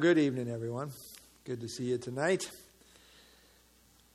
Good 0.00 0.16
evening, 0.16 0.48
everyone. 0.48 0.92
Good 1.44 1.60
to 1.60 1.68
see 1.68 1.84
you 1.84 1.98
tonight. 1.98 2.50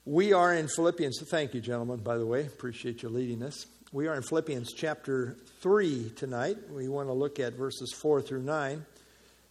We 0.04 0.34
are 0.34 0.52
in 0.52 0.68
Philippians. 0.68 1.22
Thank 1.28 1.54
you, 1.54 1.62
gentlemen, 1.62 1.98
by 1.98 2.18
the 2.18 2.26
way. 2.26 2.48
Appreciate 2.48 3.04
you 3.04 3.10
leading 3.10 3.44
us. 3.44 3.68
We 3.92 4.08
are 4.08 4.16
in 4.16 4.24
Philippians 4.24 4.74
chapter 4.74 5.38
3 5.62 6.14
tonight. 6.16 6.58
We 6.72 6.88
want 6.88 7.10
to 7.10 7.14
look 7.14 7.40
at 7.40 7.54
verses 7.54 7.94
4 8.02 8.24
through 8.24 8.42
9. 8.42 8.84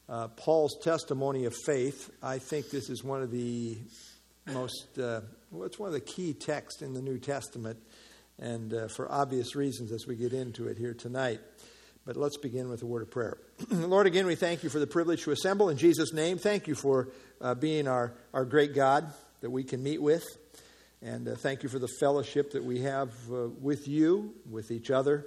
Uh, 0.08 0.26
Paul's 0.26 0.76
testimony 0.82 1.44
of 1.44 1.54
faith. 1.66 2.10
I 2.20 2.40
think 2.40 2.68
this 2.68 2.90
is 2.90 3.04
one 3.04 3.22
of 3.22 3.30
the 3.30 3.78
most, 4.52 4.98
uh, 4.98 5.20
well, 5.52 5.66
it's 5.66 5.78
one 5.78 5.86
of 5.86 5.94
the 5.94 6.00
key 6.00 6.34
texts 6.34 6.82
in 6.82 6.94
the 6.94 7.02
New 7.02 7.20
Testament, 7.20 7.78
and 8.40 8.74
uh, 8.74 8.88
for 8.88 9.08
obvious 9.08 9.54
reasons 9.54 9.92
as 9.92 10.08
we 10.08 10.16
get 10.16 10.32
into 10.32 10.66
it 10.66 10.78
here 10.78 10.94
tonight. 10.94 11.38
But 12.06 12.18
let's 12.18 12.36
begin 12.36 12.68
with 12.68 12.82
a 12.82 12.86
word 12.86 13.00
of 13.00 13.10
prayer. 13.10 13.38
Lord, 13.70 14.06
again, 14.06 14.26
we 14.26 14.34
thank 14.34 14.62
you 14.62 14.68
for 14.68 14.78
the 14.78 14.86
privilege 14.86 15.22
to 15.22 15.30
assemble 15.30 15.70
in 15.70 15.78
Jesus' 15.78 16.12
name. 16.12 16.36
Thank 16.36 16.68
you 16.68 16.74
for 16.74 17.08
uh, 17.40 17.54
being 17.54 17.88
our, 17.88 18.12
our 18.34 18.44
great 18.44 18.74
God 18.74 19.10
that 19.40 19.48
we 19.48 19.64
can 19.64 19.82
meet 19.82 20.02
with. 20.02 20.24
And 21.00 21.26
uh, 21.28 21.34
thank 21.36 21.62
you 21.62 21.70
for 21.70 21.78
the 21.78 21.88
fellowship 22.00 22.52
that 22.52 22.62
we 22.62 22.80
have 22.80 23.10
uh, 23.32 23.48
with 23.48 23.88
you, 23.88 24.34
with 24.50 24.70
each 24.70 24.90
other, 24.90 25.26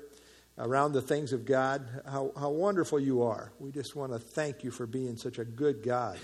around 0.59 0.93
the 0.93 1.01
things 1.01 1.33
of 1.33 1.45
God. 1.45 1.83
How, 2.05 2.31
how 2.37 2.51
wonderful 2.51 2.99
you 2.99 3.23
are. 3.23 3.51
We 3.59 3.71
just 3.71 3.95
want 3.95 4.11
to 4.11 4.19
thank 4.19 4.63
you 4.63 4.69
for 4.69 4.85
being 4.85 5.17
such 5.17 5.39
a 5.39 5.45
good 5.45 5.81
God. 5.83 6.19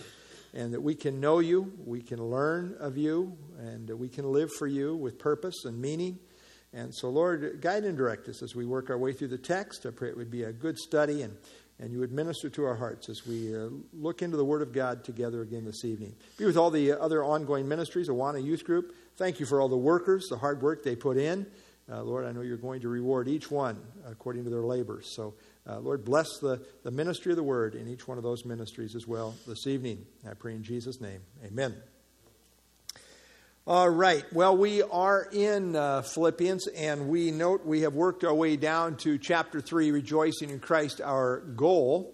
And 0.54 0.76
that 0.76 0.82
we 0.82 0.94
can 0.94 1.20
know 1.20 1.40
you, 1.40 1.74
we 1.84 2.04
can 2.04 2.24
learn 2.24 2.76
of 2.80 2.96
you, 2.96 3.36
and 3.58 3.90
we 3.90 4.08
can 4.08 4.26
live 4.32 4.52
for 4.60 4.68
you 4.68 4.96
with 4.96 5.18
purpose 5.18 5.66
and 5.66 5.82
meaning. 5.82 6.20
And 6.74 6.94
so, 6.94 7.10
Lord, 7.10 7.60
guide 7.62 7.84
and 7.84 7.96
direct 7.96 8.28
us 8.28 8.42
as 8.42 8.56
we 8.56 8.66
work 8.66 8.90
our 8.90 8.98
way 8.98 9.14
through 9.14 9.28
the 9.28 9.38
text. 9.38 9.86
I 9.86 9.92
pray 9.92 10.10
it 10.10 10.18
would 10.18 10.32
be 10.32 10.44
a 10.44 10.52
good 10.52 10.78
study 10.80 11.22
and, 11.22 11.38
and 11.80 11.92
you 11.92 12.00
would 12.00 12.12
minister 12.12 12.50
to 12.50 12.66
our 12.66 12.76
hearts 12.76 13.10
as 13.10 13.28
we 13.28 13.56
uh, 13.56 13.70
look 13.94 14.24
into 14.24 14.38
the 14.38 14.46
Word 14.46 14.64
of 14.64 14.74
God 14.74 15.04
together 15.04 15.44
again 15.44 15.66
this 15.66 15.86
evening. 15.86 16.16
Be 16.38 16.46
with 16.46 16.58
all 16.58 16.72
the 16.72 16.94
other 16.94 17.24
ongoing 17.24 17.68
ministries, 17.68 18.10
Awana 18.10 18.44
Youth 18.44 18.64
Group. 18.64 18.96
Thank 19.18 19.40
you 19.40 19.46
for 19.46 19.62
all 19.62 19.70
the 19.70 19.78
workers, 19.78 20.30
the 20.30 20.38
hard 20.38 20.64
work 20.64 20.84
they 20.84 20.96
put 20.96 21.18
in. 21.18 21.46
Uh, 21.92 22.02
Lord, 22.02 22.26
I 22.26 22.32
know 22.32 22.42
you're 22.42 22.58
going 22.58 22.82
to 22.82 22.90
reward 22.90 23.28
each 23.28 23.52
one 23.52 23.80
according 24.08 24.46
to 24.46 24.50
their 24.50 24.64
labors. 24.64 25.14
So, 25.14 25.36
uh, 25.68 25.80
Lord, 25.80 26.04
bless 26.04 26.40
the, 26.40 26.66
the 26.84 26.92
ministry 26.92 27.32
of 27.32 27.36
the 27.36 27.44
Word 27.44 27.76
in 27.76 27.88
each 27.88 28.08
one 28.08 28.18
of 28.18 28.24
those 28.24 28.46
ministries 28.46 28.96
as 28.96 29.08
well 29.08 29.36
this 29.48 29.68
evening. 29.68 30.06
I 30.30 30.34
pray 30.34 30.56
in 30.56 30.64
Jesus' 30.64 31.02
name. 31.02 31.22
Amen. 31.46 31.76
All 33.66 33.90
right. 33.90 34.26
Well, 34.34 34.58
we 34.58 34.82
are 34.82 35.26
in 35.32 35.78
uh, 35.78 36.02
Philippians, 36.02 36.68
and 36.68 37.08
we 37.08 37.32
note 37.32 37.66
we 37.66 37.84
have 37.84 37.94
worked 37.94 38.26
our 38.26 38.34
way 38.34 38.58
down 38.58 38.98
to 38.98 39.18
chapter 39.18 39.62
3, 39.62 39.92
Rejoicing 39.92 40.50
in 40.50 40.60
Christ, 40.60 41.00
our 41.00 41.40
goal. 41.40 42.14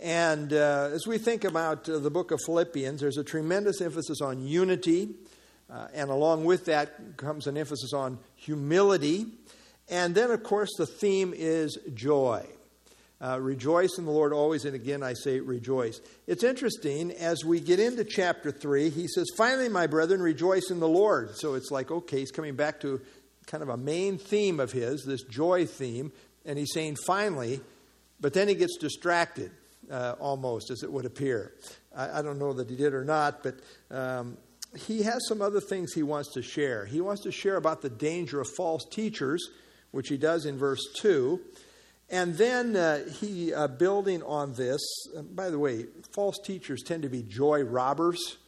And 0.00 0.52
uh, 0.52 0.90
as 0.92 1.04
we 1.04 1.18
think 1.18 1.42
about 1.42 1.88
uh, 1.88 1.98
the 1.98 2.08
book 2.08 2.30
of 2.30 2.38
Philippians, 2.46 3.00
there's 3.00 3.16
a 3.16 3.24
tremendous 3.24 3.80
emphasis 3.80 4.20
on 4.20 4.46
unity, 4.46 5.16
uh, 5.68 5.88
and 5.92 6.08
along 6.08 6.44
with 6.44 6.66
that 6.66 7.16
comes 7.16 7.48
an 7.48 7.56
emphasis 7.56 7.92
on 7.92 8.20
humility. 8.36 9.26
And 9.88 10.14
then, 10.14 10.30
of 10.30 10.44
course, 10.44 10.70
the 10.78 10.86
theme 10.86 11.34
is 11.36 11.76
joy. 11.94 12.46
Uh, 13.18 13.40
rejoice 13.40 13.96
in 13.96 14.04
the 14.04 14.10
Lord 14.10 14.34
always, 14.34 14.66
and 14.66 14.74
again 14.74 15.02
I 15.02 15.14
say 15.14 15.40
rejoice. 15.40 16.00
It's 16.26 16.44
interesting, 16.44 17.12
as 17.12 17.44
we 17.44 17.60
get 17.60 17.80
into 17.80 18.04
chapter 18.04 18.50
3, 18.50 18.90
he 18.90 19.08
says, 19.08 19.26
Finally, 19.38 19.70
my 19.70 19.86
brethren, 19.86 20.20
rejoice 20.20 20.70
in 20.70 20.80
the 20.80 20.88
Lord. 20.88 21.30
So 21.36 21.54
it's 21.54 21.70
like, 21.70 21.90
okay, 21.90 22.18
he's 22.18 22.30
coming 22.30 22.56
back 22.56 22.80
to 22.80 23.00
kind 23.46 23.62
of 23.62 23.70
a 23.70 23.76
main 23.76 24.18
theme 24.18 24.60
of 24.60 24.72
his, 24.72 25.04
this 25.04 25.22
joy 25.22 25.64
theme, 25.64 26.12
and 26.44 26.58
he's 26.58 26.72
saying, 26.74 26.96
Finally, 27.06 27.60
but 28.20 28.34
then 28.34 28.48
he 28.48 28.54
gets 28.54 28.76
distracted, 28.76 29.50
uh, 29.90 30.14
almost, 30.18 30.70
as 30.70 30.82
it 30.82 30.92
would 30.92 31.06
appear. 31.06 31.54
I, 31.96 32.18
I, 32.18 32.22
don't 32.22 32.38
know 32.38 32.52
that 32.52 32.68
he 32.68 32.76
did 32.76 32.92
or 32.92 33.04
not, 33.04 33.42
but 33.42 33.60
um, 33.90 34.36
he 34.76 35.02
has 35.02 35.26
some 35.26 35.40
other 35.40 35.60
things 35.60 35.94
he 35.94 36.02
wants 36.02 36.34
to 36.34 36.42
share. 36.42 36.84
He 36.84 37.00
wants 37.00 37.22
to 37.22 37.32
share 37.32 37.56
about 37.56 37.80
the 37.80 37.88
danger 37.88 38.40
of 38.40 38.48
false 38.56 38.84
teachers, 38.90 39.48
which 39.90 40.08
he 40.08 40.18
does 40.18 40.44
in 40.44 40.58
verse 40.58 40.84
2. 40.98 41.40
And 42.08 42.34
then 42.34 42.76
uh, 42.76 43.04
he, 43.20 43.52
uh, 43.52 43.66
building 43.66 44.22
on 44.22 44.54
this, 44.54 44.80
uh, 45.16 45.22
by 45.22 45.50
the 45.50 45.58
way, 45.58 45.86
false 46.14 46.38
teachers 46.44 46.82
tend 46.82 47.02
to 47.02 47.08
be 47.08 47.22
joy 47.22 47.62
robbers. 47.64 48.38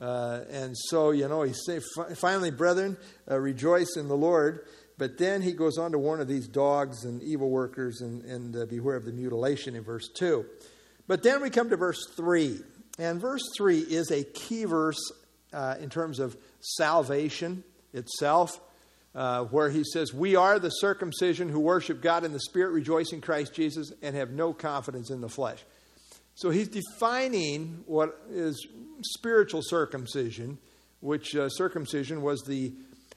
Uh, 0.00 0.40
and 0.50 0.76
so, 0.76 1.12
you 1.12 1.28
know, 1.28 1.42
he 1.42 1.52
says, 1.52 1.84
finally, 2.16 2.50
brethren, 2.50 2.96
uh, 3.30 3.38
rejoice 3.38 3.96
in 3.96 4.08
the 4.08 4.16
Lord. 4.16 4.66
But 4.98 5.18
then 5.18 5.42
he 5.42 5.52
goes 5.52 5.78
on 5.78 5.92
to 5.92 5.98
warn 5.98 6.20
of 6.20 6.28
these 6.28 6.48
dogs 6.48 7.04
and 7.04 7.22
evil 7.22 7.50
workers 7.50 8.00
and, 8.00 8.24
and 8.24 8.56
uh, 8.56 8.66
beware 8.66 8.96
of 8.96 9.04
the 9.04 9.12
mutilation 9.12 9.76
in 9.76 9.84
verse 9.84 10.08
2. 10.16 10.44
But 11.06 11.22
then 11.22 11.40
we 11.40 11.50
come 11.50 11.70
to 11.70 11.76
verse 11.76 12.08
3. 12.16 12.60
And 12.98 13.20
verse 13.20 13.42
3 13.56 13.78
is 13.78 14.10
a 14.10 14.24
key 14.24 14.64
verse 14.64 15.12
in 15.80 15.88
terms 15.88 16.18
of 16.18 16.36
salvation 16.60 17.62
itself 17.92 18.60
uh, 19.14 19.44
where 19.44 19.70
he 19.70 19.84
says, 19.84 20.12
We 20.12 20.36
are 20.36 20.58
the 20.58 20.70
circumcision 20.70 21.48
who 21.48 21.60
worship 21.60 22.02
God 22.02 22.24
in 22.24 22.32
the 22.32 22.40
Spirit, 22.40 22.70
rejoice 22.70 23.12
in 23.12 23.20
Christ 23.20 23.54
Jesus, 23.54 23.92
and 24.02 24.16
have 24.16 24.30
no 24.30 24.52
confidence 24.52 25.10
in 25.10 25.20
the 25.20 25.28
flesh. 25.28 25.64
So 26.34 26.50
he's 26.50 26.68
defining 26.68 27.84
what 27.86 28.20
is 28.28 28.66
spiritual 29.02 29.62
circumcision, 29.62 30.58
which 31.00 31.36
uh, 31.36 31.48
circumcision 31.48 32.22
was 32.22 32.42
the 32.42 32.72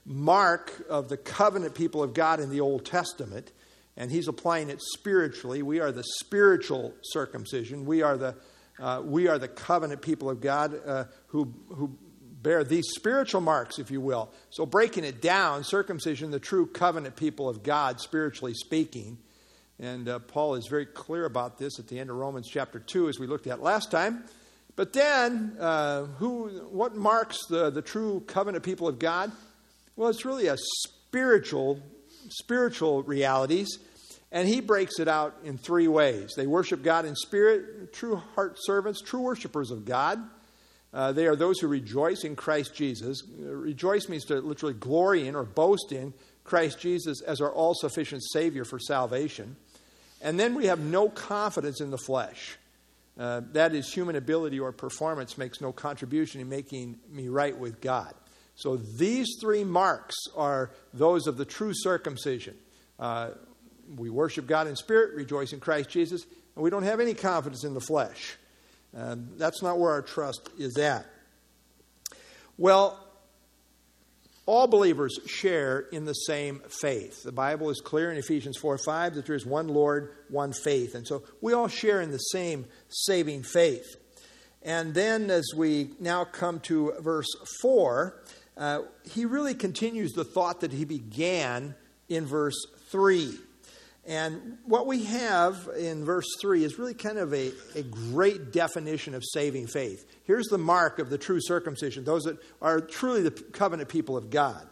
mark 0.06 0.72
of 0.88 1.08
the 1.08 1.16
covenant 1.16 1.74
people 1.74 2.02
of 2.02 2.14
God 2.14 2.38
in 2.40 2.48
the 2.48 2.60
Old 2.60 2.84
Testament. 2.84 3.50
And 3.96 4.12
he's 4.12 4.28
applying 4.28 4.70
it 4.70 4.80
spiritually. 4.80 5.62
We 5.62 5.80
are 5.80 5.90
the 5.90 6.04
spiritual 6.20 6.94
circumcision. 7.02 7.84
We 7.84 8.02
are 8.02 8.16
the, 8.16 8.36
uh, 8.78 9.02
we 9.04 9.26
are 9.26 9.38
the 9.38 9.48
covenant 9.48 10.02
people 10.02 10.30
of 10.30 10.40
God 10.40 10.80
uh, 10.86 11.04
who, 11.26 11.52
who 11.70 11.98
bear 12.42 12.64
these 12.64 12.86
spiritual 12.94 13.40
marks, 13.40 13.78
if 13.78 13.90
you 13.90 14.00
will. 14.00 14.30
So, 14.50 14.66
breaking 14.66 15.04
it 15.04 15.20
down, 15.20 15.64
circumcision, 15.64 16.30
the 16.30 16.40
true 16.40 16.66
covenant 16.66 17.16
people 17.16 17.48
of 17.48 17.62
God, 17.62 18.00
spiritually 18.00 18.54
speaking. 18.54 19.18
And 19.80 20.08
uh, 20.08 20.18
Paul 20.18 20.56
is 20.56 20.66
very 20.66 20.86
clear 20.86 21.24
about 21.24 21.58
this 21.58 21.78
at 21.78 21.86
the 21.88 21.98
end 21.98 22.10
of 22.10 22.16
Romans 22.16 22.48
chapter 22.50 22.80
2, 22.80 23.08
as 23.08 23.18
we 23.18 23.26
looked 23.26 23.46
at 23.46 23.62
last 23.62 23.90
time. 23.90 24.24
But 24.74 24.92
then, 24.92 25.56
uh, 25.58 26.04
who, 26.18 26.48
what 26.70 26.96
marks 26.96 27.46
the, 27.46 27.70
the 27.70 27.82
true 27.82 28.20
covenant 28.26 28.64
people 28.64 28.88
of 28.88 28.98
God? 28.98 29.32
Well, 29.96 30.08
it's 30.08 30.24
really 30.24 30.46
a 30.46 30.56
spiritual, 30.56 31.80
spiritual 32.28 33.02
realities. 33.02 33.78
And 34.30 34.46
he 34.46 34.60
breaks 34.60 34.98
it 34.98 35.08
out 35.08 35.36
in 35.42 35.58
three 35.58 35.88
ways. 35.88 36.34
They 36.36 36.46
worship 36.46 36.82
God 36.82 37.06
in 37.06 37.16
spirit, 37.16 37.92
true 37.92 38.16
heart 38.34 38.56
servants, 38.60 39.00
true 39.00 39.22
worshipers 39.22 39.70
of 39.70 39.84
God. 39.84 40.18
Uh, 40.92 41.12
they 41.12 41.26
are 41.26 41.36
those 41.36 41.58
who 41.60 41.68
rejoice 41.68 42.24
in 42.24 42.34
Christ 42.34 42.74
Jesus. 42.74 43.22
Rejoice 43.38 44.08
means 44.08 44.24
to 44.26 44.40
literally 44.40 44.74
glory 44.74 45.28
in 45.28 45.34
or 45.34 45.44
boast 45.44 45.92
in 45.92 46.14
Christ 46.44 46.80
Jesus 46.80 47.20
as 47.20 47.40
our 47.40 47.52
all 47.52 47.74
sufficient 47.74 48.22
Savior 48.32 48.64
for 48.64 48.78
salvation. 48.78 49.56
And 50.22 50.40
then 50.40 50.54
we 50.54 50.66
have 50.66 50.80
no 50.80 51.08
confidence 51.08 51.80
in 51.80 51.90
the 51.90 51.98
flesh. 51.98 52.56
Uh, 53.18 53.42
that 53.52 53.74
is, 53.74 53.92
human 53.92 54.16
ability 54.16 54.58
or 54.60 54.72
performance 54.72 55.36
makes 55.36 55.60
no 55.60 55.72
contribution 55.72 56.40
in 56.40 56.48
making 56.48 56.96
me 57.10 57.28
right 57.28 57.56
with 57.56 57.80
God. 57.80 58.14
So 58.54 58.76
these 58.76 59.36
three 59.40 59.64
marks 59.64 60.14
are 60.36 60.70
those 60.94 61.26
of 61.26 61.36
the 61.36 61.44
true 61.44 61.72
circumcision. 61.74 62.56
Uh, 62.98 63.30
we 63.96 64.10
worship 64.10 64.46
God 64.46 64.66
in 64.66 64.76
spirit, 64.76 65.14
rejoice 65.14 65.52
in 65.52 65.60
Christ 65.60 65.90
Jesus, 65.90 66.26
and 66.54 66.64
we 66.64 66.70
don't 66.70 66.82
have 66.82 67.00
any 67.00 67.14
confidence 67.14 67.64
in 67.64 67.74
the 67.74 67.80
flesh. 67.80 68.36
That's 68.92 69.62
not 69.62 69.78
where 69.78 69.92
our 69.92 70.02
trust 70.02 70.48
is 70.58 70.76
at. 70.78 71.06
Well, 72.56 72.98
all 74.48 74.66
believers 74.66 75.20
share 75.26 75.80
in 75.92 76.06
the 76.06 76.14
same 76.14 76.62
faith. 76.68 77.22
The 77.22 77.32
Bible 77.32 77.68
is 77.68 77.82
clear 77.82 78.10
in 78.10 78.16
Ephesians 78.16 78.56
4 78.56 78.78
5 78.78 79.14
that 79.16 79.26
there 79.26 79.36
is 79.36 79.44
one 79.44 79.68
Lord, 79.68 80.14
one 80.30 80.54
faith. 80.54 80.94
And 80.94 81.06
so 81.06 81.22
we 81.42 81.52
all 81.52 81.68
share 81.68 82.00
in 82.00 82.10
the 82.10 82.18
same 82.18 82.64
saving 82.88 83.42
faith. 83.42 83.86
And 84.62 84.94
then 84.94 85.30
as 85.30 85.52
we 85.54 85.90
now 86.00 86.24
come 86.24 86.60
to 86.60 86.94
verse 86.98 87.28
4, 87.60 88.22
uh, 88.56 88.80
he 89.04 89.26
really 89.26 89.54
continues 89.54 90.12
the 90.12 90.24
thought 90.24 90.60
that 90.62 90.72
he 90.72 90.86
began 90.86 91.74
in 92.08 92.24
verse 92.24 92.56
3. 92.90 93.38
And 94.08 94.56
what 94.64 94.86
we 94.86 95.04
have 95.04 95.68
in 95.78 96.02
verse 96.02 96.24
3 96.40 96.64
is 96.64 96.78
really 96.78 96.94
kind 96.94 97.18
of 97.18 97.34
a, 97.34 97.52
a 97.76 97.82
great 97.82 98.52
definition 98.52 99.14
of 99.14 99.22
saving 99.22 99.66
faith. 99.66 100.06
Here's 100.24 100.46
the 100.46 100.56
mark 100.56 100.98
of 100.98 101.10
the 101.10 101.18
true 101.18 101.40
circumcision, 101.42 102.04
those 102.04 102.24
that 102.24 102.38
are 102.62 102.80
truly 102.80 103.20
the 103.20 103.30
covenant 103.30 103.90
people 103.90 104.16
of 104.16 104.30
God. 104.30 104.66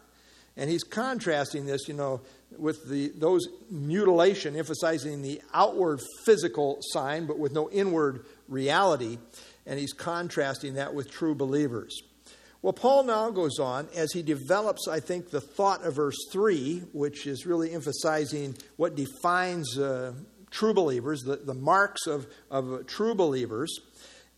And 0.56 0.70
he's 0.70 0.84
contrasting 0.84 1.66
this, 1.66 1.86
you 1.86 1.92
know, 1.92 2.22
with 2.56 2.88
the, 2.88 3.12
those 3.14 3.46
mutilation, 3.70 4.56
emphasizing 4.56 5.20
the 5.20 5.42
outward 5.52 6.00
physical 6.24 6.78
sign, 6.80 7.26
but 7.26 7.38
with 7.38 7.52
no 7.52 7.68
inward 7.68 8.24
reality. 8.48 9.18
And 9.66 9.78
he's 9.78 9.92
contrasting 9.92 10.74
that 10.74 10.94
with 10.94 11.10
true 11.10 11.34
believers. 11.34 12.00
Well, 12.66 12.72
Paul 12.72 13.04
now 13.04 13.30
goes 13.30 13.60
on 13.60 13.88
as 13.94 14.10
he 14.10 14.22
develops, 14.22 14.88
I 14.88 14.98
think, 14.98 15.30
the 15.30 15.40
thought 15.40 15.84
of 15.84 15.94
verse 15.94 16.16
3, 16.32 16.82
which 16.92 17.24
is 17.24 17.46
really 17.46 17.72
emphasizing 17.72 18.56
what 18.74 18.96
defines 18.96 19.78
uh, 19.78 20.14
true 20.50 20.74
believers, 20.74 21.22
the, 21.22 21.36
the 21.36 21.54
marks 21.54 22.08
of, 22.08 22.26
of 22.50 22.88
true 22.88 23.14
believers. 23.14 23.72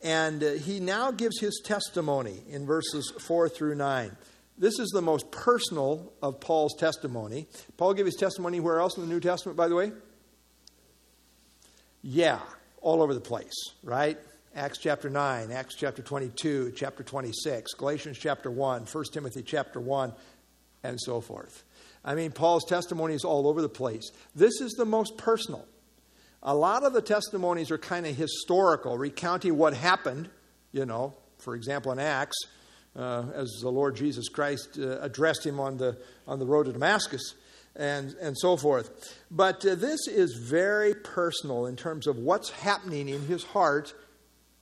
And 0.02 0.44
uh, 0.44 0.50
he 0.50 0.78
now 0.78 1.10
gives 1.10 1.40
his 1.40 1.62
testimony 1.64 2.42
in 2.50 2.66
verses 2.66 3.10
4 3.18 3.48
through 3.48 3.76
9. 3.76 4.14
This 4.58 4.78
is 4.78 4.90
the 4.90 5.00
most 5.00 5.30
personal 5.30 6.12
of 6.20 6.38
Paul's 6.38 6.76
testimony. 6.76 7.46
Paul 7.78 7.94
gave 7.94 8.04
his 8.04 8.16
testimony 8.16 8.60
where 8.60 8.78
else 8.78 8.98
in 8.98 9.08
the 9.08 9.08
New 9.08 9.20
Testament, 9.20 9.56
by 9.56 9.68
the 9.68 9.74
way? 9.74 9.90
Yeah, 12.02 12.40
all 12.82 13.00
over 13.00 13.14
the 13.14 13.22
place, 13.22 13.54
right? 13.82 14.18
Acts 14.58 14.78
chapter 14.78 15.08
9, 15.08 15.52
Acts 15.52 15.76
chapter 15.76 16.02
22, 16.02 16.72
chapter 16.74 17.04
26, 17.04 17.74
Galatians 17.74 18.18
chapter 18.18 18.50
1, 18.50 18.86
1 18.86 19.04
Timothy 19.12 19.40
chapter 19.40 19.78
1, 19.78 20.12
and 20.82 20.98
so 21.00 21.20
forth. 21.20 21.62
I 22.04 22.16
mean, 22.16 22.32
Paul's 22.32 22.64
testimony 22.64 23.14
is 23.14 23.22
all 23.22 23.46
over 23.46 23.62
the 23.62 23.68
place. 23.68 24.10
This 24.34 24.60
is 24.60 24.72
the 24.72 24.84
most 24.84 25.16
personal. 25.16 25.64
A 26.42 26.56
lot 26.56 26.82
of 26.82 26.92
the 26.92 27.00
testimonies 27.00 27.70
are 27.70 27.78
kind 27.78 28.04
of 28.04 28.16
historical, 28.16 28.98
recounting 28.98 29.56
what 29.56 29.74
happened, 29.74 30.28
you 30.72 30.84
know, 30.84 31.14
for 31.38 31.54
example, 31.54 31.92
in 31.92 32.00
Acts, 32.00 32.36
uh, 32.96 33.26
as 33.36 33.60
the 33.62 33.70
Lord 33.70 33.94
Jesus 33.94 34.28
Christ 34.28 34.76
uh, 34.76 34.98
addressed 35.00 35.46
him 35.46 35.60
on 35.60 35.76
the, 35.76 35.96
on 36.26 36.40
the 36.40 36.46
road 36.46 36.66
to 36.66 36.72
Damascus 36.72 37.34
and, 37.76 38.12
and 38.20 38.36
so 38.36 38.56
forth. 38.56 39.16
But 39.30 39.64
uh, 39.64 39.76
this 39.76 40.08
is 40.08 40.34
very 40.34 40.94
personal 40.94 41.66
in 41.66 41.76
terms 41.76 42.08
of 42.08 42.16
what's 42.16 42.50
happening 42.50 43.08
in 43.08 43.24
his 43.26 43.44
heart 43.44 43.94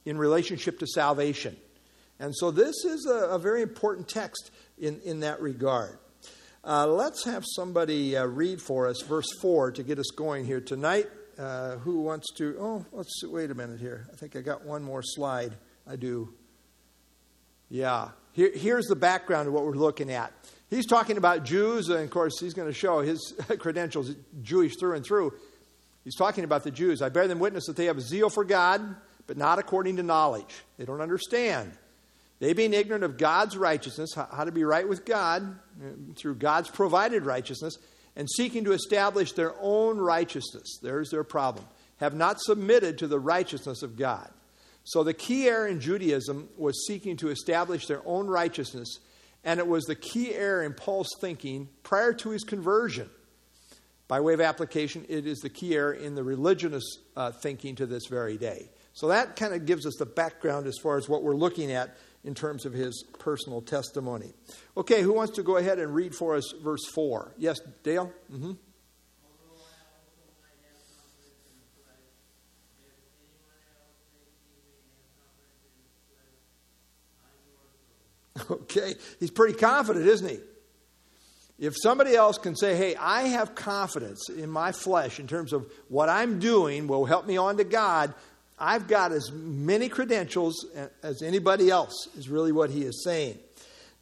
in 0.06 0.16
relationship 0.16 0.78
to 0.78 0.86
salvation. 0.86 1.54
And 2.18 2.34
so 2.34 2.50
this 2.50 2.84
is 2.84 3.06
a, 3.06 3.34
a 3.34 3.38
very 3.38 3.60
important 3.60 4.08
text 4.08 4.50
in, 4.78 5.00
in 5.04 5.20
that 5.20 5.42
regard. 5.42 5.98
Uh, 6.64 6.86
let's 6.86 7.24
have 7.24 7.44
somebody 7.46 8.16
uh, 8.16 8.24
read 8.24 8.62
for 8.62 8.88
us 8.88 9.02
verse 9.02 9.28
4 9.40 9.72
to 9.72 9.82
get 9.82 9.98
us 9.98 10.10
going 10.16 10.46
here 10.46 10.60
tonight. 10.60 11.06
Uh, 11.38 11.76
who 11.76 12.00
wants 12.00 12.32
to? 12.34 12.56
Oh, 12.58 12.86
let's 12.92 13.22
wait 13.24 13.50
a 13.50 13.54
minute 13.54 13.78
here. 13.78 14.08
I 14.10 14.16
think 14.16 14.36
I 14.36 14.40
got 14.40 14.64
one 14.64 14.82
more 14.82 15.02
slide. 15.02 15.52
I 15.86 15.96
do. 15.96 16.32
Yeah. 17.68 18.08
Here, 18.32 18.50
here's 18.54 18.86
the 18.86 18.96
background 18.96 19.48
of 19.48 19.54
what 19.54 19.64
we're 19.64 19.72
looking 19.72 20.10
at. 20.10 20.32
He's 20.70 20.86
talking 20.86 21.18
about 21.18 21.44
Jews, 21.44 21.88
and 21.88 22.00
of 22.00 22.10
course, 22.10 22.40
he's 22.40 22.54
going 22.54 22.68
to 22.68 22.74
show 22.74 23.00
his 23.00 23.34
credentials 23.58 24.14
Jewish 24.42 24.76
through 24.78 24.94
and 24.94 25.04
through. 25.04 25.34
He's 26.04 26.16
talking 26.16 26.44
about 26.44 26.64
the 26.64 26.70
Jews. 26.70 27.02
I 27.02 27.10
bear 27.10 27.28
them 27.28 27.38
witness 27.38 27.66
that 27.66 27.76
they 27.76 27.86
have 27.86 27.98
a 27.98 28.00
zeal 28.00 28.30
for 28.30 28.44
God, 28.44 28.96
but 29.26 29.36
not 29.36 29.58
according 29.58 29.96
to 29.96 30.02
knowledge. 30.02 30.54
They 30.78 30.84
don't 30.84 31.00
understand. 31.00 31.72
They 32.38 32.52
being 32.52 32.74
ignorant 32.74 33.04
of 33.04 33.16
God's 33.16 33.56
righteousness, 33.56 34.14
how 34.14 34.44
to 34.44 34.52
be 34.52 34.64
right 34.64 34.88
with 34.88 35.04
God 35.04 35.42
uh, 35.80 36.14
through 36.16 36.36
God's 36.36 36.68
provided 36.68 37.24
righteousness, 37.24 37.78
and 38.14 38.28
seeking 38.30 38.64
to 38.64 38.72
establish 38.72 39.32
their 39.32 39.54
own 39.60 39.98
righteousness. 39.98 40.78
There's 40.82 41.10
their 41.10 41.24
problem. 41.24 41.66
Have 41.98 42.14
not 42.14 42.40
submitted 42.40 42.98
to 42.98 43.06
the 43.06 43.18
righteousness 43.18 43.82
of 43.82 43.96
God. 43.96 44.30
So 44.84 45.02
the 45.02 45.14
key 45.14 45.48
error 45.48 45.66
in 45.66 45.80
Judaism 45.80 46.48
was 46.56 46.86
seeking 46.86 47.16
to 47.18 47.30
establish 47.30 47.86
their 47.86 48.02
own 48.06 48.28
righteousness, 48.28 49.00
and 49.42 49.58
it 49.58 49.66
was 49.66 49.84
the 49.84 49.94
key 49.94 50.34
error 50.34 50.62
in 50.62 50.74
Paul's 50.74 51.10
thinking 51.20 51.68
prior 51.82 52.12
to 52.14 52.30
his 52.30 52.44
conversion. 52.44 53.10
By 54.08 54.20
way 54.20 54.34
of 54.34 54.40
application, 54.40 55.04
it 55.08 55.26
is 55.26 55.38
the 55.38 55.48
key 55.48 55.74
error 55.74 55.92
in 55.92 56.14
the 56.14 56.22
religionist 56.22 57.00
uh, 57.16 57.32
thinking 57.32 57.74
to 57.76 57.86
this 57.86 58.06
very 58.06 58.36
day. 58.36 58.68
So 58.96 59.08
that 59.08 59.36
kind 59.36 59.52
of 59.52 59.66
gives 59.66 59.84
us 59.84 59.96
the 59.96 60.06
background 60.06 60.66
as 60.66 60.78
far 60.82 60.96
as 60.96 61.06
what 61.06 61.22
we're 61.22 61.36
looking 61.36 61.70
at 61.70 61.98
in 62.24 62.34
terms 62.34 62.64
of 62.64 62.72
his 62.72 63.04
personal 63.18 63.60
testimony. 63.60 64.32
Okay, 64.74 65.02
who 65.02 65.12
wants 65.12 65.34
to 65.34 65.42
go 65.42 65.58
ahead 65.58 65.78
and 65.78 65.94
read 65.94 66.14
for 66.14 66.34
us 66.34 66.54
verse 66.64 66.86
4? 66.94 67.34
Yes, 67.36 67.60
Dale? 67.82 68.10
Mm-hmm. 68.32 68.52
Okay, 78.50 78.94
he's 79.20 79.30
pretty 79.30 79.58
confident, 79.58 80.06
isn't 80.06 80.28
he? 80.28 80.38
If 81.58 81.74
somebody 81.82 82.14
else 82.14 82.38
can 82.38 82.56
say, 82.56 82.76
hey, 82.76 82.96
I 82.96 83.24
have 83.28 83.54
confidence 83.54 84.30
in 84.30 84.48
my 84.48 84.72
flesh 84.72 85.20
in 85.20 85.26
terms 85.26 85.52
of 85.52 85.70
what 85.88 86.08
I'm 86.08 86.38
doing 86.38 86.86
will 86.86 87.04
help 87.04 87.26
me 87.26 87.36
on 87.36 87.58
to 87.58 87.64
God, 87.64 88.14
I've 88.58 88.88
got 88.88 89.12
as 89.12 89.30
many 89.32 89.88
credentials 89.88 90.66
as 91.02 91.22
anybody 91.22 91.70
else, 91.70 92.08
is 92.16 92.28
really 92.28 92.52
what 92.52 92.70
he 92.70 92.82
is 92.82 93.04
saying. 93.04 93.38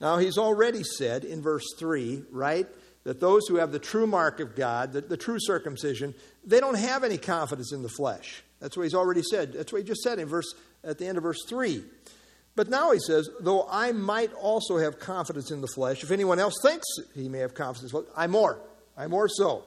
Now, 0.00 0.18
he's 0.18 0.38
already 0.38 0.82
said 0.82 1.24
in 1.24 1.42
verse 1.42 1.64
3, 1.78 2.24
right, 2.30 2.66
that 3.04 3.20
those 3.20 3.46
who 3.48 3.56
have 3.56 3.72
the 3.72 3.78
true 3.78 4.06
mark 4.06 4.40
of 4.40 4.54
God, 4.54 4.92
the, 4.92 5.00
the 5.00 5.16
true 5.16 5.38
circumcision, 5.38 6.14
they 6.44 6.60
don't 6.60 6.78
have 6.78 7.04
any 7.04 7.18
confidence 7.18 7.72
in 7.72 7.82
the 7.82 7.88
flesh. 7.88 8.42
That's 8.60 8.76
what 8.76 8.84
he's 8.84 8.94
already 8.94 9.22
said. 9.22 9.52
That's 9.52 9.72
what 9.72 9.82
he 9.82 9.88
just 9.88 10.02
said 10.02 10.18
in 10.18 10.26
verse 10.26 10.54
at 10.82 10.98
the 10.98 11.06
end 11.06 11.18
of 11.18 11.24
verse 11.24 11.44
3. 11.48 11.82
But 12.56 12.68
now 12.68 12.92
he 12.92 13.00
says, 13.00 13.28
though 13.40 13.66
I 13.68 13.92
might 13.92 14.32
also 14.34 14.78
have 14.78 15.00
confidence 15.00 15.50
in 15.50 15.60
the 15.60 15.66
flesh, 15.66 16.04
if 16.04 16.10
anyone 16.10 16.38
else 16.38 16.54
thinks 16.62 16.86
he 17.14 17.28
may 17.28 17.38
have 17.38 17.54
confidence, 17.54 17.92
I'm 18.16 18.30
more. 18.30 18.60
I'm 18.96 19.10
more 19.10 19.28
so. 19.28 19.64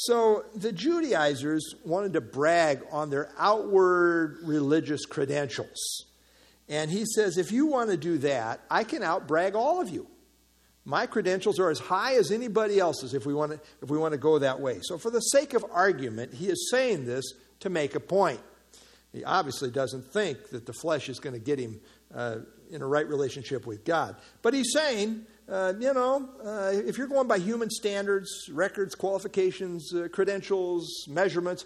So 0.00 0.44
the 0.54 0.70
Judaizers 0.70 1.74
wanted 1.84 2.12
to 2.12 2.20
brag 2.20 2.82
on 2.92 3.10
their 3.10 3.32
outward 3.36 4.38
religious 4.44 5.04
credentials. 5.04 6.04
And 6.68 6.88
he 6.88 7.04
says, 7.04 7.36
if 7.36 7.50
you 7.50 7.66
want 7.66 7.90
to 7.90 7.96
do 7.96 8.18
that, 8.18 8.60
I 8.70 8.84
can 8.84 9.02
outbrag 9.02 9.56
all 9.56 9.80
of 9.80 9.90
you. 9.90 10.06
My 10.84 11.06
credentials 11.06 11.58
are 11.58 11.68
as 11.68 11.80
high 11.80 12.14
as 12.14 12.30
anybody 12.30 12.78
else's 12.78 13.12
if 13.12 13.26
we 13.26 13.34
want 13.34 13.50
to, 13.50 13.60
if 13.82 13.90
we 13.90 13.98
want 13.98 14.12
to 14.12 14.18
go 14.18 14.38
that 14.38 14.60
way. 14.60 14.78
So, 14.82 14.98
for 14.98 15.10
the 15.10 15.18
sake 15.18 15.52
of 15.52 15.64
argument, 15.72 16.32
he 16.32 16.46
is 16.46 16.70
saying 16.70 17.04
this 17.04 17.32
to 17.60 17.68
make 17.68 17.96
a 17.96 18.00
point. 18.00 18.38
He 19.12 19.24
obviously 19.24 19.72
doesn't 19.72 20.12
think 20.12 20.50
that 20.50 20.64
the 20.64 20.72
flesh 20.72 21.08
is 21.08 21.18
going 21.18 21.34
to 21.34 21.40
get 21.40 21.58
him 21.58 21.80
uh, 22.14 22.36
in 22.70 22.82
a 22.82 22.86
right 22.86 23.06
relationship 23.06 23.66
with 23.66 23.84
God. 23.84 24.14
But 24.42 24.54
he's 24.54 24.72
saying, 24.72 25.26
uh, 25.48 25.72
you 25.78 25.94
know, 25.94 26.28
uh, 26.44 26.72
if 26.74 26.98
you're 26.98 27.06
going 27.06 27.26
by 27.26 27.38
human 27.38 27.70
standards, 27.70 28.50
records, 28.52 28.94
qualifications, 28.94 29.94
uh, 29.94 30.08
credentials, 30.12 31.06
measurements, 31.08 31.64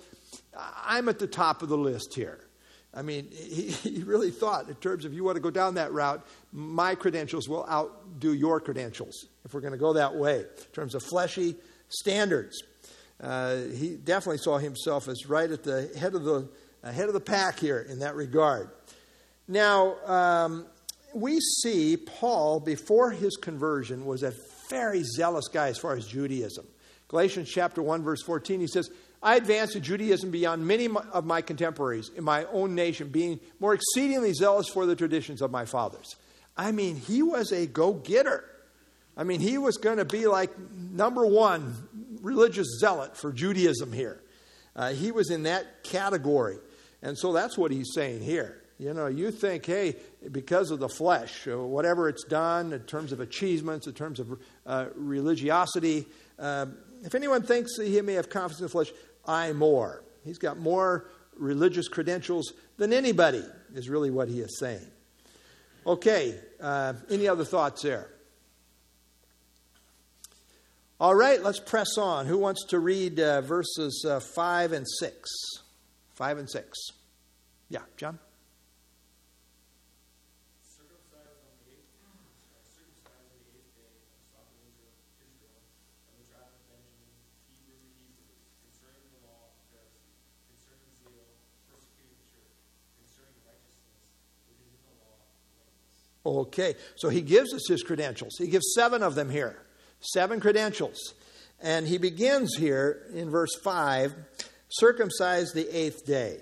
I'm 0.56 1.08
at 1.08 1.18
the 1.18 1.26
top 1.26 1.62
of 1.62 1.68
the 1.68 1.76
list 1.76 2.14
here. 2.14 2.46
I 2.94 3.02
mean, 3.02 3.28
he, 3.32 3.70
he, 3.70 4.02
really 4.02 4.30
thought, 4.30 4.68
in 4.68 4.74
terms 4.76 5.04
of 5.04 5.12
you 5.12 5.24
want 5.24 5.36
to 5.36 5.42
go 5.42 5.50
down 5.50 5.74
that 5.74 5.92
route, 5.92 6.24
my 6.52 6.94
credentials 6.94 7.48
will 7.48 7.66
outdo 7.68 8.32
your 8.32 8.60
credentials 8.60 9.26
if 9.44 9.52
we're 9.52 9.60
going 9.60 9.72
to 9.72 9.78
go 9.78 9.94
that 9.94 10.14
way, 10.14 10.40
in 10.40 10.72
terms 10.72 10.94
of 10.94 11.02
fleshy 11.02 11.56
standards. 11.88 12.62
Uh, 13.20 13.56
he 13.74 13.96
definitely 13.96 14.38
saw 14.38 14.58
himself 14.58 15.08
as 15.08 15.26
right 15.26 15.50
at 15.50 15.62
the 15.64 15.90
head 15.98 16.14
of 16.14 16.24
the, 16.24 16.48
head 16.84 17.08
of 17.08 17.14
the 17.14 17.20
pack 17.20 17.58
here 17.58 17.80
in 17.80 18.00
that 18.00 18.14
regard. 18.14 18.70
Now, 19.48 19.96
um, 20.06 20.66
we 21.14 21.40
see 21.40 21.96
Paul, 21.96 22.60
before 22.60 23.10
his 23.10 23.36
conversion, 23.36 24.04
was 24.04 24.22
a 24.22 24.32
very 24.68 25.02
zealous 25.02 25.48
guy 25.48 25.68
as 25.68 25.78
far 25.78 25.94
as 25.94 26.06
Judaism. 26.06 26.66
Galatians 27.08 27.50
chapter 27.50 27.82
1, 27.82 28.02
verse 28.02 28.22
14, 28.22 28.60
he 28.60 28.66
says, 28.66 28.90
I 29.22 29.36
advanced 29.36 29.76
in 29.76 29.82
Judaism 29.82 30.30
beyond 30.30 30.66
many 30.66 30.88
of 31.12 31.24
my 31.24 31.42
contemporaries 31.42 32.10
in 32.16 32.24
my 32.24 32.44
own 32.46 32.74
nation, 32.74 33.08
being 33.08 33.38
more 33.60 33.74
exceedingly 33.74 34.32
zealous 34.32 34.68
for 34.68 34.86
the 34.86 34.96
traditions 34.96 35.42
of 35.42 35.50
my 35.50 35.64
fathers. 35.64 36.16
I 36.56 36.72
mean, 36.72 36.96
he 36.96 37.22
was 37.22 37.52
a 37.52 37.66
go 37.66 37.92
getter. 37.92 38.44
I 39.16 39.24
mean, 39.24 39.40
he 39.40 39.58
was 39.58 39.76
going 39.76 39.98
to 39.98 40.04
be 40.04 40.26
like 40.26 40.50
number 40.58 41.26
one 41.26 41.76
religious 42.20 42.78
zealot 42.80 43.16
for 43.16 43.32
Judaism 43.32 43.92
here. 43.92 44.22
Uh, 44.74 44.92
he 44.92 45.12
was 45.12 45.30
in 45.30 45.42
that 45.44 45.84
category. 45.84 46.56
And 47.02 47.18
so 47.18 47.32
that's 47.32 47.58
what 47.58 47.70
he's 47.70 47.92
saying 47.94 48.22
here. 48.22 48.61
You 48.82 48.94
know, 48.94 49.06
you 49.06 49.30
think, 49.30 49.64
hey, 49.64 49.94
because 50.32 50.72
of 50.72 50.80
the 50.80 50.88
flesh, 50.88 51.46
uh, 51.46 51.56
whatever 51.56 52.08
it's 52.08 52.24
done 52.24 52.72
in 52.72 52.80
terms 52.80 53.12
of 53.12 53.20
achievements, 53.20 53.86
in 53.86 53.92
terms 53.92 54.18
of 54.18 54.40
uh, 54.66 54.86
religiosity, 54.96 56.04
uh, 56.36 56.66
if 57.04 57.14
anyone 57.14 57.42
thinks 57.42 57.76
that 57.76 57.86
he 57.86 58.00
may 58.00 58.14
have 58.14 58.28
confidence 58.28 58.58
in 58.58 58.64
the 58.64 58.70
flesh, 58.70 58.90
I 59.24 59.52
more. 59.52 60.02
He's 60.24 60.38
got 60.38 60.58
more 60.58 61.08
religious 61.36 61.86
credentials 61.86 62.54
than 62.76 62.92
anybody, 62.92 63.44
is 63.72 63.88
really 63.88 64.10
what 64.10 64.26
he 64.26 64.40
is 64.40 64.58
saying. 64.58 64.88
Okay, 65.86 66.40
uh, 66.60 66.94
any 67.08 67.28
other 67.28 67.44
thoughts 67.44 67.82
there? 67.82 68.08
All 70.98 71.14
right, 71.14 71.40
let's 71.40 71.60
press 71.60 71.96
on. 71.98 72.26
Who 72.26 72.38
wants 72.38 72.66
to 72.70 72.80
read 72.80 73.20
uh, 73.20 73.42
verses 73.42 74.04
uh, 74.08 74.18
5 74.18 74.72
and 74.72 74.88
6? 74.98 75.30
5 76.14 76.38
and 76.38 76.50
6. 76.50 76.78
Yeah, 77.68 77.82
John? 77.96 78.18
Okay, 96.24 96.74
so 96.96 97.08
he 97.08 97.20
gives 97.20 97.52
us 97.52 97.66
his 97.68 97.82
credentials. 97.82 98.36
He 98.38 98.46
gives 98.46 98.74
seven 98.74 99.02
of 99.02 99.14
them 99.14 99.28
here, 99.28 99.56
seven 100.00 100.38
credentials. 100.40 101.14
And 101.60 101.86
he 101.86 101.98
begins 101.98 102.56
here 102.56 103.06
in 103.12 103.30
verse 103.30 103.54
5 103.62 104.14
circumcised 104.68 105.54
the 105.54 105.68
eighth 105.68 106.06
day. 106.06 106.40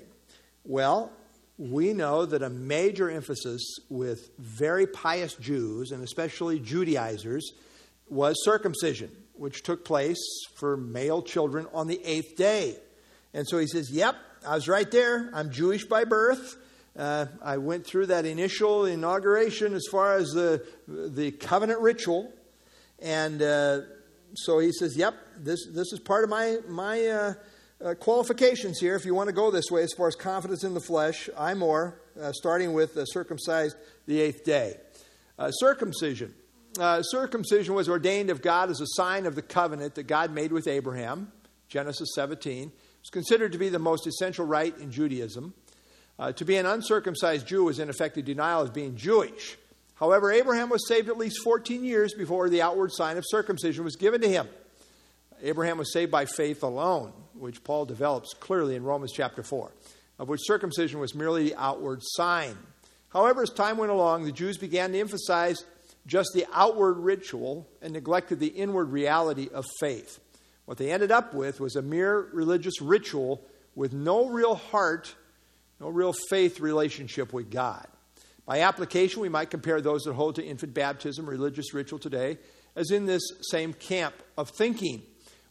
Well, 0.65 1.13
we 1.59 1.93
know 1.93 2.25
that 2.25 2.43
a 2.43 2.49
major 2.49 3.11
emphasis 3.11 3.63
with 3.91 4.31
very 4.39 4.87
pious 4.87 5.35
Jews, 5.35 5.91
and 5.91 6.03
especially 6.03 6.59
Judaizers, 6.59 7.53
was 8.09 8.43
circumcision, 8.45 9.11
which 9.35 9.63
took 9.63 9.85
place 9.85 10.21
for 10.57 10.77
male 10.77 11.23
children 11.23 11.67
on 11.75 11.87
the 11.87 12.01
eighth 12.05 12.37
day. 12.37 12.77
And 13.35 13.47
so 13.47 13.59
he 13.59 13.67
says, 13.67 13.91
Yep, 13.91 14.17
I 14.47 14.55
was 14.55 14.69
right 14.69 14.91
there. 14.91 15.31
I'm 15.35 15.51
Jewish 15.51 15.85
by 15.85 16.05
birth. 16.05 16.57
Uh, 16.97 17.27
I 17.43 17.59
went 17.59 17.87
through 17.87 18.07
that 18.07 18.25
initial 18.25 18.85
inauguration 18.85 19.75
as 19.75 19.87
far 19.91 20.17
as 20.17 20.31
the, 20.31 20.65
the 20.89 21.31
covenant 21.31 21.81
ritual. 21.81 22.33
And 22.99 23.41
uh, 23.41 23.81
so 24.35 24.59
he 24.59 24.73
says, 24.73 24.97
Yep, 24.97 25.15
this, 25.39 25.67
this 25.71 25.93
is 25.93 26.01
part 26.01 26.25
of 26.25 26.31
my, 26.31 26.59
my 26.69 27.07
uh, 27.07 27.35
uh, 27.83 27.95
qualifications 27.95 28.79
here, 28.79 28.95
if 28.95 29.05
you 29.05 29.15
want 29.15 29.29
to 29.29 29.35
go 29.35 29.51
this 29.51 29.71
way, 29.71 29.83
as 29.83 29.93
far 29.97 30.09
as 30.09 30.15
confidence 30.15 30.65
in 30.65 30.75
the 30.75 30.81
flesh, 30.81 31.31
I 31.37 31.55
more, 31.55 32.01
uh, 32.21 32.33
starting 32.33 32.75
with 32.75 32.97
uh, 32.97 33.05
circumcised 33.07 33.77
the 34.07 34.21
eighth 34.21 34.45
day. 34.45 34.77
Uh, 35.39 35.51
circumcision. 35.51 36.35
Circumcision 37.03 37.75
was 37.75 37.89
ordained 37.89 38.31
of 38.31 38.43
God 38.43 38.71
as 38.71 38.81
a 38.81 38.87
sign 38.91 39.27
of 39.27 39.35
the 39.35 39.43
covenant 39.43 39.95
that 39.95 40.05
God 40.05 40.31
made 40.31 40.53
with 40.53 40.69
Abraham, 40.69 41.33
Genesis 41.69 42.11
17. 42.15 42.71
It's 43.01 43.11
considered 43.11 43.53
to 43.53 43.59
be 43.59 43.71
the 43.71 43.79
most 43.79 44.07
essential 44.07 44.45
rite 44.45 44.79
in 44.79 44.93
Judaism. 44.93 45.55
Uh, 46.21 46.31
to 46.33 46.45
be 46.45 46.57
an 46.57 46.67
uncircumcised 46.67 47.47
Jew 47.47 47.65
was 47.65 47.79
in 47.79 47.89
effect 47.89 48.19
a 48.19 48.23
denial 48.23 48.61
of 48.61 48.75
being 48.75 48.95
Jewish. 48.95 49.57
However, 49.95 50.31
Abraham 50.31 50.69
was 50.69 50.87
saved 50.87 51.09
at 51.09 51.17
least 51.17 51.43
14 51.43 51.83
years 51.83 52.13
before 52.13 52.51
the 52.51 52.61
outward 52.61 52.93
sign 52.93 53.17
of 53.17 53.25
circumcision 53.27 53.85
was 53.85 53.97
given 53.97 54.21
to 54.21 54.29
him. 54.29 54.47
Abraham 55.43 55.79
was 55.79 55.95
saved 55.95 56.13
by 56.13 56.27
faith 56.27 56.63
alone, 56.63 57.15
which 57.33 57.65
Paul 57.65 57.87
develops 57.87 58.35
clearly 58.35 58.77
in 58.77 58.83
Romans 58.85 59.13
chapter 59.15 59.43
4, 59.43 59.73
of 60.19 60.29
which 60.29 60.43
circumcision 60.45 61.01
was 61.01 61.15
merely 61.15 61.45
the 61.45 61.57
outward 61.57 62.01
sign. 62.03 62.55
However, 63.09 63.43
as 63.43 63.49
time 63.49 63.79
went 63.79 63.91
along, 63.91 64.25
the 64.27 64.33
Jews 64.33 64.59
began 64.59 64.93
to 64.93 65.01
emphasize 65.01 65.65
just 66.07 66.29
the 66.35 66.45
outward 66.53 66.99
ritual 66.99 67.67
and 67.81 67.95
neglected 67.95 68.41
the 68.41 68.49
inward 68.49 68.91
reality 68.91 69.49
of 69.55 69.65
faith. 69.81 70.21
What 70.67 70.77
they 70.77 70.93
ended 70.93 71.13
up 71.13 71.33
with 71.33 71.61
was 71.61 71.77
a 71.77 71.83
mere 71.83 72.29
religious 72.35 72.83
ritual 72.83 73.43
with 73.75 73.95
no 73.95 74.29
real 74.29 74.57
heart, 74.57 75.15
no 75.81 75.89
real 75.89 76.13
faith 76.13 76.61
relationship 76.61 77.33
with 77.33 77.51
God. 77.51 77.87
By 78.47 78.61
application, 78.61 79.23
we 79.23 79.29
might 79.29 79.51
compare 79.51 79.81
those 79.81 80.03
that 80.03 80.15
hold 80.15 80.37
to 80.37 80.45
infant 80.45 80.75
baptism, 80.75 81.29
religious 81.29 81.73
ritual 81.73 81.99
today, 81.99 82.39
as 82.77 82.91
in 82.91 83.07
this 83.07 83.23
same 83.43 83.73
camp 83.73 84.15
of 84.37 84.51
thinking 84.51 85.03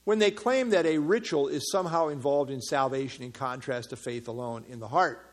when 0.03 0.19
they 0.19 0.31
claim 0.31 0.71
that 0.71 0.85
a 0.85 0.97
ritual 0.97 1.47
is 1.47 1.71
somehow 1.71 2.07
involved 2.07 2.49
in 2.49 2.61
salvation 2.61 3.23
in 3.23 3.31
contrast 3.31 3.91
to 3.91 3.95
faith 3.95 4.27
alone 4.27 4.65
in 4.67 4.79
the 4.79 4.87
heart. 4.87 5.25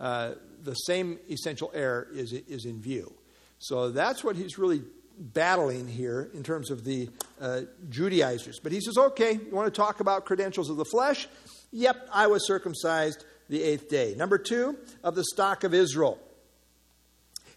Uh, 0.00 0.32
the 0.62 0.74
same 0.74 1.18
essential 1.30 1.70
error 1.74 2.08
is, 2.12 2.32
is 2.32 2.64
in 2.64 2.80
view. 2.80 3.12
So 3.58 3.90
that's 3.90 4.24
what 4.24 4.36
he's 4.36 4.58
really 4.58 4.82
battling 5.18 5.86
here 5.86 6.30
in 6.34 6.42
terms 6.42 6.70
of 6.70 6.84
the 6.84 7.08
uh, 7.40 7.62
Judaizers. 7.88 8.58
But 8.60 8.72
he 8.72 8.80
says, 8.80 8.96
okay, 8.96 9.34
you 9.34 9.50
want 9.54 9.72
to 9.72 9.78
talk 9.78 10.00
about 10.00 10.24
credentials 10.24 10.70
of 10.70 10.76
the 10.76 10.84
flesh? 10.84 11.28
Yep, 11.72 12.08
I 12.12 12.26
was 12.26 12.46
circumcised 12.46 13.24
the 13.48 13.62
eighth 13.62 13.88
day. 13.88 14.14
Number 14.16 14.38
two, 14.38 14.76
of 15.02 15.14
the 15.14 15.24
stock 15.24 15.64
of 15.64 15.74
Israel. 15.74 16.18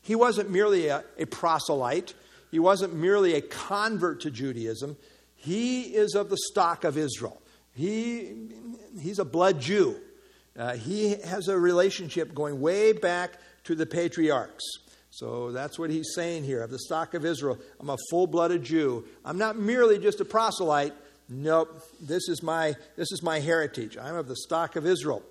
He 0.01 0.15
wasn't 0.15 0.49
merely 0.49 0.87
a, 0.87 1.03
a 1.17 1.25
proselyte, 1.25 2.13
he 2.51 2.59
wasn't 2.59 2.93
merely 2.93 3.33
a 3.35 3.41
convert 3.41 4.21
to 4.21 4.31
Judaism. 4.31 4.97
He 5.35 5.81
is 5.81 6.15
of 6.15 6.29
the 6.29 6.37
stock 6.51 6.83
of 6.83 6.97
Israel. 6.97 7.41
He, 7.73 8.49
he's 8.99 9.19
a 9.19 9.25
blood 9.25 9.61
Jew. 9.61 9.99
Uh, 10.57 10.75
he 10.75 11.15
has 11.21 11.47
a 11.47 11.57
relationship 11.57 12.33
going 12.33 12.59
way 12.59 12.91
back 12.91 13.33
to 13.65 13.75
the 13.75 13.85
patriarchs. 13.85 14.63
So 15.11 15.51
that's 15.51 15.77
what 15.77 15.89
he's 15.89 16.13
saying 16.15 16.43
here 16.43 16.61
of 16.61 16.71
the 16.71 16.79
stock 16.79 17.13
of 17.13 17.25
Israel. 17.25 17.59
I'm 17.79 17.89
a 17.89 17.97
full 18.09 18.27
blooded 18.27 18.63
Jew. 18.63 19.05
I'm 19.23 19.37
not 19.37 19.57
merely 19.57 19.99
just 19.99 20.19
a 20.21 20.25
proselyte. 20.25 20.93
Nope, 21.29 21.81
this 22.01 22.29
is, 22.29 22.41
my, 22.41 22.75
this 22.95 23.11
is 23.11 23.21
my 23.21 23.39
heritage. 23.39 23.97
I'm 23.97 24.15
of 24.15 24.27
the 24.27 24.35
stock 24.35 24.75
of 24.75 24.85
Israel. 24.85 25.21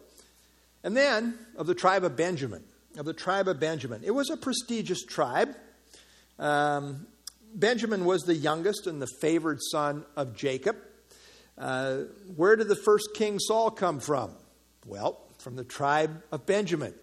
And 0.87 0.97
then 0.97 1.37
of 1.57 1.67
the 1.67 1.75
tribe 1.75 2.05
of 2.05 2.17
Benjamin. 2.17 2.63
Of 2.97 3.07
the 3.07 3.13
tribe 3.13 3.49
of 3.49 3.59
Benjamin. 3.59 4.03
It 4.05 4.13
was 4.13 4.31
a 4.31 4.37
prestigious 4.37 5.05
tribe. 5.05 5.49
Um, 6.39 7.09
Benjamin 7.53 8.05
was 8.05 8.23
the 8.23 8.37
youngest 8.37 8.87
and 8.87 9.03
the 9.03 9.09
favored 9.21 9.59
son 9.61 10.05
of 10.17 10.37
Jacob. 10.37 10.77
Uh, 11.59 12.03
where 12.37 12.55
did 12.55 12.69
the 12.69 12.77
first 12.77 13.09
king 13.15 13.41
Saul 13.41 13.73
come 13.73 13.99
from? 13.99 14.31
Well, 14.87 15.21
from 15.39 15.57
the 15.57 15.65
tribe 15.65 16.23
of 16.31 16.47
Benjamin. 16.47 16.95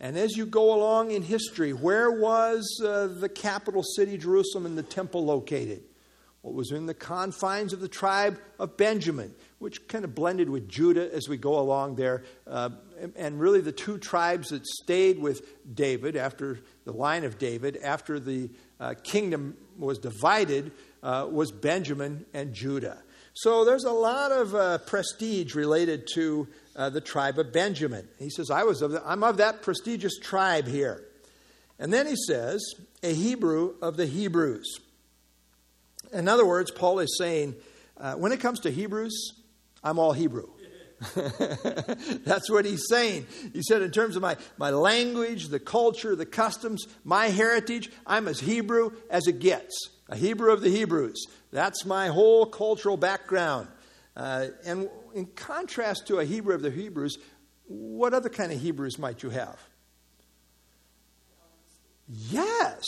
And 0.00 0.16
as 0.16 0.34
you 0.34 0.46
go 0.46 0.72
along 0.72 1.10
in 1.10 1.20
history, 1.20 1.74
where 1.74 2.10
was 2.10 2.80
uh, 2.82 3.08
the 3.08 3.28
capital 3.28 3.82
city, 3.82 4.16
Jerusalem, 4.16 4.64
and 4.64 4.78
the 4.78 4.82
temple 4.82 5.26
located? 5.26 5.82
What 6.40 6.54
was 6.54 6.72
in 6.72 6.86
the 6.86 6.94
confines 6.94 7.74
of 7.74 7.80
the 7.80 7.88
tribe 7.88 8.40
of 8.58 8.78
Benjamin, 8.78 9.34
which 9.58 9.86
kind 9.88 10.04
of 10.04 10.14
blended 10.14 10.48
with 10.48 10.68
Judah 10.68 11.12
as 11.14 11.28
we 11.28 11.36
go 11.36 11.58
along 11.58 11.96
there. 11.96 12.24
Uh, 12.46 12.70
and 13.16 13.40
really, 13.40 13.60
the 13.60 13.72
two 13.72 13.98
tribes 13.98 14.48
that 14.48 14.66
stayed 14.66 15.18
with 15.18 15.74
David 15.74 16.16
after 16.16 16.60
the 16.84 16.92
line 16.92 17.24
of 17.24 17.38
David, 17.38 17.78
after 17.82 18.20
the 18.20 18.50
uh, 18.78 18.94
kingdom 19.02 19.56
was 19.78 19.98
divided 19.98 20.72
uh, 21.02 21.26
was 21.30 21.50
Benjamin 21.50 22.26
and 22.34 22.52
Judah. 22.52 23.02
So 23.32 23.64
there's 23.64 23.84
a 23.84 23.92
lot 23.92 24.32
of 24.32 24.54
uh, 24.54 24.78
prestige 24.78 25.54
related 25.54 26.08
to 26.14 26.48
uh, 26.76 26.90
the 26.90 27.00
tribe 27.00 27.38
of 27.38 27.52
Benjamin. 27.52 28.08
He 28.18 28.28
says, 28.28 28.50
I 28.50 28.64
was 28.64 28.82
of 28.82 28.92
the, 28.92 29.02
I'm 29.06 29.22
of 29.22 29.38
that 29.38 29.62
prestigious 29.62 30.18
tribe 30.18 30.66
here. 30.66 31.04
And 31.78 31.92
then 31.92 32.06
he 32.06 32.16
says, 32.16 32.62
a 33.02 33.14
Hebrew 33.14 33.76
of 33.80 33.96
the 33.96 34.06
Hebrews. 34.06 34.80
In 36.12 36.28
other 36.28 36.44
words, 36.44 36.70
Paul 36.70 36.98
is 36.98 37.16
saying, 37.16 37.54
uh, 37.96 38.14
when 38.14 38.32
it 38.32 38.40
comes 38.40 38.60
to 38.60 38.70
Hebrews, 38.70 39.32
I'm 39.82 39.98
all 39.98 40.12
Hebrew. 40.12 40.48
That's 41.14 42.50
what 42.50 42.64
he's 42.64 42.86
saying. 42.88 43.26
He 43.52 43.62
said, 43.62 43.80
in 43.80 43.90
terms 43.90 44.16
of 44.16 44.22
my, 44.22 44.36
my 44.58 44.70
language, 44.70 45.48
the 45.48 45.58
culture, 45.58 46.14
the 46.14 46.26
customs, 46.26 46.86
my 47.04 47.28
heritage, 47.28 47.90
I'm 48.06 48.28
as 48.28 48.40
Hebrew 48.40 48.90
as 49.08 49.26
it 49.26 49.38
gets. 49.38 49.74
A 50.08 50.16
Hebrew 50.16 50.52
of 50.52 50.60
the 50.60 50.68
Hebrews. 50.68 51.26
That's 51.52 51.86
my 51.86 52.08
whole 52.08 52.44
cultural 52.46 52.96
background. 52.96 53.68
Uh, 54.14 54.48
and 54.66 54.90
in 55.14 55.26
contrast 55.26 56.06
to 56.08 56.18
a 56.18 56.24
Hebrew 56.24 56.54
of 56.54 56.62
the 56.62 56.70
Hebrews, 56.70 57.16
what 57.66 58.12
other 58.12 58.28
kind 58.28 58.52
of 58.52 58.60
Hebrews 58.60 58.98
might 58.98 59.22
you 59.22 59.30
have? 59.30 59.58
Yes. 62.08 62.84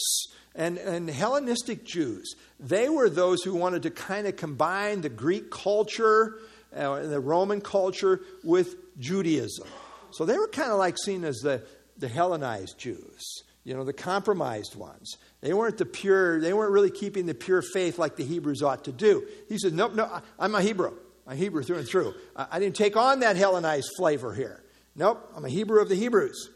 And, 0.54 0.76
and 0.76 1.08
Hellenistic 1.08 1.84
Jews, 1.84 2.34
they 2.60 2.90
were 2.90 3.08
those 3.08 3.42
who 3.42 3.54
wanted 3.54 3.84
to 3.84 3.90
kind 3.90 4.26
of 4.26 4.36
combine 4.36 5.00
the 5.00 5.08
Greek 5.08 5.50
culture 5.50 6.40
uh, 6.74 7.00
the 7.00 7.20
Roman 7.20 7.60
culture 7.60 8.20
with 8.42 8.76
Judaism. 8.98 9.68
So 10.10 10.24
they 10.24 10.38
were 10.38 10.48
kind 10.48 10.70
of 10.70 10.78
like 10.78 10.98
seen 10.98 11.24
as 11.24 11.38
the, 11.38 11.62
the 11.96 12.08
Hellenized 12.08 12.78
Jews, 12.78 13.42
you 13.64 13.74
know, 13.74 13.84
the 13.84 13.92
compromised 13.92 14.74
ones. 14.74 15.16
They 15.40 15.54
weren't 15.54 15.78
the 15.78 15.86
pure, 15.86 16.40
they 16.40 16.52
weren't 16.52 16.72
really 16.72 16.90
keeping 16.90 17.26
the 17.26 17.34
pure 17.34 17.62
faith 17.62 17.98
like 17.98 18.16
the 18.16 18.24
Hebrews 18.24 18.62
ought 18.62 18.84
to 18.84 18.92
do. 18.92 19.26
He 19.48 19.58
said, 19.58 19.72
Nope, 19.72 19.94
no, 19.94 20.20
I'm 20.38 20.54
a 20.54 20.62
Hebrew. 20.62 20.94
I'm 21.26 21.34
a 21.34 21.36
Hebrew 21.36 21.62
through 21.62 21.78
and 21.78 21.88
through. 21.88 22.14
I 22.36 22.58
didn't 22.58 22.76
take 22.76 22.96
on 22.96 23.20
that 23.20 23.36
Hellenized 23.36 23.90
flavor 23.96 24.34
here. 24.34 24.62
Nope, 24.94 25.30
I'm 25.34 25.44
a 25.44 25.48
Hebrew 25.48 25.80
of 25.80 25.88
the 25.88 25.94
Hebrews. 25.94 26.50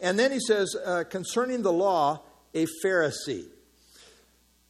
And 0.00 0.18
then 0.18 0.32
he 0.32 0.40
says, 0.40 0.74
uh, 0.84 1.04
concerning 1.08 1.62
the 1.62 1.72
law, 1.72 2.22
a 2.52 2.66
Pharisee. 2.84 3.46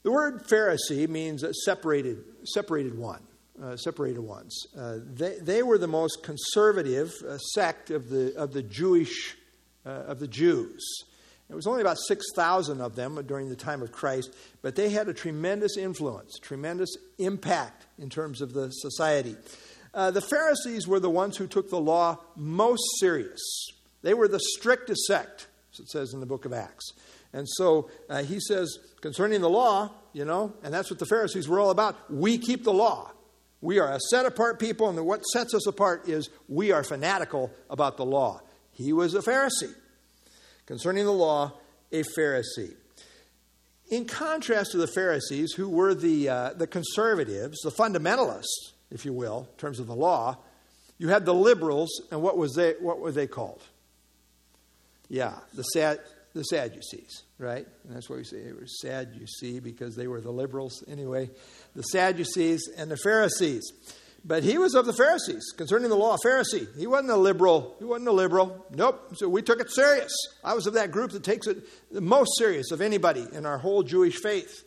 The 0.02 0.12
word 0.12 0.46
Pharisee 0.46 1.08
means 1.08 1.42
a 1.42 1.52
separated, 1.54 2.22
separated 2.44 2.96
one 2.96 3.22
uh, 3.62 3.76
separated 3.76 4.20
ones. 4.20 4.66
Uh, 4.76 4.98
they, 5.04 5.36
they 5.40 5.62
were 5.62 5.78
the 5.78 5.86
most 5.86 6.22
conservative 6.22 7.12
uh, 7.26 7.38
sect 7.38 7.90
of 7.90 8.08
the, 8.08 8.34
of 8.36 8.52
the 8.52 8.62
Jewish, 8.62 9.36
uh, 9.86 9.90
of 9.90 10.18
the 10.18 10.28
Jews. 10.28 10.84
It 11.50 11.54
was 11.54 11.66
only 11.66 11.82
about 11.82 11.98
6,000 11.98 12.80
of 12.80 12.96
them 12.96 13.22
during 13.26 13.48
the 13.48 13.56
time 13.56 13.82
of 13.82 13.92
Christ, 13.92 14.34
but 14.62 14.76
they 14.76 14.88
had 14.88 15.08
a 15.08 15.14
tremendous 15.14 15.76
influence, 15.76 16.38
tremendous 16.40 16.90
impact 17.18 17.86
in 17.98 18.08
terms 18.08 18.40
of 18.40 18.54
the 18.54 18.70
society. 18.70 19.36
Uh, 19.92 20.10
the 20.10 20.22
Pharisees 20.22 20.88
were 20.88 20.98
the 20.98 21.10
ones 21.10 21.36
who 21.36 21.46
took 21.46 21.70
the 21.70 21.80
law 21.80 22.18
most 22.34 22.82
serious. 22.98 23.40
They 24.02 24.14
were 24.14 24.26
the 24.26 24.40
strictest 24.40 25.04
sect, 25.04 25.46
as 25.72 25.80
it 25.80 25.88
says 25.90 26.12
in 26.12 26.20
the 26.20 26.26
book 26.26 26.44
of 26.44 26.52
Acts. 26.52 26.92
And 27.32 27.48
so 27.48 27.90
uh, 28.08 28.22
he 28.22 28.40
says, 28.40 28.78
concerning 29.00 29.40
the 29.40 29.50
law, 29.50 29.90
you 30.12 30.24
know, 30.24 30.52
and 30.62 30.72
that's 30.72 30.90
what 30.90 30.98
the 30.98 31.06
Pharisees 31.06 31.48
were 31.48 31.60
all 31.60 31.70
about. 31.70 32.10
We 32.10 32.38
keep 32.38 32.64
the 32.64 32.72
law. 32.72 33.10
We 33.64 33.78
are 33.78 33.90
a 33.90 33.98
set 34.10 34.26
apart 34.26 34.58
people, 34.58 34.90
and 34.90 35.06
what 35.06 35.22
sets 35.22 35.54
us 35.54 35.66
apart 35.66 36.06
is 36.06 36.28
we 36.50 36.70
are 36.70 36.84
fanatical 36.84 37.50
about 37.70 37.96
the 37.96 38.04
law. 38.04 38.42
He 38.72 38.92
was 38.92 39.14
a 39.14 39.20
Pharisee. 39.20 39.74
Concerning 40.66 41.06
the 41.06 41.12
law, 41.12 41.50
a 41.90 42.02
Pharisee. 42.02 42.74
In 43.88 44.04
contrast 44.04 44.72
to 44.72 44.76
the 44.76 44.86
Pharisees, 44.86 45.54
who 45.54 45.70
were 45.70 45.94
the, 45.94 46.28
uh, 46.28 46.50
the 46.52 46.66
conservatives, 46.66 47.58
the 47.62 47.70
fundamentalists, 47.70 48.72
if 48.90 49.06
you 49.06 49.14
will, 49.14 49.48
in 49.50 49.56
terms 49.56 49.80
of 49.80 49.86
the 49.86 49.96
law, 49.96 50.36
you 50.98 51.08
had 51.08 51.24
the 51.24 51.32
liberals, 51.32 51.88
and 52.10 52.20
what, 52.20 52.36
was 52.36 52.54
they, 52.54 52.74
what 52.80 53.00
were 53.00 53.12
they 53.12 53.26
called? 53.26 53.62
Yeah, 55.08 55.38
the 55.54 55.62
sad, 55.62 56.00
the 56.34 56.42
Sadducees, 56.42 57.22
right? 57.38 57.66
And 57.84 57.96
that's 57.96 58.08
why 58.08 58.16
we 58.16 58.24
say 58.24 58.38
it 58.38 58.58
was 58.58 58.80
sad, 58.80 59.10
you 59.18 59.26
see, 59.26 59.60
because 59.60 59.96
they 59.96 60.06
were 60.06 60.20
the 60.20 60.30
liberals 60.30 60.84
anyway. 60.88 61.30
The 61.74 61.82
Sadducees 61.82 62.68
and 62.76 62.90
the 62.90 62.96
Pharisees. 62.96 63.72
But 64.26 64.42
he 64.42 64.56
was 64.56 64.74
of 64.74 64.86
the 64.86 64.94
Pharisees 64.94 65.52
concerning 65.54 65.90
the 65.90 65.96
law, 65.96 66.14
of 66.14 66.20
Pharisee. 66.24 66.66
He 66.78 66.86
wasn't 66.86 67.10
a 67.10 67.16
liberal. 67.16 67.76
He 67.78 67.84
wasn't 67.84 68.08
a 68.08 68.12
liberal. 68.12 68.64
Nope. 68.70 69.16
So 69.16 69.28
we 69.28 69.42
took 69.42 69.60
it 69.60 69.70
serious. 69.70 70.12
I 70.42 70.54
was 70.54 70.66
of 70.66 70.74
that 70.74 70.90
group 70.90 71.10
that 71.10 71.22
takes 71.22 71.46
it 71.46 71.58
the 71.92 72.00
most 72.00 72.38
serious 72.38 72.70
of 72.70 72.80
anybody 72.80 73.26
in 73.32 73.44
our 73.44 73.58
whole 73.58 73.82
Jewish 73.82 74.16
faith. 74.16 74.64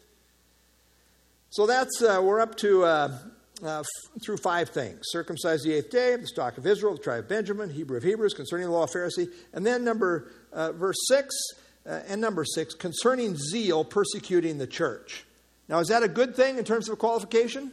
So 1.50 1.66
that's, 1.66 2.04
uh, 2.04 2.22
we're 2.24 2.40
up 2.40 2.56
to, 2.58 2.84
uh, 2.84 3.18
uh, 3.64 3.80
f- 3.80 3.86
through 4.24 4.38
five 4.38 4.70
things 4.70 5.00
circumcised 5.06 5.66
the 5.66 5.74
eighth 5.74 5.90
day, 5.90 6.16
the 6.16 6.28
stock 6.28 6.60
of 6.60 6.68
Israel, 6.68 6.94
the 6.94 7.02
tribe 7.02 7.24
of 7.24 7.30
Benjamin, 7.30 7.72
Hebrew 7.72 7.98
of 7.98 8.04
Hebrews, 8.04 8.36
concerning 8.36 8.68
the 8.68 8.74
law 8.74 8.84
of 8.84 8.92
Pharisee. 8.92 9.34
And 9.54 9.66
then 9.66 9.84
number, 9.84 10.30
uh, 10.54 10.74
verse 10.74 10.98
six, 11.08 11.34
uh, 11.88 12.02
and 12.08 12.20
number 12.22 12.44
six, 12.44 12.74
concerning 12.74 13.36
zeal 13.36 13.84
persecuting 13.84 14.58
the 14.58 14.68
church. 14.68 15.26
Now, 15.70 15.80
is 15.80 15.88
that 15.88 16.04
a 16.04 16.08
good 16.08 16.36
thing 16.36 16.58
in 16.58 16.64
terms 16.64 16.90
of 16.90 16.98
qualification? 16.98 17.72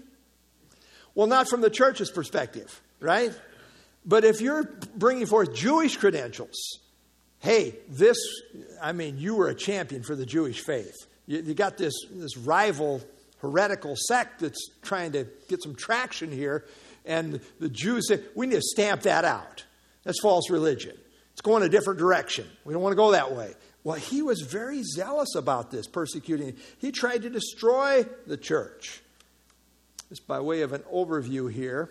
Well, 1.15 1.27
not 1.27 1.49
from 1.49 1.61
the 1.61 1.71
church's 1.71 2.11
perspective, 2.11 2.81
right? 3.01 3.33
But 4.05 4.25
if 4.25 4.41
you're 4.41 4.65
bringing 4.97 5.27
forth 5.27 5.55
Jewish 5.55 5.97
credentials, 5.97 6.81
hey, 7.39 7.77
this, 7.89 8.19
I 8.83 8.93
mean, 8.93 9.19
you 9.19 9.35
were 9.37 9.49
a 9.49 9.55
champion 9.55 10.03
for 10.03 10.17
the 10.17 10.27
Jewish 10.27 10.61
faith. 10.61 10.95
You, 11.27 11.41
you 11.41 11.55
got 11.55 11.79
this, 11.79 11.95
this 12.11 12.37
rival 12.37 13.01
heretical 13.39 13.95
sect 13.97 14.41
that's 14.41 14.71
trying 14.83 15.13
to 15.13 15.27
get 15.49 15.63
some 15.63 15.75
traction 15.75 16.33
here, 16.33 16.65
and 17.05 17.41
the 17.61 17.69
Jews 17.69 18.09
say, 18.09 18.21
we 18.35 18.47
need 18.47 18.57
to 18.57 18.63
stamp 18.63 19.03
that 19.03 19.25
out. 19.25 19.65
That's 20.05 20.21
false 20.21 20.51
religion. 20.51 20.97
It's 21.33 21.43
going 21.43 21.63
a 21.63 21.69
different 21.69 21.99
direction. 21.99 22.47
We 22.65 22.73
don't 22.73 22.83
want 22.83 22.93
to 22.93 22.97
go 22.97 23.13
that 23.13 23.33
way. 23.33 23.55
Well, 23.85 23.97
he 23.97 24.23
was 24.23 24.41
very 24.41 24.83
zealous 24.83 25.35
about 25.35 25.71
this, 25.71 25.87
persecuting. 25.87 26.57
He 26.79 26.91
tried 26.91 27.23
to 27.23 27.31
destroy 27.31 28.07
the 28.27 28.39
church. 28.39 29.03
Just 30.09 30.27
by 30.27 30.41
way 30.41 30.63
of 30.63 30.73
an 30.73 30.83
overview 30.93 31.53
here, 31.53 31.91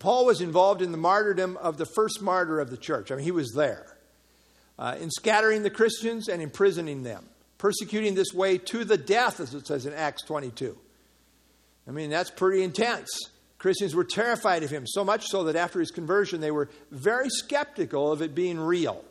Paul 0.00 0.26
was 0.26 0.40
involved 0.40 0.82
in 0.82 0.90
the 0.90 0.98
martyrdom 0.98 1.56
of 1.58 1.78
the 1.78 1.86
first 1.86 2.20
martyr 2.20 2.58
of 2.58 2.70
the 2.70 2.76
church. 2.76 3.12
I 3.12 3.14
mean, 3.14 3.24
he 3.24 3.30
was 3.30 3.52
there 3.54 3.96
uh, 4.78 4.96
in 5.00 5.10
scattering 5.10 5.62
the 5.62 5.70
Christians 5.70 6.28
and 6.28 6.42
imprisoning 6.42 7.04
them, 7.04 7.24
persecuting 7.58 8.16
this 8.16 8.34
way 8.34 8.58
to 8.58 8.84
the 8.84 8.98
death, 8.98 9.38
as 9.38 9.54
it 9.54 9.66
says 9.66 9.86
in 9.86 9.94
Acts 9.94 10.22
22. 10.22 10.76
I 11.86 11.90
mean, 11.92 12.10
that's 12.10 12.30
pretty 12.30 12.64
intense. 12.64 13.08
Christians 13.58 13.94
were 13.94 14.04
terrified 14.04 14.64
of 14.64 14.70
him, 14.70 14.84
so 14.86 15.04
much 15.04 15.26
so 15.26 15.44
that 15.44 15.56
after 15.56 15.78
his 15.78 15.92
conversion, 15.92 16.40
they 16.40 16.50
were 16.50 16.68
very 16.90 17.28
skeptical 17.30 18.10
of 18.10 18.20
it 18.20 18.34
being 18.34 18.58
real. 18.58 19.04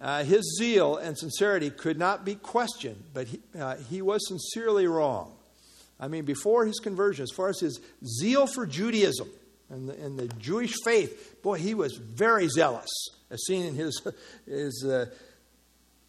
Uh, 0.00 0.24
his 0.24 0.56
zeal 0.58 0.96
and 0.96 1.18
sincerity 1.18 1.68
could 1.68 1.98
not 1.98 2.24
be 2.24 2.34
questioned, 2.34 3.02
but 3.12 3.26
he, 3.26 3.40
uh, 3.58 3.76
he 3.90 4.00
was 4.00 4.26
sincerely 4.26 4.86
wrong. 4.86 5.34
I 5.98 6.08
mean, 6.08 6.24
before 6.24 6.64
his 6.64 6.78
conversion, 6.78 7.22
as 7.22 7.30
far 7.30 7.50
as 7.50 7.60
his 7.60 7.80
zeal 8.06 8.46
for 8.46 8.64
Judaism 8.64 9.28
and 9.68 9.90
the, 9.90 9.92
and 10.02 10.18
the 10.18 10.28
Jewish 10.28 10.74
faith, 10.84 11.42
boy, 11.42 11.58
he 11.58 11.74
was 11.74 11.96
very 11.96 12.48
zealous, 12.48 12.88
as 13.30 13.44
seen 13.44 13.66
in 13.66 13.74
his, 13.74 14.00
his 14.46 14.86
uh, 14.88 15.06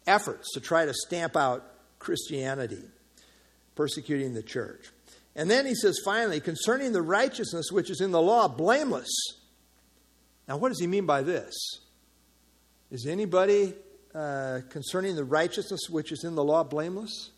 efforts 0.06 0.52
to 0.54 0.60
try 0.60 0.86
to 0.86 0.94
stamp 0.94 1.36
out 1.36 1.62
Christianity, 1.98 2.82
persecuting 3.74 4.32
the 4.32 4.42
church. 4.42 4.88
And 5.36 5.50
then 5.50 5.66
he 5.66 5.74
says, 5.74 5.98
finally, 6.02 6.40
concerning 6.40 6.92
the 6.92 7.02
righteousness 7.02 7.70
which 7.70 7.90
is 7.90 8.00
in 8.00 8.10
the 8.10 8.20
law, 8.20 8.48
blameless. 8.48 9.10
Now, 10.48 10.56
what 10.56 10.70
does 10.70 10.80
he 10.80 10.86
mean 10.86 11.04
by 11.04 11.22
this? 11.22 11.54
Is 12.92 13.06
anybody 13.06 13.72
uh, 14.14 14.60
concerning 14.68 15.16
the 15.16 15.24
righteousness 15.24 15.88
which 15.88 16.12
is 16.12 16.24
in 16.24 16.34
the 16.34 16.44
law 16.44 16.62
blameless? 16.62 17.30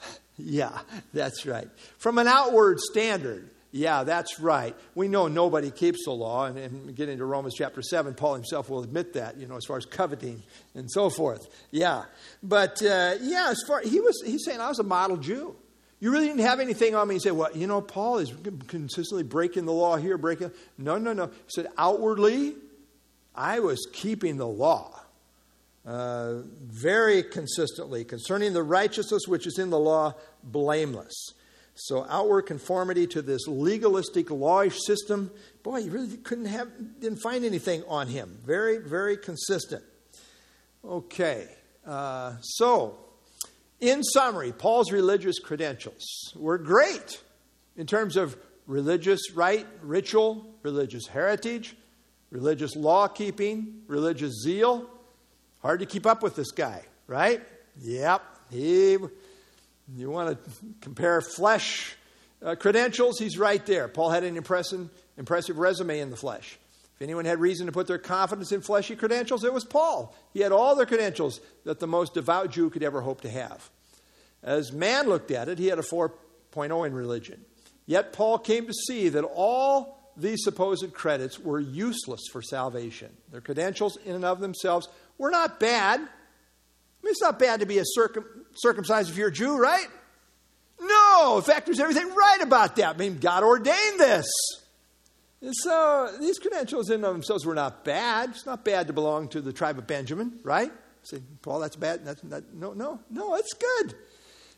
Yeah, 0.40 0.78
that's 1.12 1.44
right. 1.46 1.66
From 1.96 2.18
an 2.18 2.28
outward 2.28 2.78
standard, 2.78 3.50
yeah, 3.72 4.04
that's 4.04 4.38
right. 4.38 4.76
We 4.94 5.08
know 5.08 5.26
nobody 5.26 5.72
keeps 5.72 6.04
the 6.04 6.12
law, 6.12 6.44
and, 6.44 6.56
and 6.56 6.94
getting 6.94 7.18
to 7.18 7.24
Romans 7.24 7.54
chapter 7.58 7.82
7, 7.82 8.14
Paul 8.14 8.34
himself 8.34 8.70
will 8.70 8.84
admit 8.84 9.14
that, 9.14 9.36
you 9.36 9.48
know, 9.48 9.56
as 9.56 9.64
far 9.64 9.78
as 9.78 9.84
coveting 9.84 10.40
and 10.76 10.88
so 10.88 11.10
forth. 11.10 11.48
Yeah. 11.72 12.04
But, 12.40 12.80
uh, 12.84 13.16
yeah, 13.20 13.48
as 13.50 13.64
far, 13.66 13.80
he 13.80 13.98
was, 13.98 14.22
he's 14.24 14.44
saying, 14.44 14.60
I 14.60 14.68
was 14.68 14.78
a 14.78 14.84
model 14.84 15.16
Jew. 15.16 15.56
You 15.98 16.12
really 16.12 16.28
didn't 16.28 16.42
have 16.42 16.60
anything 16.60 16.94
on 16.94 17.08
me 17.08 17.16
and 17.16 17.22
say, 17.22 17.32
well, 17.32 17.50
you 17.52 17.66
know, 17.66 17.80
Paul 17.80 18.18
is 18.18 18.32
consistently 18.68 19.24
breaking 19.24 19.64
the 19.64 19.72
law 19.72 19.96
here, 19.96 20.16
breaking. 20.18 20.52
No, 20.76 20.98
no, 20.98 21.12
no. 21.12 21.26
He 21.26 21.32
said, 21.48 21.66
outwardly, 21.76 22.54
I 23.38 23.60
was 23.60 23.86
keeping 23.92 24.36
the 24.36 24.48
law. 24.48 25.00
Uh, 25.86 26.42
very 26.60 27.22
consistently 27.22 28.04
concerning 28.04 28.52
the 28.52 28.62
righteousness 28.62 29.22
which 29.26 29.46
is 29.46 29.58
in 29.58 29.70
the 29.70 29.78
law, 29.78 30.12
blameless. 30.42 31.14
So 31.74 32.04
outward 32.10 32.42
conformity 32.42 33.06
to 33.06 33.22
this 33.22 33.46
legalistic 33.46 34.30
lawish 34.30 34.76
system, 34.84 35.30
boy, 35.62 35.78
you 35.78 35.90
really 35.90 36.16
couldn't 36.18 36.46
have 36.46 36.68
didn't 37.00 37.20
find 37.20 37.44
anything 37.44 37.84
on 37.86 38.08
him. 38.08 38.38
Very, 38.44 38.78
very 38.78 39.16
consistent. 39.16 39.84
Okay, 40.84 41.48
uh, 41.86 42.34
so 42.40 42.98
in 43.80 44.02
summary, 44.02 44.52
Paul's 44.52 44.90
religious 44.90 45.38
credentials 45.38 46.04
were 46.36 46.58
great 46.58 47.22
in 47.76 47.86
terms 47.86 48.16
of 48.16 48.36
religious 48.66 49.32
rite, 49.32 49.66
ritual, 49.80 50.44
religious 50.62 51.06
heritage, 51.06 51.76
religious 52.30 52.76
law 52.76 53.08
keeping, 53.08 53.82
religious 53.86 54.42
zeal 54.42 54.88
Hard 55.60 55.80
to 55.80 55.86
keep 55.86 56.06
up 56.06 56.22
with 56.22 56.36
this 56.36 56.52
guy, 56.52 56.82
right? 57.06 57.42
Yep. 57.80 58.22
He, 58.50 58.96
you 59.96 60.10
want 60.10 60.38
to 60.38 60.50
compare 60.80 61.20
flesh 61.20 61.96
uh, 62.42 62.54
credentials? 62.54 63.18
He's 63.18 63.38
right 63.38 63.64
there. 63.66 63.88
Paul 63.88 64.10
had 64.10 64.22
an 64.22 64.36
impressive, 64.36 64.88
impressive 65.16 65.58
resume 65.58 65.98
in 65.98 66.10
the 66.10 66.16
flesh. 66.16 66.58
If 66.94 67.02
anyone 67.02 67.24
had 67.24 67.40
reason 67.40 67.66
to 67.66 67.72
put 67.72 67.86
their 67.86 67.98
confidence 67.98 68.52
in 68.52 68.60
fleshy 68.60 68.94
credentials, 68.94 69.44
it 69.44 69.52
was 69.52 69.64
Paul. 69.64 70.14
He 70.32 70.40
had 70.40 70.52
all 70.52 70.76
the 70.76 70.86
credentials 70.86 71.40
that 71.64 71.80
the 71.80 71.86
most 71.86 72.14
devout 72.14 72.50
Jew 72.50 72.70
could 72.70 72.82
ever 72.82 73.00
hope 73.00 73.20
to 73.22 73.30
have. 73.30 73.68
As 74.42 74.72
man 74.72 75.08
looked 75.08 75.30
at 75.30 75.48
it, 75.48 75.58
he 75.58 75.66
had 75.66 75.78
a 75.78 75.82
4.0 75.82 76.86
in 76.86 76.94
religion. 76.94 77.44
Yet 77.86 78.12
Paul 78.12 78.38
came 78.38 78.66
to 78.66 78.72
see 78.72 79.08
that 79.08 79.24
all 79.24 79.97
these 80.18 80.42
supposed 80.42 80.92
credits 80.92 81.38
were 81.38 81.60
useless 81.60 82.22
for 82.32 82.42
salvation. 82.42 83.10
Their 83.30 83.40
credentials, 83.40 83.96
in 84.04 84.14
and 84.14 84.24
of 84.24 84.40
themselves, 84.40 84.88
we're 85.16 85.30
not 85.30 85.60
bad. 85.60 86.00
I 86.00 86.02
mean, 86.02 87.10
it's 87.10 87.22
not 87.22 87.38
bad 87.38 87.60
to 87.60 87.66
be 87.66 87.78
a 87.78 87.84
circum- 87.84 88.44
circumcised 88.56 89.10
if 89.10 89.16
you're 89.16 89.28
a 89.28 89.32
Jew, 89.32 89.56
right? 89.56 89.86
No. 90.80 91.36
In 91.36 91.42
fact, 91.42 91.66
there's 91.66 91.80
everything 91.80 92.08
right 92.14 92.40
about 92.42 92.76
that. 92.76 92.94
I 92.94 92.98
mean, 92.98 93.18
God 93.18 93.42
ordained 93.44 93.98
this. 93.98 94.26
And 95.40 95.54
so 95.54 96.16
these 96.20 96.38
credentials 96.38 96.90
in 96.90 96.96
and 96.96 97.04
of 97.04 97.12
themselves 97.12 97.46
were 97.46 97.54
not 97.54 97.84
bad. 97.84 98.30
It's 98.30 98.46
not 98.46 98.64
bad 98.64 98.88
to 98.88 98.92
belong 98.92 99.28
to 99.28 99.40
the 99.40 99.52
tribe 99.52 99.78
of 99.78 99.86
Benjamin, 99.86 100.40
right? 100.42 100.72
Say, 101.04 101.22
Paul, 101.42 101.60
that's 101.60 101.76
bad. 101.76 102.04
That's, 102.04 102.20
that, 102.22 102.54
no, 102.54 102.72
no, 102.72 103.00
no, 103.08 103.36
it's 103.36 103.54
good. 103.54 103.94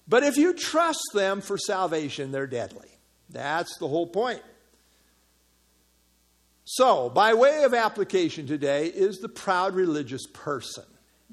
But 0.08 0.24
if 0.24 0.36
you 0.36 0.54
trust 0.54 1.02
them 1.12 1.42
for 1.42 1.58
salvation, 1.58 2.32
they're 2.32 2.46
deadly. 2.46 2.88
That's 3.28 3.76
the 3.78 3.86
whole 3.86 4.06
point. 4.06 4.42
So, 6.72 7.10
by 7.10 7.34
way 7.34 7.64
of 7.64 7.74
application 7.74 8.46
today, 8.46 8.86
is 8.86 9.18
the 9.18 9.28
proud 9.28 9.74
religious 9.74 10.24
person. 10.32 10.84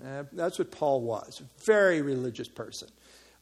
Uh, 0.04 0.24
that's 0.34 0.58
what 0.58 0.72
Paul 0.72 1.02
was. 1.02 1.44
Very 1.64 2.02
religious 2.02 2.48
person. 2.48 2.88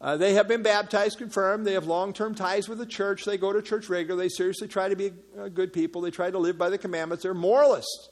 Uh, 0.02 0.18
they 0.18 0.34
have 0.34 0.46
been 0.46 0.62
baptized, 0.62 1.18
confirmed. 1.18 1.66
They 1.66 1.72
have 1.72 1.88
long 1.88 2.12
term 2.12 2.36
ties 2.36 2.68
with 2.68 2.80
the 2.80 2.86
church. 2.86 3.24
They 3.24 3.38
go 3.38 3.54
to 3.54 3.62
church 3.62 3.88
regularly. 3.88 4.26
They 4.26 4.30
seriously 4.36 4.68
try 4.68 4.90
to 4.90 4.96
be 4.98 5.14
uh, 5.40 5.48
good 5.48 5.72
people. 5.72 6.02
They 6.02 6.12
try 6.12 6.30
to 6.30 6.38
live 6.38 6.58
by 6.58 6.70
the 6.70 6.78
commandments. 6.78 7.24
They're 7.24 7.34
moralists. 7.34 8.10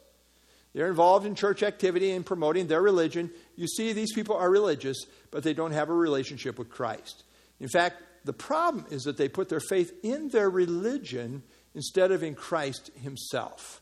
They're 0.72 0.88
involved 0.88 1.26
in 1.26 1.36
church 1.36 1.62
activity 1.62 2.12
and 2.12 2.26
promoting 2.26 2.68
their 2.68 2.82
religion. 2.82 3.32
You 3.58 3.68
see, 3.68 3.92
these 3.92 4.14
people 4.14 4.38
are 4.38 4.50
religious, 4.50 5.08
but 5.30 5.44
they 5.44 5.54
don't 5.54 5.74
have 5.74 5.90
a 5.90 5.94
relationship 5.94 6.58
with 6.58 6.70
Christ. 6.70 7.24
In 7.60 7.68
fact, 7.68 7.98
the 8.24 8.32
problem 8.32 8.86
is 8.92 9.04
that 9.04 9.18
they 9.18 9.28
put 9.28 9.50
their 9.50 9.60
faith 9.60 9.92
in 10.04 10.30
their 10.30 10.50
religion 10.50 11.44
instead 11.76 12.12
of 12.12 12.24
in 12.24 12.36
Christ 12.36 12.92
Himself. 13.02 13.82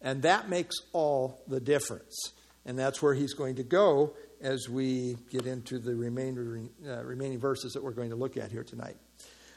And 0.00 0.22
that 0.22 0.48
makes 0.48 0.76
all 0.92 1.42
the 1.48 1.60
difference. 1.60 2.32
And 2.66 2.78
that's 2.78 3.02
where 3.02 3.14
he's 3.14 3.34
going 3.34 3.56
to 3.56 3.62
go 3.62 4.14
as 4.40 4.68
we 4.68 5.16
get 5.30 5.46
into 5.46 5.78
the 5.78 5.94
remainder, 5.94 6.60
uh, 6.86 7.02
remaining 7.02 7.38
verses 7.38 7.72
that 7.72 7.82
we're 7.82 7.92
going 7.92 8.10
to 8.10 8.16
look 8.16 8.36
at 8.36 8.50
here 8.50 8.64
tonight. 8.64 8.96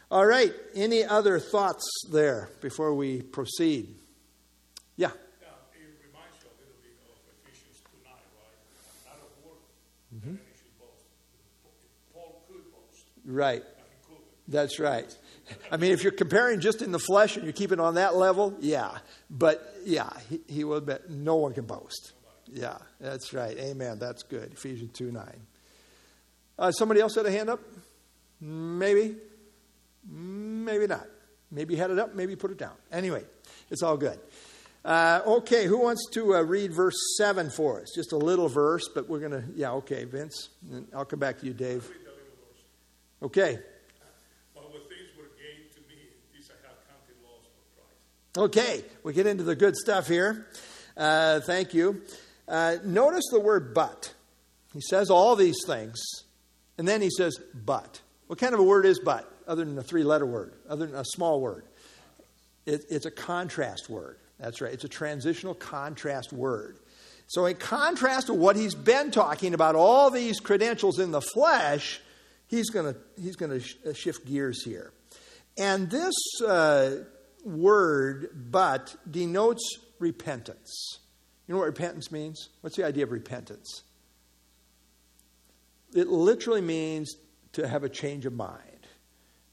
All 0.09 0.25
right, 0.25 0.53
any 0.73 1.03
other 1.03 1.37
thoughts 1.37 1.85
there 2.09 2.49
before 2.61 2.93
we 2.93 3.21
proceed? 3.21 3.93
Yeah. 4.95 5.09
Yeah, 5.41 5.47
it 5.73 5.99
reminds 6.07 6.37
you 6.41 6.47
a 6.47 6.55
little 6.59 6.79
bit 6.81 6.95
of 7.03 7.19
Ephesians 7.43 7.81
2 7.83 7.89
9, 8.05 8.13
right? 8.13 9.05
Not 9.05 9.15
of 9.19 9.45
work, 9.45 9.59
mm-hmm. 10.15 10.35
Paul 12.13 12.41
could 12.47 12.71
boast. 12.71 13.03
Right. 13.25 13.63
That's 14.47 14.79
right. 14.79 15.13
I 15.71 15.77
mean, 15.77 15.91
if 15.91 16.03
you're 16.03 16.12
comparing 16.12 16.60
just 16.60 16.81
in 16.81 16.91
the 16.91 16.99
flesh 16.99 17.38
and 17.38 17.45
you 17.45 17.53
keep 17.53 17.71
it 17.71 17.79
on 17.79 17.95
that 17.95 18.15
level, 18.15 18.55
yeah. 18.60 18.97
But 19.29 19.75
yeah, 19.86 20.10
he, 20.29 20.41
he 20.47 20.63
will 20.63 20.81
bet 20.81 21.10
no 21.10 21.36
one 21.36 21.53
can 21.53 21.65
boast. 21.65 22.13
Yeah, 22.51 22.77
that's 22.99 23.33
right. 23.33 23.57
Amen. 23.57 23.99
That's 23.99 24.23
good. 24.23 24.53
Ephesians 24.53 24.91
2 24.93 25.12
9. 25.12 25.25
Uh, 26.60 26.71
somebody 26.71 27.01
else 27.01 27.15
had 27.15 27.25
a 27.25 27.31
hand 27.31 27.49
up? 27.49 27.60
Maybe. 28.39 29.15
Maybe 30.10 30.88
not. 30.88 31.05
Maybe 31.51 31.75
had 31.75 31.91
it 31.91 31.99
up, 31.99 32.13
maybe 32.13 32.36
put 32.36 32.51
it 32.51 32.57
down. 32.57 32.73
Anyway, 32.91 33.23
it's 33.69 33.83
all 33.83 33.97
good. 33.97 34.19
Uh, 34.83 35.21
okay, 35.25 35.65
who 35.65 35.79
wants 35.79 36.07
to 36.12 36.36
uh, 36.36 36.41
read 36.41 36.73
verse 36.73 36.95
7 37.17 37.49
for 37.49 37.81
us? 37.81 37.88
Just 37.95 38.12
a 38.12 38.17
little 38.17 38.47
verse, 38.47 38.89
but 38.93 39.10
we're 39.10 39.19
going 39.19 39.31
to, 39.31 39.43
yeah, 39.55 39.71
okay, 39.73 40.05
Vince. 40.05 40.49
I'll 40.93 41.05
come 41.05 41.19
back 41.19 41.39
to 41.39 41.45
you, 41.45 41.53
Dave. 41.53 41.89
Okay. 43.21 43.60
Okay, 48.38 48.84
we 49.02 49.13
get 49.13 49.26
into 49.26 49.41
the 49.41 49.56
good 49.56 49.76
stuff 49.76 50.08
here. 50.08 50.45
Uh, 50.95 51.39
thank 51.39 51.73
you. 51.73 52.04
Uh, 52.47 52.76
notice 52.86 53.23
the 53.32 53.39
word 53.39 53.73
but. 53.73 54.13
He 54.73 54.80
says 54.80 55.10
all 55.10 55.36
these 55.36 55.58
things, 55.65 56.00
and 56.78 56.88
then 56.88 57.02
he 57.02 57.10
says 57.10 57.36
but. 57.56 58.00
What 58.28 58.38
kind 58.38 58.54
of 58.54 58.60
a 58.60 58.63
word 58.63 58.86
is 58.86 59.00
but, 59.00 59.28
other 59.47 59.65
than 59.65 59.76
a 59.80 59.82
three 59.82 60.04
letter 60.04 60.28
word, 60.28 60.54
other 60.69 60.86
than 60.86 60.93
a 60.93 61.04
small 61.04 61.41
word? 61.41 61.65
It, 62.67 62.86
it's 62.91 63.08
a 63.08 63.12
contrast 63.12 63.89
word. 63.89 64.19
That's 64.38 64.62
right. 64.62 64.71
It's 64.71 64.84
a 64.84 64.89
transitional 64.89 65.56
contrast 65.56 66.32
word. 66.32 66.78
So, 67.26 67.47
in 67.47 67.56
contrast 67.56 68.28
to 68.28 68.36
what 68.36 68.56
he's 68.56 68.76
been 68.76 69.10
talking 69.10 69.56
about, 69.56 69.73
all 69.73 70.12
these 70.12 70.39
credentials 70.39 71.00
in 71.00 71.10
the 71.10 71.21
flesh, 71.21 72.02
he's 72.45 72.69
going 72.69 72.93
he's 73.19 73.36
to 73.36 73.60
sh- 73.60 73.78
shift 73.95 74.28
gears 74.28 74.63
here. 74.63 74.91
And 75.58 75.89
this 75.89 76.13
uh, 76.45 76.97
word, 77.45 78.30
but, 78.52 78.95
denotes 79.10 79.80
repentance. 80.00 81.00
You 81.47 81.54
know 81.54 81.60
what 81.60 81.67
repentance 81.67 82.12
means? 82.12 82.50
What's 82.62 82.76
the 82.76 82.86
idea 82.86 83.04
of 83.04 83.12
repentance? 83.12 83.84
It 85.93 86.08
literally 86.08 86.62
means 86.62 87.15
to 87.54 87.67
have 87.67 87.84
a 87.84 87.89
change 87.89 88.26
of 88.26 88.34
mind. 88.34 88.62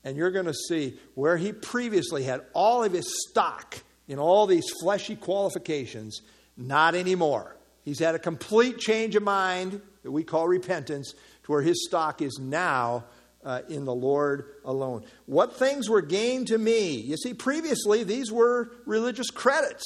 And 0.02 0.16
you're 0.16 0.30
going 0.30 0.46
to 0.46 0.54
see 0.54 0.98
where 1.14 1.36
he 1.36 1.52
previously 1.52 2.24
had 2.24 2.42
all 2.52 2.84
of 2.84 2.92
his 2.92 3.06
stock 3.28 3.82
in 4.06 4.18
all 4.18 4.46
these 4.46 4.68
fleshy 4.82 5.16
qualifications, 5.16 6.20
not 6.56 6.94
anymore. 6.94 7.56
He's 7.84 8.00
had 8.00 8.14
a 8.14 8.18
complete 8.18 8.78
change 8.78 9.16
of 9.16 9.22
mind 9.22 9.80
that 10.02 10.10
we 10.10 10.24
call 10.24 10.46
repentance, 10.46 11.14
to 11.44 11.52
where 11.52 11.62
his 11.62 11.86
stock 11.86 12.20
is 12.20 12.38
now 12.40 13.04
uh, 13.44 13.62
in 13.68 13.84
the 13.84 13.94
Lord 13.94 14.46
alone. 14.64 15.04
What 15.26 15.56
things 15.56 15.88
were 15.88 16.00
gained 16.00 16.48
to 16.48 16.58
me? 16.58 16.96
You 16.96 17.16
see, 17.16 17.34
previously, 17.34 18.04
these 18.04 18.32
were 18.32 18.70
religious 18.86 19.30
credits, 19.30 19.84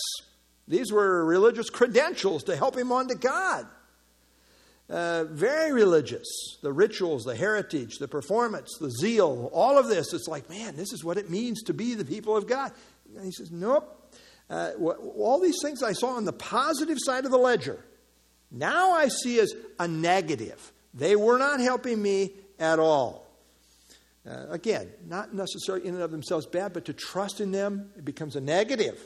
these 0.67 0.93
were 0.93 1.25
religious 1.25 1.71
credentials 1.71 2.45
to 2.45 2.57
help 2.57 2.77
him 2.77 2.93
on 2.93 3.09
to 3.09 3.15
God. 3.15 3.67
Uh, 4.91 5.25
very 5.25 5.71
religious. 5.71 6.27
The 6.63 6.73
rituals, 6.73 7.25
the 7.25 7.37
heritage, 7.37 7.99
the 7.99 8.09
performance, 8.09 8.71
the 8.81 8.91
zeal, 8.91 9.51
all 9.53 9.79
of 9.79 9.89
this. 9.89 10.15
It's 10.15 10.29
like, 10.29 10.49
man, 10.49 10.77
this 10.77 10.95
is 10.95 11.05
what 11.05 11.19
it 11.19 11.29
means 11.29 11.63
to 11.65 11.75
be 11.75 11.95
the 11.95 12.07
people 12.07 12.35
of 12.35 12.47
God. 12.47 12.73
And 13.15 13.25
he 13.25 13.31
says, 13.31 13.51
nope. 13.51 13.95
Uh, 14.49 14.71
all 14.81 15.41
these 15.43 15.59
things 15.63 15.83
I 15.83 15.93
saw 15.93 16.17
on 16.17 16.25
the 16.25 16.33
positive 16.33 16.97
side 16.99 17.27
of 17.27 17.31
the 17.31 17.37
ledger, 17.37 17.85
now 18.51 18.93
I 18.93 19.09
see 19.09 19.39
as 19.41 19.53
a 19.79 19.87
negative. 19.87 20.73
They 20.95 21.17
were 21.17 21.39
not 21.39 21.61
helping 21.61 22.01
me 22.01 22.33
at 22.59 22.79
all. 22.79 23.28
Uh, 24.29 24.47
again, 24.51 24.91
not 25.07 25.33
necessarily 25.33 25.87
in 25.87 25.95
and 25.95 26.03
of 26.03 26.11
themselves 26.11 26.45
bad, 26.45 26.73
but 26.73 26.85
to 26.85 26.93
trust 26.93 27.41
in 27.41 27.51
them, 27.51 27.91
it 27.97 28.05
becomes 28.05 28.37
a 28.37 28.41
negative. 28.41 29.01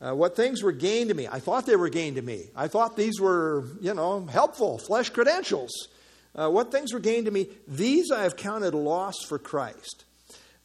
Uh, 0.00 0.14
what 0.14 0.36
things 0.36 0.62
were 0.62 0.72
gained 0.72 1.08
to 1.08 1.14
me? 1.14 1.28
I 1.28 1.38
thought 1.38 1.64
they 1.64 1.76
were 1.76 1.88
gained 1.88 2.16
to 2.16 2.22
me. 2.22 2.50
I 2.54 2.68
thought 2.68 2.96
these 2.96 3.20
were, 3.20 3.64
you 3.80 3.94
know, 3.94 4.26
helpful, 4.26 4.78
flesh 4.78 5.10
credentials. 5.10 5.70
Uh, 6.34 6.50
what 6.50 6.72
things 6.72 6.92
were 6.92 7.00
gained 7.00 7.26
to 7.26 7.30
me? 7.30 7.48
These 7.68 8.10
I 8.10 8.24
have 8.24 8.36
counted 8.36 8.74
loss 8.74 9.14
for 9.26 9.38
Christ. 9.38 10.04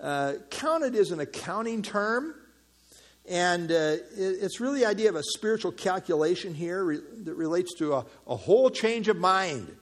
Uh, 0.01 0.33
counted 0.49 0.95
is 0.95 1.11
an 1.11 1.19
accounting 1.19 1.81
term, 1.81 2.35
and 3.29 3.71
uh, 3.71 3.75
it, 3.75 4.01
it's 4.17 4.59
really 4.59 4.79
the 4.79 4.85
idea 4.85 5.09
of 5.09 5.15
a 5.15 5.23
spiritual 5.23 5.71
calculation 5.71 6.53
here 6.53 6.83
re- 6.83 6.99
that 7.23 7.35
relates 7.35 7.73
to 7.75 7.93
a, 7.93 8.05
a 8.27 8.35
whole 8.35 8.69
change 8.69 9.07
of 9.07 9.17
mind. 9.17 9.75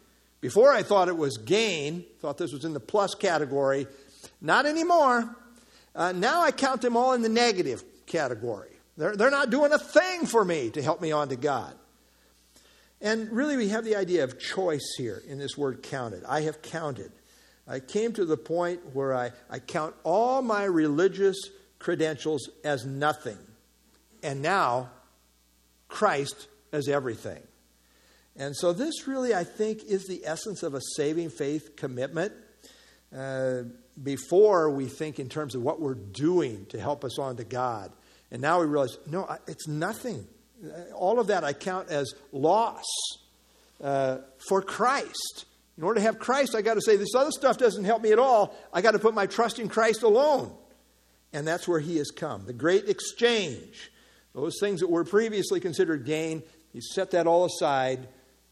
Before 0.45 0.71
I 0.71 0.84
thought 0.84 1.08
it 1.08 1.17
was 1.17 1.38
gain, 1.38 2.05
thought 2.19 2.38
this 2.38 2.53
was 2.53 2.65
in 2.65 2.73
the 2.73 2.79
plus 2.79 3.15
category. 3.15 3.88
Not 4.41 4.67
anymore. 4.67 5.36
Uh, 5.95 6.12
now 6.12 6.41
I 6.41 6.51
count 6.51 6.84
them 6.84 6.95
all 6.95 7.13
in 7.13 7.23
the 7.23 7.29
negative 7.29 7.84
category. 8.05 8.69
They're, 8.95 9.15
they're 9.15 9.31
not 9.31 9.49
doing 9.49 9.73
a 9.73 9.79
thing 9.79 10.27
for 10.27 10.45
me 10.45 10.69
to 10.69 10.84
help 10.84 11.01
me 11.01 11.12
on 11.12 11.29
to 11.29 11.36
God. 11.36 11.73
And 13.01 13.31
really, 13.31 13.58
we 13.58 13.69
have 13.69 13.86
the 13.86 13.95
idea 13.95 14.23
of 14.23 14.39
choice 14.39 14.93
here 14.99 15.23
in 15.27 15.39
this 15.39 15.58
word 15.58 15.81
counted. 15.81 16.23
I 16.25 16.41
have 16.41 16.62
counted. 16.62 17.12
I 17.67 17.79
came 17.79 18.13
to 18.13 18.23
the 18.23 18.38
point 18.38 18.93
where 18.93 19.15
I, 19.15 19.31
I 19.49 19.58
count 19.58 19.95
all 20.03 20.43
my 20.43 20.65
religious 20.65 21.38
credentials 21.79 22.51
as 22.63 22.86
nothing. 22.86 23.39
And 24.21 24.43
now, 24.43 24.91
Christ 25.88 26.49
as 26.71 26.88
everything. 26.88 27.41
And 28.38 28.56
so, 28.56 28.74
this 28.74 29.08
really, 29.08 29.34
I 29.34 29.43
think, 29.43 29.84
is 29.84 30.06
the 30.06 30.24
essence 30.26 30.62
of 30.63 30.74
a 30.74 30.82
saving 30.95 31.30
faith 31.30 31.76
commitment. 31.76 32.34
Uh, 33.15 33.63
before 34.02 34.69
we 34.69 34.88
think 34.88 35.19
in 35.19 35.30
terms 35.30 35.56
of 35.56 35.62
what 35.62 35.80
we're 35.80 35.95
doing 35.95 36.65
to 36.67 36.80
help 36.80 37.06
us 37.06 37.17
on 37.17 37.38
to 37.38 37.43
God. 37.43 37.91
And 38.32 38.41
now 38.41 38.60
we 38.60 38.65
realize, 38.65 38.98
no, 39.10 39.28
it's 39.48 39.67
nothing. 39.67 40.28
All 40.93 41.19
of 41.19 41.28
that 41.28 41.43
I 41.43 41.54
count 41.54 41.89
as 41.89 42.13
loss 42.32 42.84
uh, 43.82 44.17
for 44.50 44.62
Christ. 44.62 45.45
In 45.78 45.84
order 45.84 46.00
to 46.00 46.06
have 46.06 46.19
Christ, 46.19 46.56
I 46.56 46.62
got 46.62 46.76
to 46.76 46.82
say, 46.82 46.95
this 46.95 47.15
other 47.15 47.32
stuff 47.32 47.58
doesn't 47.58 47.84
help 47.84 48.02
me 48.02 48.12
at 48.12 48.19
all. 48.19 48.56
I 48.74 48.82
got 48.82 48.91
to 48.91 49.00
put 49.00 49.13
my 49.13 49.28
trust 49.28 49.60
in 49.60 49.67
Christ 49.69 50.04
alone. 50.04 50.54
And 51.34 51.48
that's 51.48 51.67
where 51.67 51.80
He 51.80 51.98
has 51.98 52.12
come. 52.12 52.45
The 52.45 52.54
great 52.54 52.89
exchange. 52.89 53.91
Those 54.34 54.58
things 54.60 54.82
that 54.82 54.89
were 54.89 55.04
previously 55.04 55.60
considered 55.60 56.06
gain, 56.06 56.43
He 56.74 56.82
set 56.82 57.12
that 57.12 57.28
all 57.28 57.45
aside 57.45 58.08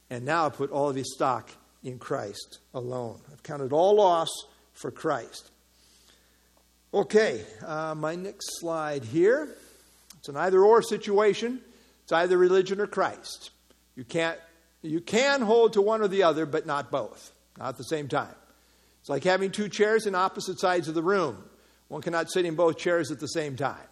and 0.09 0.25
now 0.25 0.45
I 0.45 0.49
put 0.49 0.71
all 0.71 0.89
of 0.89 0.95
his 0.95 1.13
stock 1.13 1.49
in 1.83 1.99
Christ 1.99 2.59
alone. 2.73 3.19
I've 3.31 3.43
counted 3.43 3.73
all 3.73 3.95
loss 3.95 4.29
for 4.73 4.91
Christ. 4.91 5.49
Okay, 6.93 7.43
uh, 7.65 7.95
my 7.95 8.15
next 8.15 8.59
slide 8.59 9.03
here. 9.03 9.55
It's 10.19 10.29
an 10.29 10.37
either 10.37 10.63
or 10.63 10.81
situation. 10.81 11.59
It's 12.03 12.11
either 12.11 12.37
religion 12.37 12.79
or 12.79 12.87
Christ. 12.87 13.51
You 13.95 14.03
can't 14.03 14.39
you 14.81 14.99
can 14.99 15.41
hold 15.41 15.73
to 15.73 15.81
one 15.81 16.01
or 16.01 16.09
the 16.09 16.23
other, 16.23 16.45
but 16.45 16.65
not 16.65 16.91
both, 16.91 17.31
not 17.57 17.69
at 17.69 17.77
the 17.77 17.85
same 17.85 18.09
time. 18.09 18.35
It's 18.99 19.09
like 19.09 19.23
having 19.23 19.49
two 19.49 19.69
chairs 19.69 20.05
in 20.05 20.13
opposite 20.13 20.59
sides 20.59 20.87
of 20.87 20.93
the 20.93 21.01
room. 21.01 21.41
One 21.87 22.01
cannot 22.01 22.29
sit 22.29 22.45
in 22.45 22.55
both 22.55 22.77
chairs 22.77 23.09
at 23.09 23.19
the 23.19 23.27
same 23.27 23.55
time. 23.55 23.87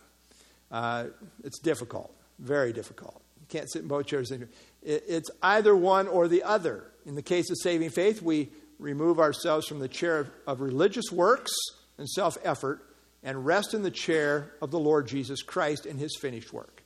Uh, 0.70 1.06
it's 1.44 1.60
difficult, 1.60 2.14
very 2.40 2.74
difficult. 2.74 3.22
You 3.40 3.48
can't 3.48 3.72
sit 3.72 3.82
in 3.82 3.88
both 3.88 4.06
chairs. 4.06 4.32
It's 4.82 5.30
either 5.42 5.76
one 5.76 6.08
or 6.08 6.28
the 6.28 6.44
other. 6.44 6.86
In 7.06 7.16
the 7.16 7.22
case 7.22 7.50
of 7.50 7.58
saving 7.62 7.90
faith, 7.92 8.22
we 8.22 8.50
remove 8.80 9.20
ourselves 9.20 9.68
from 9.68 9.80
the 9.80 9.88
chair 9.88 10.28
of 10.48 10.62
religious 10.62 11.12
works 11.12 11.52
and 11.98 12.10
self 12.10 12.38
effort 12.44 12.82
and 13.24 13.46
rest 13.46 13.74
in 13.74 13.84
the 13.84 13.92
chair 13.92 14.54
of 14.62 14.72
the 14.72 14.80
Lord 14.80 15.08
Jesus 15.08 15.44
Christ 15.44 15.86
and 15.86 16.00
his 16.00 16.18
finished 16.20 16.52
work. 16.52 16.84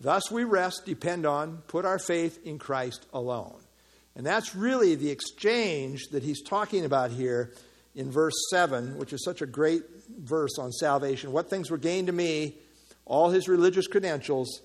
Thus 0.00 0.30
we 0.30 0.44
rest, 0.44 0.82
depend 0.84 1.26
on, 1.26 1.58
put 1.68 1.84
our 1.84 1.98
faith 1.98 2.44
in 2.44 2.58
Christ 2.58 3.06
alone. 3.12 3.60
And 4.16 4.26
that's 4.26 4.54
really 4.54 4.96
the 4.96 5.10
exchange 5.10 6.08
that 6.08 6.24
he's 6.24 6.42
talking 6.42 6.84
about 6.84 7.12
here 7.12 7.52
in 7.94 8.10
verse 8.10 8.34
7, 8.50 8.98
which 8.98 9.12
is 9.12 9.24
such 9.24 9.42
a 9.42 9.46
great 9.46 9.82
verse 10.18 10.58
on 10.58 10.72
salvation. 10.72 11.32
What 11.32 11.50
things 11.50 11.70
were 11.70 11.78
gained 11.78 12.08
to 12.08 12.12
me, 12.12 12.56
all 13.04 13.30
his 13.30 13.48
religious 13.48 13.86
credentials, 13.86 14.60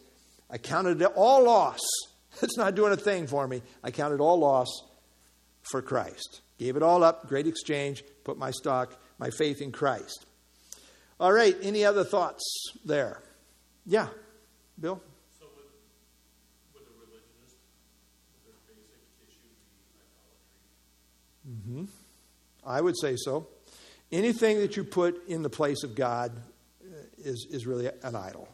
I 0.50 0.58
counted 0.58 1.02
it 1.02 1.12
all 1.16 1.44
loss 1.44 1.80
it's 2.42 2.58
not 2.58 2.76
doing 2.76 2.92
a 2.94 2.98
thing 2.98 3.28
for 3.28 3.48
me. 3.48 3.62
I 3.84 3.92
counted 3.92 4.20
all 4.20 4.40
loss 4.40 4.68
for 5.62 5.82
Christ. 5.82 6.42
Gave 6.58 6.76
it 6.76 6.84
all 6.84 7.04
up, 7.04 7.28
great 7.28 7.48
exchange, 7.48 8.04
put 8.24 8.38
my 8.38 8.52
stock, 8.52 9.00
my 9.20 9.30
faith 9.30 9.62
in 9.62 9.72
Christ. 9.72 10.26
All 11.20 11.32
right, 11.32 11.56
any 11.62 11.86
other 11.86 12.04
thoughts 12.04 12.44
there? 12.86 13.22
Yeah, 13.86 14.08
Bill? 14.80 15.02
So 15.40 15.46
would, 15.56 15.64
would 16.74 16.84
a 16.84 16.92
religionist, 17.00 17.58
their 18.46 18.56
basic 18.68 19.02
issue 19.28 19.50
be 19.92 20.00
idolatry? 21.46 21.86
Mm-hmm. 21.86 22.70
I 22.70 22.82
would 22.82 22.98
say 23.00 23.16
so. 23.18 23.48
Anything 24.12 24.60
that 24.60 24.78
you 24.78 24.84
put 24.84 25.28
in 25.28 25.44
the 25.44 25.50
place 25.50 25.84
of 25.84 25.96
God 25.96 26.32
uh, 26.84 26.96
is, 27.18 27.48
is 27.50 27.66
really 27.66 27.90
an 28.04 28.16
idol. 28.16 28.48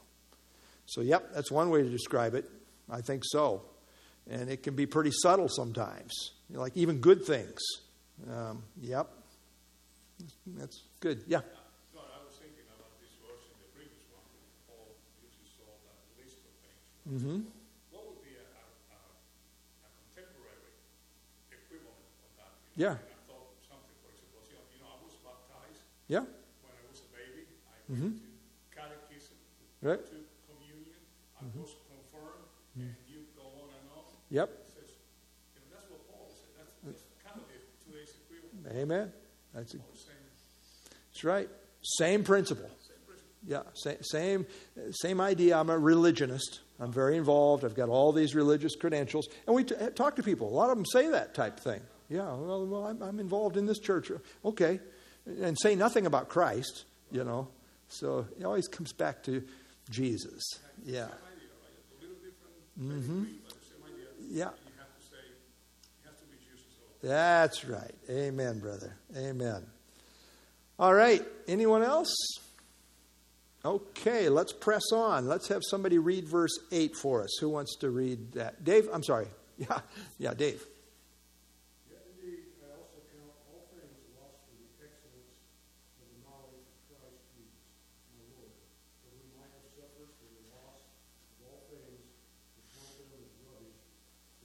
So, 0.85 1.01
yep, 1.01 1.29
that's 1.33 1.51
one 1.51 1.69
way 1.69 1.83
to 1.83 1.89
describe 1.89 2.33
it. 2.33 2.49
I 2.91 3.01
think 3.01 3.23
so. 3.25 3.63
And 4.29 4.49
it 4.49 4.63
can 4.63 4.75
be 4.75 4.85
pretty 4.85 5.11
subtle 5.11 5.49
sometimes, 5.49 6.13
you 6.49 6.55
know, 6.55 6.61
like 6.61 6.75
even 6.75 6.99
good 6.99 7.25
things. 7.25 7.59
Um, 8.29 8.63
yep. 8.79 9.09
That's 10.45 10.83
good. 10.99 11.23
Yeah. 11.27 11.41
Mm-hmm. 17.09 17.41
What 17.89 18.05
would 18.05 18.21
be 18.21 18.37
a, 18.37 18.45
a, 18.45 18.65
a 18.93 19.89
contemporary 20.13 20.77
equivalent 21.49 22.05
of 22.21 22.29
that? 22.37 22.53
You 22.77 22.85
know, 22.85 22.93
yeah. 22.93 23.01
I 23.01 23.25
thought 23.25 23.49
something, 23.65 23.97
for 24.05 24.13
example, 24.13 24.45
you 24.45 24.53
know, 24.53 24.65
you 24.69 24.77
know, 24.85 24.93
I 24.93 25.01
was 25.01 25.17
baptized 25.25 25.81
yeah. 26.05 26.21
when 26.61 26.69
I 26.69 26.85
was 26.85 27.01
a 27.01 27.09
baby. 27.09 27.49
I 27.49 27.81
mm-hmm. 27.89 28.13
went 28.13 28.21
to 28.21 28.29
catechism. 28.77 29.41
Right. 29.81 30.05
To 30.05 30.18
equivalent. 38.29 38.81
Amen. 38.81 39.11
That's, 39.53 39.71
saying, 39.71 39.83
that's 41.11 41.23
right. 41.23 41.49
Same 41.81 42.23
principle. 42.23 42.69
Yeah, 43.45 43.61
same, 43.73 44.45
same, 44.91 45.21
idea. 45.21 45.57
I'm 45.57 45.69
a 45.69 45.77
religionist. 45.77 46.59
I'm 46.79 46.91
very 46.91 47.15
involved. 47.17 47.63
I've 47.63 47.75
got 47.75 47.89
all 47.89 48.11
these 48.11 48.35
religious 48.35 48.75
credentials. 48.75 49.27
And 49.47 49.55
we 49.55 49.63
t- 49.63 49.75
talk 49.95 50.17
to 50.17 50.23
people. 50.23 50.49
A 50.49 50.55
lot 50.55 50.69
of 50.69 50.77
them 50.77 50.85
say 50.85 51.09
that 51.09 51.33
type 51.33 51.59
thing. 51.59 51.81
Yeah, 52.09 52.33
well, 52.33 52.65
well 52.65 52.85
I'm, 52.85 53.01
I'm 53.01 53.19
involved 53.19 53.55
in 53.55 53.65
this 53.65 53.79
church. 53.79 54.11
Okay. 54.43 54.79
And 55.25 55.57
say 55.59 55.75
nothing 55.75 56.05
about 56.05 56.27
Christ, 56.27 56.85
you 57.11 57.23
know. 57.23 57.47
So 57.87 58.25
it 58.37 58.43
always 58.43 58.67
comes 58.67 58.93
back 58.93 59.23
to 59.23 59.43
Jesus. 59.89 60.43
Yeah. 60.85 61.07
A 61.07 62.81
mm-hmm. 62.81 63.23
but 63.23 63.55
the 63.59 63.65
same 63.65 63.83
idea. 63.83 64.07
Yeah. 64.29 64.49
And 64.49 64.53
you 64.65 64.73
have 64.77 64.95
to 64.95 65.03
say, 65.03 65.17
you 66.03 66.09
have 66.09 66.17
to 66.19 66.25
be 66.25 66.37
Jesus. 66.37 66.65
So 67.01 67.07
That's 67.07 67.65
right. 67.65 67.95
Amen, 68.09 68.59
brother. 68.59 68.95
Amen. 69.17 69.65
All 70.77 70.93
right. 70.93 71.25
Anyone 71.47 71.83
else? 71.83 72.15
Okay, 73.65 74.29
let's 74.29 74.53
press 74.53 74.83
on. 74.93 75.27
Let's 75.27 75.49
have 75.49 75.63
somebody 75.69 75.97
read 75.97 76.25
verse 76.29 76.57
8 76.71 76.95
for 76.95 77.23
us. 77.23 77.37
Who 77.41 77.49
wants 77.49 77.75
to 77.77 77.89
read 77.89 78.31
that? 78.33 78.63
Dave? 78.63 78.87
I'm 78.91 79.03
sorry. 79.03 79.27
Yeah, 79.59 79.83
yeah, 80.17 80.31
Dave. 80.33 80.63
Yet 81.91 81.99
indeed, 82.15 82.47
I 82.63 82.71
also 82.79 83.03
count 83.11 83.35
all 83.51 83.67
things 83.75 83.91
lost 84.15 84.39
for 84.47 84.55
the 84.55 84.71
excellence 84.79 85.35
of 85.99 86.07
the 86.07 86.23
knowledge 86.23 86.63
of 86.63 86.79
Christ 86.87 87.19
Jesus, 87.35 87.59
my 88.15 88.23
Lord, 88.39 88.55
for 89.03 89.11
whom 89.11 89.35
I 89.35 89.51
have 89.51 89.67
suffered 89.75 90.15
for 90.15 90.31
the 90.31 90.47
loss 90.55 90.79
of 90.79 91.43
all 91.43 91.67
things, 91.67 92.07
and 92.55 92.63
count 92.71 93.03
them 93.03 93.19
as 93.19 93.27
rubbish, 93.43 93.83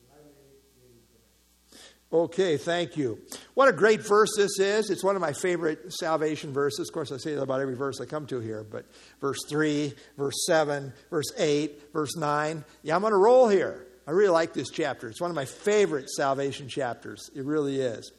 that 0.03 0.19
I 0.19 0.27
may 0.35 0.59
gain 0.83 0.99
Christ. 1.15 1.95
Okay, 2.15 2.57
thank 2.57 2.97
you. 2.97 3.19
What 3.55 3.69
a 3.69 3.73
great 3.73 4.01
verse 4.01 4.31
this 4.37 4.61
is. 4.61 4.89
It's 4.89 5.03
one 5.03 5.17
of 5.17 5.21
my 5.21 5.33
favorite 5.33 5.93
salvation 5.93 6.53
verses. 6.53 6.89
Of 6.89 6.95
course, 6.95 7.11
I 7.11 7.17
say 7.17 7.35
that 7.35 7.43
about 7.43 7.61
every 7.61 7.75
verse 7.75 8.01
I 8.01 8.05
come 8.05 8.25
to 8.27 8.39
here, 8.39 8.63
but 8.63 8.87
verse 9.21 9.41
3, 9.49 9.93
verse 10.17 10.47
7, 10.47 10.93
verse 11.11 11.33
8, 11.37 11.93
verse 11.93 12.15
9. 12.15 12.65
Yeah, 12.85 12.95
I'm 12.95 13.05
on 13.05 13.13
a 13.13 13.17
roll 13.19 13.49
here. 13.49 13.89
I 14.07 14.13
really 14.13 14.31
like 14.31 14.53
this 14.53 14.71
chapter. 14.71 15.09
It's 15.09 15.21
one 15.21 15.31
of 15.31 15.35
my 15.35 15.45
favorite 15.45 16.09
salvation 16.09 16.69
chapters. 16.69 17.33
It 17.35 17.45
really 17.45 17.81
is. 17.81 18.13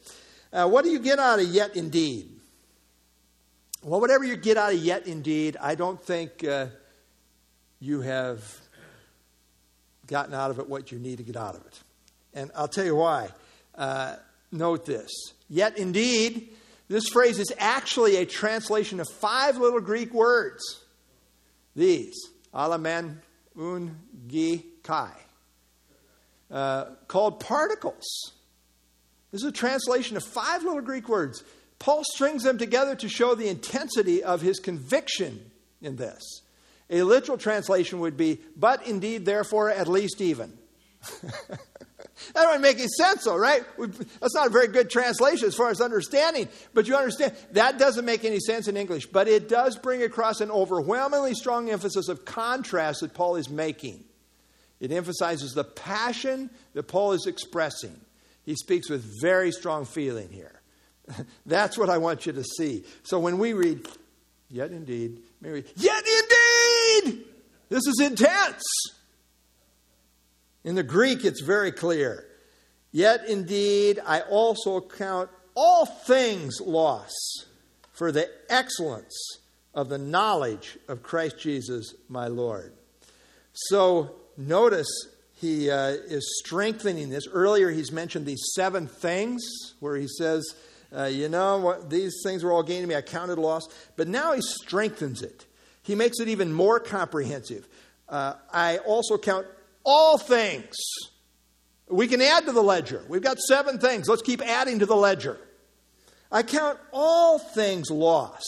Uh, 0.51 0.67
what 0.67 0.83
do 0.83 0.91
you 0.91 0.99
get 0.99 1.17
out 1.17 1.39
of 1.39 1.47
yet 1.47 1.77
indeed? 1.77 2.37
Well, 3.81 4.01
whatever 4.01 4.25
you 4.25 4.35
get 4.35 4.57
out 4.57 4.73
of 4.73 4.79
yet 4.79 5.07
indeed, 5.07 5.55
I 5.61 5.75
don't 5.75 6.03
think 6.03 6.43
uh, 6.43 6.67
you 7.79 8.01
have 8.01 8.43
gotten 10.05 10.33
out 10.33 10.51
of 10.51 10.59
it 10.59 10.67
what 10.67 10.91
you 10.91 10.99
need 10.99 11.19
to 11.19 11.23
get 11.23 11.37
out 11.37 11.55
of 11.55 11.65
it. 11.65 11.79
And 12.33 12.51
I'll 12.57 12.67
tell 12.67 12.83
you 12.83 12.97
why. 12.97 13.29
Uh, 13.75 14.15
note 14.51 14.85
this. 14.85 15.11
Yet 15.49 15.77
indeed, 15.77 16.49
this 16.87 17.07
phrase 17.09 17.39
is 17.39 17.51
actually 17.57 18.17
a 18.17 18.25
translation 18.25 18.99
of 18.99 19.07
five 19.09 19.57
little 19.57 19.81
Greek 19.81 20.13
words. 20.13 20.63
These, 21.75 22.15
alamen, 22.53 23.17
oun, 23.59 23.95
ge, 24.27 24.63
kai, 24.83 25.11
uh, 26.49 26.85
called 27.07 27.39
particles. 27.39 28.05
This 29.31 29.41
is 29.41 29.49
a 29.49 29.51
translation 29.51 30.15
of 30.15 30.23
five 30.23 30.63
little 30.63 30.81
Greek 30.81 31.09
words. 31.09 31.43
Paul 31.79 32.03
strings 32.13 32.43
them 32.43 32.57
together 32.57 32.95
to 32.95 33.09
show 33.09 33.35
the 33.35 33.49
intensity 33.49 34.23
of 34.23 34.41
his 34.41 34.59
conviction 34.59 35.51
in 35.81 35.97
this. 35.97 36.41
A 36.89 37.01
literal 37.01 37.37
translation 37.37 37.99
would 37.99 38.15
be, 38.15 38.39
but 38.55 38.87
indeed, 38.87 39.25
therefore, 39.25 39.69
at 39.69 39.87
least 39.87 40.21
even. 40.21 40.57
that 42.33 42.43
doesn't 42.43 42.61
make 42.61 42.77
any 42.77 42.87
sense, 42.87 43.25
though, 43.25 43.37
right? 43.37 43.63
That's 43.77 44.35
not 44.35 44.47
a 44.47 44.49
very 44.49 44.67
good 44.67 44.89
translation 44.89 45.47
as 45.47 45.55
far 45.55 45.69
as 45.69 45.81
understanding. 45.81 46.47
But 46.73 46.87
you 46.87 46.95
understand, 46.95 47.33
that 47.51 47.77
doesn't 47.77 48.05
make 48.05 48.23
any 48.23 48.39
sense 48.39 48.67
in 48.67 48.77
English. 48.77 49.07
But 49.07 49.27
it 49.27 49.49
does 49.49 49.77
bring 49.77 50.01
across 50.01 50.41
an 50.41 50.49
overwhelmingly 50.49 51.33
strong 51.33 51.69
emphasis 51.69 52.07
of 52.07 52.23
contrast 52.23 53.01
that 53.01 53.13
Paul 53.13 53.35
is 53.35 53.49
making. 53.49 54.03
It 54.79 54.91
emphasizes 54.91 55.53
the 55.53 55.63
passion 55.63 56.49
that 56.73 56.83
Paul 56.83 57.13
is 57.13 57.25
expressing. 57.27 57.99
He 58.43 58.55
speaks 58.55 58.89
with 58.89 59.05
very 59.21 59.51
strong 59.51 59.85
feeling 59.85 60.29
here. 60.29 60.61
That's 61.45 61.77
what 61.77 61.89
I 61.89 61.97
want 61.97 62.25
you 62.25 62.33
to 62.33 62.43
see. 62.43 62.85
So 63.03 63.19
when 63.19 63.37
we 63.37 63.53
read, 63.53 63.87
yet 64.49 64.71
indeed, 64.71 65.21
Mary, 65.41 65.65
yet 65.75 66.03
indeed, 66.05 67.25
this 67.69 67.85
is 67.87 67.99
intense. 68.01 68.63
In 70.65 70.73
the 70.73 70.83
Greek, 70.83 71.23
it's 71.23 71.41
very 71.41 71.71
clear. 71.71 72.25
Yet 72.91 73.27
indeed, 73.27 74.01
I 74.03 74.21
also 74.21 74.81
count 74.81 75.29
all 75.53 75.85
things 75.85 76.59
loss 76.59 77.13
for 77.93 78.11
the 78.11 78.29
excellence 78.49 79.15
of 79.75 79.89
the 79.89 79.99
knowledge 79.99 80.77
of 80.87 81.03
Christ 81.03 81.37
Jesus, 81.39 81.93
my 82.09 82.27
Lord. 82.27 82.73
So 83.53 84.15
notice 84.37 84.87
he 85.35 85.69
uh, 85.69 85.89
is 85.89 86.41
strengthening 86.43 87.09
this. 87.09 87.27
Earlier, 87.27 87.69
he's 87.69 87.91
mentioned 87.91 88.25
these 88.25 88.43
seven 88.55 88.87
things 88.87 89.45
where 89.79 89.95
he 89.95 90.07
says, 90.07 90.55
uh, 90.91 91.03
You 91.03 91.29
know, 91.29 91.59
what, 91.59 91.91
these 91.91 92.21
things 92.23 92.43
were 92.43 92.51
all 92.51 92.63
gain 92.63 92.81
to 92.81 92.87
me, 92.87 92.95
I 92.95 93.01
counted 93.01 93.37
loss. 93.37 93.67
But 93.97 94.07
now 94.07 94.33
he 94.33 94.41
strengthens 94.41 95.21
it. 95.21 95.45
He 95.83 95.93
makes 95.93 96.19
it 96.19 96.27
even 96.27 96.51
more 96.51 96.79
comprehensive. 96.79 97.67
Uh, 98.09 98.33
I 98.51 98.79
also 98.79 99.19
count 99.19 99.45
all 99.85 100.17
things. 100.17 100.75
We 101.87 102.07
can 102.07 102.21
add 102.21 102.45
to 102.45 102.51
the 102.51 102.63
ledger. 102.63 103.03
We've 103.07 103.21
got 103.21 103.37
seven 103.39 103.77
things. 103.77 104.09
Let's 104.09 104.21
keep 104.21 104.41
adding 104.41 104.79
to 104.79 104.85
the 104.85 104.95
ledger. 104.95 105.39
I 106.31 106.43
count 106.43 106.79
all 106.91 107.37
things 107.37 107.89
loss 107.91 108.43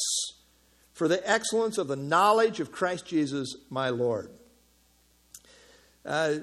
for 0.93 1.07
the 1.07 1.29
excellence 1.29 1.77
of 1.77 1.87
the 1.87 1.95
knowledge 1.95 2.59
of 2.59 2.71
Christ 2.71 3.05
Jesus, 3.05 3.55
my 3.69 3.89
Lord. 3.89 4.31
Uh, 6.03 6.39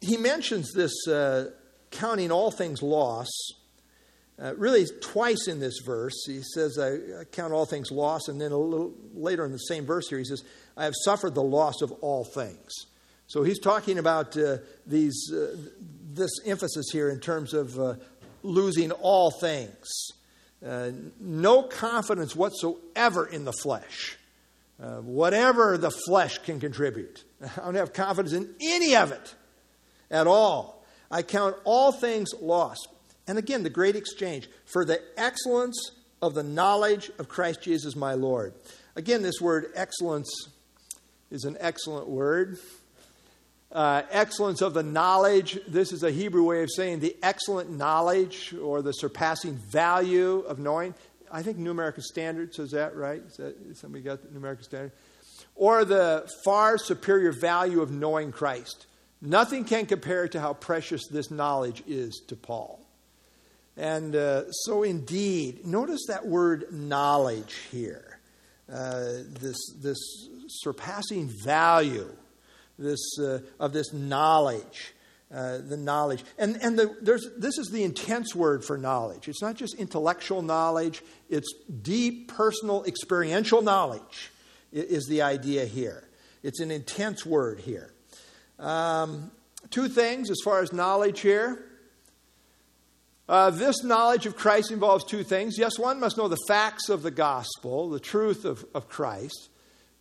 he 0.00 0.16
mentions 0.16 0.72
this 0.72 0.92
uh, 1.08 1.50
counting 1.90 2.30
all 2.30 2.50
things 2.50 2.82
loss 2.82 3.28
uh, 4.40 4.54
really 4.56 4.86
twice 5.00 5.46
in 5.46 5.60
this 5.60 5.78
verse. 5.84 6.24
He 6.26 6.42
says, 6.42 6.78
I, 6.78 7.20
I 7.20 7.24
count 7.30 7.52
all 7.52 7.66
things 7.66 7.90
loss, 7.90 8.28
and 8.28 8.40
then 8.40 8.50
a 8.50 8.56
little 8.56 8.92
later 9.14 9.44
in 9.44 9.52
the 9.52 9.58
same 9.58 9.86
verse 9.86 10.08
here, 10.08 10.18
he 10.18 10.24
says, 10.24 10.42
I 10.76 10.84
have 10.84 10.94
suffered 11.04 11.34
the 11.34 11.42
loss 11.42 11.82
of 11.82 11.92
all 12.00 12.24
things. 12.24 12.86
So 13.32 13.42
he's 13.42 13.60
talking 13.60 13.96
about 13.96 14.36
uh, 14.36 14.58
these, 14.86 15.32
uh, 15.32 15.56
this 16.12 16.32
emphasis 16.44 16.90
here 16.92 17.08
in 17.08 17.18
terms 17.18 17.54
of 17.54 17.80
uh, 17.80 17.94
losing 18.42 18.90
all 18.90 19.30
things. 19.30 19.88
Uh, 20.62 20.90
no 21.18 21.62
confidence 21.62 22.36
whatsoever 22.36 23.24
in 23.24 23.46
the 23.46 23.54
flesh. 23.54 24.18
Uh, 24.78 24.96
whatever 24.96 25.78
the 25.78 25.90
flesh 25.90 26.40
can 26.40 26.60
contribute. 26.60 27.24
I 27.56 27.64
don't 27.64 27.76
have 27.76 27.94
confidence 27.94 28.34
in 28.34 28.54
any 28.60 28.96
of 28.96 29.12
it 29.12 29.34
at 30.10 30.26
all. 30.26 30.84
I 31.10 31.22
count 31.22 31.56
all 31.64 31.90
things 31.90 32.34
lost. 32.38 32.86
And 33.26 33.38
again, 33.38 33.62
the 33.62 33.70
great 33.70 33.96
exchange 33.96 34.46
for 34.66 34.84
the 34.84 35.00
excellence 35.16 35.92
of 36.20 36.34
the 36.34 36.42
knowledge 36.42 37.10
of 37.18 37.30
Christ 37.30 37.62
Jesus 37.62 37.96
my 37.96 38.12
Lord. 38.12 38.52
Again, 38.94 39.22
this 39.22 39.40
word 39.40 39.72
excellence 39.74 40.30
is 41.30 41.44
an 41.44 41.56
excellent 41.60 42.10
word. 42.10 42.58
Uh, 43.72 44.02
excellence 44.10 44.60
of 44.60 44.74
the 44.74 44.82
knowledge. 44.82 45.58
This 45.66 45.92
is 45.92 46.02
a 46.02 46.10
Hebrew 46.10 46.44
way 46.44 46.62
of 46.62 46.68
saying 46.70 47.00
the 47.00 47.16
excellent 47.22 47.70
knowledge 47.70 48.54
or 48.62 48.82
the 48.82 48.92
surpassing 48.92 49.58
value 49.72 50.40
of 50.40 50.58
knowing. 50.58 50.94
I 51.30 51.42
think 51.42 51.56
New 51.56 51.70
American 51.70 52.02
Standard 52.02 52.54
says 52.54 52.72
that, 52.72 52.94
right? 52.94 53.22
Is 53.26 53.36
that, 53.38 53.56
somebody 53.78 54.04
got 54.04 54.22
the 54.22 54.30
New 54.30 54.36
American 54.36 54.64
Standard? 54.64 54.92
Or 55.54 55.86
the 55.86 56.30
far 56.44 56.76
superior 56.76 57.32
value 57.32 57.80
of 57.80 57.90
knowing 57.90 58.30
Christ. 58.30 58.86
Nothing 59.22 59.64
can 59.64 59.86
compare 59.86 60.28
to 60.28 60.38
how 60.40 60.52
precious 60.52 61.06
this 61.10 61.30
knowledge 61.30 61.82
is 61.86 62.20
to 62.28 62.36
Paul. 62.36 62.78
And 63.78 64.14
uh, 64.14 64.50
so, 64.50 64.82
indeed, 64.82 65.64
notice 65.64 66.04
that 66.08 66.26
word 66.26 66.66
knowledge 66.72 67.54
here. 67.70 68.18
Uh, 68.70 69.22
this, 69.40 69.56
this 69.80 69.98
surpassing 70.48 71.30
value 71.42 72.14
this, 72.78 73.18
uh, 73.18 73.40
of 73.58 73.72
this 73.72 73.92
knowledge. 73.92 74.94
Uh, 75.34 75.58
the 75.66 75.78
knowledge. 75.78 76.22
And, 76.36 76.58
and 76.62 76.78
the, 76.78 76.94
this 77.00 77.56
is 77.56 77.70
the 77.72 77.84
intense 77.84 78.34
word 78.34 78.66
for 78.66 78.76
knowledge. 78.76 79.28
It's 79.28 79.40
not 79.40 79.54
just 79.54 79.74
intellectual 79.76 80.42
knowledge, 80.42 81.02
it's 81.30 81.50
deep, 81.80 82.28
personal, 82.28 82.84
experiential 82.84 83.62
knowledge, 83.62 84.30
is 84.72 85.06
the 85.06 85.22
idea 85.22 85.64
here. 85.64 86.06
it's 86.42 86.60
an 86.60 86.70
intense 86.70 87.24
word 87.24 87.60
here. 87.60 87.94
Um, 88.58 89.30
two 89.70 89.88
things 89.88 90.30
as 90.30 90.38
far 90.44 90.60
as 90.60 90.70
knowledge 90.70 91.20
here. 91.20 91.64
Uh, 93.28 93.50
this 93.50 93.82
knowledge 93.82 94.26
of 94.26 94.36
Christ 94.36 94.70
involves 94.70 95.04
two 95.04 95.24
things. 95.24 95.56
Yes, 95.56 95.78
one 95.78 95.98
must 95.98 96.18
know 96.18 96.28
the 96.28 96.36
facts 96.46 96.88
of 96.88 97.02
the 97.02 97.10
gospel, 97.10 97.88
the 97.88 98.00
truth 98.00 98.44
of, 98.44 98.64
of 98.74 98.88
Christ, 98.88 99.48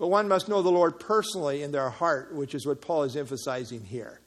but 0.01 0.07
one 0.07 0.27
must 0.27 0.49
know 0.49 0.63
the 0.63 0.71
Lord 0.71 0.99
personally 0.99 1.61
in 1.61 1.71
their 1.71 1.91
heart, 1.91 2.33
which 2.33 2.55
is 2.55 2.65
what 2.65 2.81
Paul 2.81 3.03
is 3.03 3.15
emphasizing 3.15 3.83
here. 3.83 4.19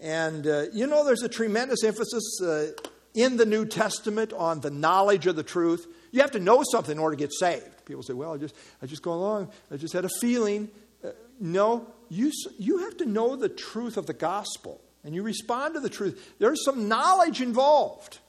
And 0.00 0.46
uh, 0.46 0.64
you 0.72 0.86
know, 0.86 1.04
there's 1.04 1.22
a 1.22 1.28
tremendous 1.28 1.84
emphasis 1.84 2.40
uh, 2.42 2.68
in 3.12 3.36
the 3.36 3.44
New 3.44 3.66
Testament 3.66 4.32
on 4.32 4.60
the 4.60 4.70
knowledge 4.70 5.26
of 5.26 5.36
the 5.36 5.42
truth. 5.42 5.86
You 6.10 6.22
have 6.22 6.30
to 6.30 6.38
know 6.38 6.62
something 6.72 6.92
in 6.92 6.98
order 6.98 7.16
to 7.16 7.20
get 7.22 7.34
saved. 7.34 7.84
People 7.84 8.02
say, 8.02 8.14
well, 8.14 8.32
I 8.32 8.38
just, 8.38 8.54
I 8.80 8.86
just 8.86 9.02
go 9.02 9.12
along, 9.12 9.50
I 9.70 9.76
just 9.76 9.92
had 9.92 10.06
a 10.06 10.10
feeling. 10.22 10.70
Uh, 11.04 11.10
no, 11.38 11.86
you, 12.08 12.32
you 12.58 12.78
have 12.78 12.96
to 12.96 13.04
know 13.04 13.36
the 13.36 13.50
truth 13.50 13.98
of 13.98 14.06
the 14.06 14.14
gospel, 14.14 14.80
and 15.04 15.14
you 15.14 15.22
respond 15.22 15.74
to 15.74 15.80
the 15.80 15.90
truth. 15.90 16.32
There's 16.38 16.64
some 16.64 16.88
knowledge 16.88 17.42
involved 17.42 18.20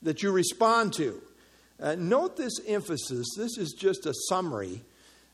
that 0.00 0.22
you 0.22 0.30
respond 0.30 0.92
to. 0.92 1.20
Uh, 1.82 1.96
note 1.96 2.36
this 2.36 2.60
emphasis. 2.68 3.26
This 3.36 3.58
is 3.58 3.72
just 3.76 4.06
a 4.06 4.14
summary. 4.28 4.84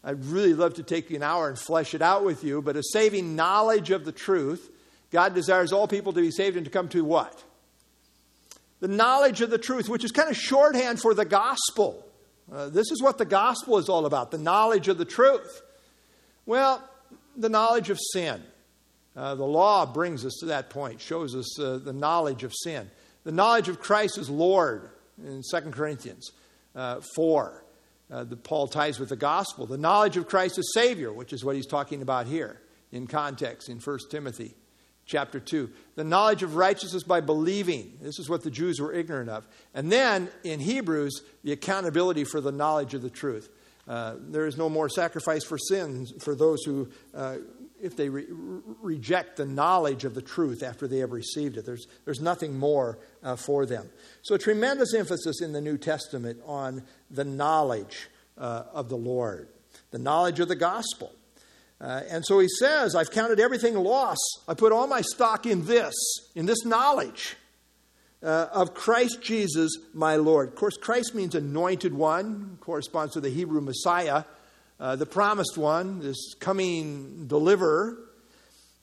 I'd 0.05 0.25
really 0.25 0.55
love 0.55 0.75
to 0.75 0.83
take 0.83 1.11
an 1.11 1.23
hour 1.23 1.49
and 1.49 1.59
flesh 1.59 1.95
it 1.95 2.03
out 2.03 2.25
with 2.25 2.43
you, 2.43 2.61
but 2.61 2.77
a 2.77 2.83
saving 2.83 3.37
knowledge 3.37 3.91
of 3.91 4.05
the 4.05 4.13
truth. 4.13 4.71
God 5.11 5.35
desires 5.35 5.73
all 5.73 5.87
people 5.87 6.13
to 6.13 6.21
be 6.21 6.31
saved 6.31 6.57
and 6.57 6.65
to 6.65 6.71
come 6.71 6.89
to 6.89 7.05
what? 7.05 7.43
The 8.81 8.89
knowledge 8.89 9.43
of 9.43 9.51
the 9.51 9.59
truth, 9.59 9.89
which 9.89 10.05
is 10.05 10.11
kind 10.11 10.29
of 10.29 10.37
shorthand 10.37 11.01
for 11.01 11.15
the 11.15 11.25
gospel. 11.25 12.05
Uh, 12.53 12.69
this 12.69 12.91
is 12.91 13.01
what 13.01 13.19
the 13.19 13.25
gospel 13.25 13.79
is 13.79 13.89
all 13.89 14.07
about 14.07 14.31
the 14.31 14.39
knowledge 14.39 14.89
of 14.89 14.99
the 14.99 15.05
truth. 15.05 15.63
Well, 16.47 16.83
the 17.37 17.49
knowledge 17.49 17.91
of 17.91 17.99
sin. 18.13 18.43
Uh, 19.15 19.35
the 19.35 19.45
law 19.45 19.87
brings 19.87 20.25
us 20.25 20.37
to 20.41 20.47
that 20.47 20.71
point, 20.71 21.01
shows 21.01 21.37
us 21.37 21.61
uh, 21.61 21.79
the 21.79 21.93
knowledge 21.93 22.45
of 22.45 22.53
sin. 22.55 22.91
The 23.25 23.33
knowledge 23.33 23.69
of 23.69 23.79
Christ 23.79 24.19
as 24.19 24.29
Lord 24.29 24.91
in 25.23 25.43
2 25.49 25.61
Corinthians 25.71 26.33
uh, 26.75 27.01
4. 27.15 27.62
Uh, 28.13 28.25
that 28.25 28.45
Paul 28.45 28.69
ties 28.69 29.01
with 29.01 29.09
the 29.09 29.17
gospel. 29.17 29.65
The 29.65 29.79
knowledge 29.79 30.19
of 30.19 30.29
Christ 30.29 30.59
as 30.59 30.71
Savior, 30.75 31.11
which 31.11 31.33
is 31.33 31.43
what 31.43 31.57
he's 31.57 31.67
talking 31.67 32.03
about 32.03 32.27
here 32.27 32.61
in 32.91 33.07
context 33.07 33.71
in 33.71 33.79
1 33.79 33.99
Timothy 34.11 34.55
chapter 35.07 35.41
2. 35.41 35.71
The 35.95 36.05
knowledge 36.05 36.43
of 36.43 36.57
righteousness 36.57 37.05
by 37.05 37.23
believing. 37.23 37.99
This 38.03 38.19
is 38.19 38.29
what 38.29 38.43
the 38.43 38.51
Jews 38.51 38.81
were 38.81 38.93
ignorant 38.93 39.31
of. 39.31 39.47
And 39.73 39.91
then 39.91 40.29
in 40.45 40.61
Hebrews, 40.61 41.23
the 41.43 41.53
accountability 41.53 42.25
for 42.25 42.43
the 42.43 42.53
knowledge 42.53 42.93
of 42.93 43.01
the 43.01 43.09
truth. 43.09 43.49
Uh, 43.89 44.17
there 44.29 44.47
is 44.47 44.59
no 44.59 44.69
more 44.69 44.89
sacrifice 44.89 45.45
for 45.45 45.57
sins 45.57 46.13
for 46.21 46.35
those 46.35 46.63
who, 46.65 46.89
uh, 47.15 47.37
if 47.83 47.97
they 47.97 48.09
re- 48.09 48.27
reject 48.81 49.37
the 49.37 49.45
knowledge 49.45 50.05
of 50.05 50.15
the 50.15 50.23
truth 50.23 50.63
after 50.63 50.87
they 50.87 50.99
have 50.99 51.13
received 51.13 51.57
it, 51.57 51.67
there's, 51.67 51.87
there's 52.05 52.21
nothing 52.21 52.59
more 52.59 52.99
uh, 53.23 53.37
for 53.37 53.67
them. 53.67 53.91
So, 54.23 54.37
a 54.37 54.39
tremendous 54.39 54.95
emphasis 54.95 55.43
in 55.43 55.53
the 55.53 55.61
New 55.61 55.77
Testament 55.77 56.41
on 56.47 56.85
the 57.11 57.25
knowledge 57.25 58.09
uh, 58.39 58.65
of 58.73 58.89
the 58.89 58.97
Lord, 58.97 59.49
the 59.91 59.99
knowledge 59.99 60.41
of 60.41 60.49
the 60.49 60.57
gospel. 60.57 61.13
Uh, 61.81 62.03
and 62.09 62.25
so 62.25 62.39
he 62.39 62.47
says, 62.61 62.95
I've 62.95 63.11
counted 63.11 63.41
everything 63.41 63.75
loss. 63.75 64.19
I 64.47 64.55
put 64.55 64.71
all 64.71 64.87
my 64.87 65.01
stock 65.01 65.47
in 65.47 65.67
this, 65.67 65.95
in 66.37 66.47
this 66.47 66.65
knowledge 66.65 67.37
uh, 68.23 68.47
of 68.53 68.73
Christ 68.73 69.21
Jesus, 69.21 69.77
my 69.93 70.15
Lord. 70.15 70.51
Of 70.51 70.55
course, 70.55 70.77
Christ 70.77 71.15
means 71.15 71.35
anointed 71.35 71.93
one, 71.93 72.59
corresponds 72.61 73.15
to 73.15 73.21
the 73.21 73.31
Hebrew 73.31 73.61
Messiah, 73.61 74.23
uh, 74.83 74.97
the 74.97 75.07
promised 75.07 75.57
one, 75.57 76.01
this 76.01 76.35
coming 76.41 77.29
deliverer. 77.29 77.99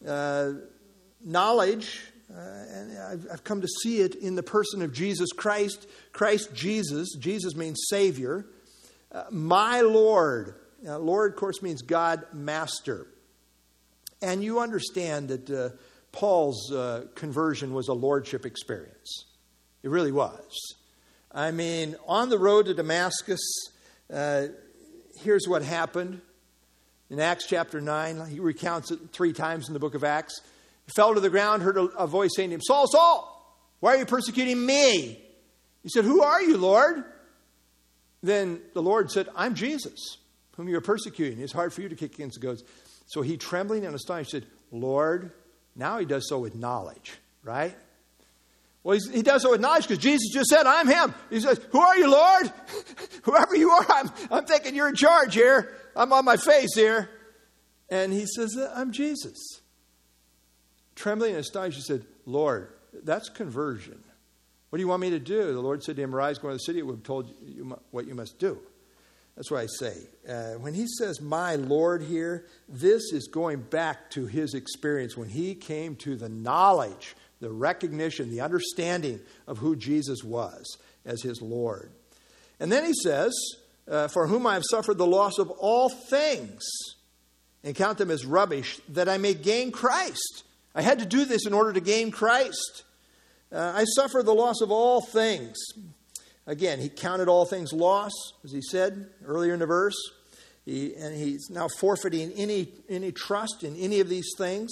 Uh, 0.07 0.53
knowledge, 1.25 1.99
uh, 2.33 2.39
and 2.39 2.97
I've, 2.97 3.27
I've, 3.33 3.43
come 3.43 3.59
to 3.59 3.67
see 3.67 3.99
it 3.99 4.15
in 4.15 4.35
the 4.35 4.41
person 4.41 4.81
of 4.81 4.93
Jesus 4.93 5.33
Christ. 5.33 5.85
Christ 6.13 6.53
Jesus, 6.53 7.17
Jesus 7.19 7.53
means 7.53 7.87
Savior. 7.89 8.45
Uh, 9.11 9.25
my 9.29 9.81
Lord. 9.81 10.55
Now, 10.81 10.99
Lord, 10.99 11.33
of 11.33 11.37
course, 11.37 11.61
means 11.61 11.81
God, 11.81 12.23
Master. 12.31 13.05
And 14.21 14.41
you 14.41 14.61
understand 14.61 15.27
that 15.27 15.49
uh, 15.49 15.75
Paul's 16.13 16.73
conversion 17.15 17.73
was 17.73 17.89
a 17.89 17.93
lordship 17.93 18.45
experience. 18.45 19.25
It 19.83 19.89
really 19.89 20.13
was. 20.13 20.77
I 21.29 21.51
mean, 21.51 21.97
on 22.07 22.29
the 22.29 22.39
road 22.39 22.67
to 22.67 22.73
Damascus, 22.73 23.41
uh, 24.13 24.47
here's 25.23 25.47
what 25.47 25.63
happened. 25.63 26.21
In 27.09 27.19
Acts 27.19 27.47
chapter 27.47 27.81
9, 27.81 28.27
he 28.27 28.39
recounts 28.39 28.91
it 28.91 28.99
three 29.11 29.33
times 29.33 29.67
in 29.67 29.73
the 29.73 29.79
book 29.79 29.95
of 29.95 30.03
Acts. 30.03 30.41
He 30.85 30.91
fell 30.95 31.13
to 31.13 31.19
the 31.19 31.29
ground, 31.29 31.63
heard 31.63 31.77
a, 31.77 32.05
voice 32.05 32.31
saying 32.35 32.49
to 32.49 32.55
him, 32.55 32.61
Saul, 32.61 32.87
Saul, 32.87 33.35
why 33.79 33.95
are 33.95 33.97
you 33.97 34.05
persecuting 34.05 34.63
me? 34.63 35.23
He 35.81 35.89
said, 35.89 36.05
Who 36.05 36.21
are 36.21 36.41
you, 36.41 36.57
Lord? 36.57 37.03
Then 38.21 38.61
the 38.73 38.81
Lord 38.81 39.09
said, 39.09 39.29
I'm 39.35 39.55
Jesus, 39.55 40.17
whom 40.55 40.67
you're 40.67 40.81
persecuting. 40.81 41.39
It's 41.39 41.53
hard 41.53 41.73
for 41.73 41.81
you 41.81 41.89
to 41.89 41.95
kick 41.95 42.15
against 42.15 42.39
the 42.39 42.45
goats. 42.45 42.63
So 43.07 43.21
he, 43.21 43.37
trembling 43.37 43.85
and 43.85 43.95
astonished, 43.95 44.31
said, 44.31 44.45
Lord, 44.71 45.31
now 45.75 45.97
he 45.99 46.05
does 46.05 46.27
so 46.27 46.37
with 46.37 46.53
knowledge, 46.55 47.13
right? 47.43 47.75
Well, 48.89 48.97
he 49.13 49.21
does 49.21 49.43
so 49.43 49.51
with 49.51 49.61
knowledge 49.61 49.83
because 49.83 49.99
Jesus 49.99 50.33
just 50.33 50.49
said, 50.49 50.65
I'm 50.65 50.87
him. 50.87 51.13
He 51.29 51.39
says, 51.39 51.61
Who 51.69 51.79
are 51.79 51.95
you, 51.95 52.09
Lord? 52.09 52.51
Whoever 53.21 53.55
you 53.55 53.69
are, 53.69 53.85
I'm, 53.87 54.09
I'm 54.31 54.45
thinking 54.45 54.73
you're 54.73 54.89
in 54.89 54.95
charge 54.95 55.35
here. 55.35 55.75
I'm 55.95 56.11
on 56.11 56.25
my 56.25 56.37
face 56.37 56.73
here. 56.73 57.07
And 57.91 58.11
he 58.11 58.25
says, 58.25 58.57
I'm 58.73 58.91
Jesus. 58.91 59.61
Trembling 60.95 61.35
and 61.35 61.41
astonished, 61.41 61.77
he 61.77 61.83
said, 61.83 62.03
Lord, 62.25 62.73
that's 63.03 63.29
conversion. 63.29 64.03
What 64.71 64.77
do 64.77 64.81
you 64.81 64.87
want 64.87 65.03
me 65.03 65.11
to 65.11 65.19
do? 65.19 65.53
The 65.53 65.59
Lord 65.59 65.83
said 65.83 65.95
to 65.97 66.01
him, 66.01 66.15
Rise, 66.15 66.39
go 66.39 66.47
into 66.47 66.55
the 66.55 66.63
city. 66.63 66.79
Have 66.79 67.03
told 67.03 67.31
you 67.45 67.79
what 67.91 68.07
you 68.07 68.15
must 68.15 68.39
do. 68.39 68.57
That's 69.35 69.51
what 69.51 69.61
I 69.61 69.67
say. 69.67 69.97
Uh, 70.27 70.53
when 70.53 70.73
he 70.73 70.87
says, 70.87 71.21
My 71.21 71.57
Lord 71.57 72.01
here, 72.01 72.47
this 72.67 73.13
is 73.13 73.27
going 73.27 73.61
back 73.61 74.09
to 74.11 74.25
his 74.25 74.55
experience 74.55 75.15
when 75.15 75.29
he 75.29 75.53
came 75.53 75.95
to 75.97 76.15
the 76.15 76.27
knowledge 76.27 77.15
the 77.39 77.51
recognition, 77.51 78.29
the 78.29 78.41
understanding 78.41 79.19
of 79.47 79.57
who 79.57 79.75
Jesus 79.75 80.23
was 80.23 80.77
as 81.05 81.21
his 81.21 81.41
Lord. 81.41 81.91
And 82.59 82.71
then 82.71 82.85
he 82.85 82.93
says, 82.93 83.33
uh, 83.87 84.07
For 84.09 84.27
whom 84.27 84.45
I 84.45 84.55
have 84.55 84.63
suffered 84.69 84.97
the 84.97 85.07
loss 85.07 85.37
of 85.39 85.49
all 85.49 85.89
things, 85.89 86.63
and 87.63 87.75
count 87.75 87.97
them 87.97 88.11
as 88.11 88.25
rubbish, 88.25 88.79
that 88.89 89.09
I 89.09 89.17
may 89.17 89.33
gain 89.33 89.71
Christ. 89.71 90.43
I 90.73 90.81
had 90.81 90.99
to 90.99 91.05
do 91.05 91.25
this 91.25 91.45
in 91.45 91.53
order 91.53 91.73
to 91.73 91.81
gain 91.81 92.11
Christ. 92.11 92.83
Uh, 93.51 93.73
I 93.75 93.83
suffered 93.83 94.25
the 94.25 94.33
loss 94.33 94.61
of 94.61 94.71
all 94.71 95.01
things. 95.01 95.57
Again, 96.45 96.79
he 96.79 96.89
counted 96.89 97.27
all 97.27 97.45
things 97.45 97.73
loss, 97.73 98.11
as 98.43 98.51
he 98.51 98.61
said 98.61 99.09
earlier 99.25 99.53
in 99.53 99.59
the 99.59 99.65
verse. 99.65 99.97
He, 100.65 100.95
and 100.95 101.15
he's 101.15 101.49
now 101.49 101.67
forfeiting 101.67 102.31
any, 102.33 102.69
any 102.87 103.11
trust 103.11 103.63
in 103.63 103.75
any 103.75 103.99
of 103.99 104.09
these 104.09 104.29
things. 104.37 104.71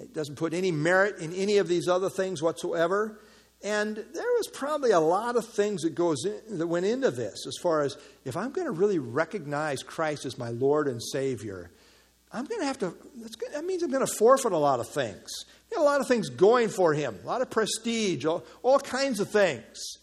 It 0.00 0.14
doesn't 0.14 0.36
put 0.36 0.54
any 0.54 0.72
merit 0.72 1.18
in 1.18 1.32
any 1.32 1.58
of 1.58 1.68
these 1.68 1.88
other 1.88 2.10
things 2.10 2.42
whatsoever. 2.42 3.20
And 3.62 3.96
there 3.96 4.32
was 4.38 4.48
probably 4.48 4.90
a 4.90 5.00
lot 5.00 5.36
of 5.36 5.46
things 5.46 5.82
that 5.82 5.94
goes 5.94 6.24
in, 6.24 6.58
that 6.58 6.66
went 6.66 6.86
into 6.86 7.10
this 7.10 7.46
as 7.46 7.56
far 7.62 7.82
as 7.82 7.96
if 8.24 8.36
I'm 8.36 8.52
going 8.52 8.66
to 8.66 8.72
really 8.72 8.98
recognize 8.98 9.82
Christ 9.82 10.24
as 10.24 10.38
my 10.38 10.48
Lord 10.48 10.88
and 10.88 11.02
Savior, 11.02 11.70
I'm 12.32 12.46
going 12.46 12.60
to 12.60 12.66
have 12.66 12.78
to. 12.78 12.94
that 13.52 13.64
means 13.64 13.82
I'm 13.82 13.90
going 13.90 14.06
to 14.06 14.12
forfeit 14.18 14.52
a 14.52 14.58
lot 14.58 14.80
of 14.80 14.88
things. 14.88 15.28
a 15.76 15.80
lot 15.80 16.00
of 16.00 16.08
things 16.08 16.30
going 16.30 16.68
for 16.68 16.94
him, 16.94 17.18
a 17.22 17.26
lot 17.26 17.42
of 17.42 17.50
prestige, 17.50 18.24
all, 18.24 18.44
all 18.62 18.78
kinds 18.78 19.20
of 19.20 19.30
things. 19.30 19.98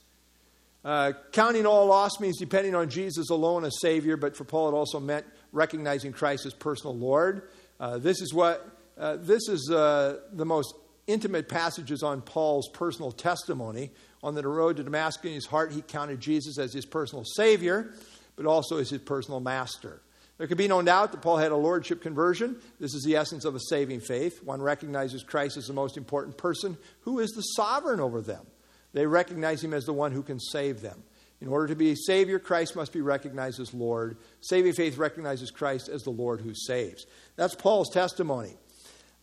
Uh, 0.85 1.13
counting 1.31 1.65
all 1.65 1.87
loss 1.87 2.19
means 2.19 2.37
depending 2.37 2.75
on 2.75 2.89
Jesus 2.89 3.29
alone 3.29 3.65
as 3.65 3.79
Savior, 3.81 4.17
but 4.17 4.37
for 4.37 4.43
Paul 4.43 4.69
it 4.69 4.73
also 4.73 4.99
meant 4.99 5.25
recognizing 5.51 6.13
Christ 6.13 6.45
as 6.45 6.53
personal 6.53 6.95
Lord. 6.95 7.49
Uh, 7.79 7.97
this 7.97 8.21
is 8.21 8.33
what 8.33 8.76
uh, 8.97 9.17
this 9.19 9.47
is 9.47 9.69
uh, 9.71 10.19
the 10.33 10.45
most 10.45 10.73
intimate 11.05 11.47
passages 11.47 12.03
on 12.03 12.21
Paul's 12.21 12.69
personal 12.69 13.11
testimony. 13.11 13.91
On 14.23 14.35
the 14.35 14.47
road 14.47 14.77
to 14.77 14.83
Damascus, 14.83 15.25
in 15.25 15.33
his 15.33 15.45
heart, 15.45 15.71
he 15.71 15.81
counted 15.81 16.19
Jesus 16.19 16.57
as 16.57 16.73
his 16.73 16.85
personal 16.85 17.23
Savior, 17.23 17.93
but 18.35 18.45
also 18.45 18.77
as 18.77 18.89
his 18.89 19.01
personal 19.01 19.39
Master. 19.39 20.01
There 20.37 20.47
can 20.47 20.57
be 20.57 20.67
no 20.67 20.81
doubt 20.81 21.11
that 21.11 21.21
Paul 21.21 21.37
had 21.37 21.51
a 21.51 21.57
lordship 21.57 22.01
conversion. 22.01 22.57
This 22.79 22.93
is 22.93 23.03
the 23.03 23.15
essence 23.15 23.45
of 23.45 23.55
a 23.55 23.59
saving 23.69 24.01
faith. 24.01 24.43
One 24.43 24.61
recognizes 24.61 25.23
Christ 25.23 25.57
as 25.57 25.65
the 25.65 25.73
most 25.73 25.97
important 25.97 26.37
person 26.37 26.77
who 27.01 27.19
is 27.19 27.31
the 27.31 27.41
sovereign 27.41 27.99
over 27.99 28.21
them. 28.21 28.45
They 28.93 29.05
recognize 29.05 29.63
him 29.63 29.73
as 29.73 29.85
the 29.85 29.93
one 29.93 30.11
who 30.11 30.23
can 30.23 30.39
save 30.39 30.81
them. 30.81 31.03
In 31.39 31.47
order 31.47 31.67
to 31.67 31.75
be 31.75 31.91
a 31.91 31.95
Savior, 31.95 32.39
Christ 32.39 32.75
must 32.75 32.93
be 32.93 33.01
recognized 33.01 33.59
as 33.59 33.73
Lord. 33.73 34.17
Saving 34.41 34.73
faith 34.73 34.97
recognizes 34.97 35.51
Christ 35.51 35.87
as 35.87 36.03
the 36.03 36.09
Lord 36.09 36.41
who 36.41 36.53
saves. 36.55 37.05
That's 37.35 37.55
Paul's 37.55 37.91
testimony. 37.91 38.57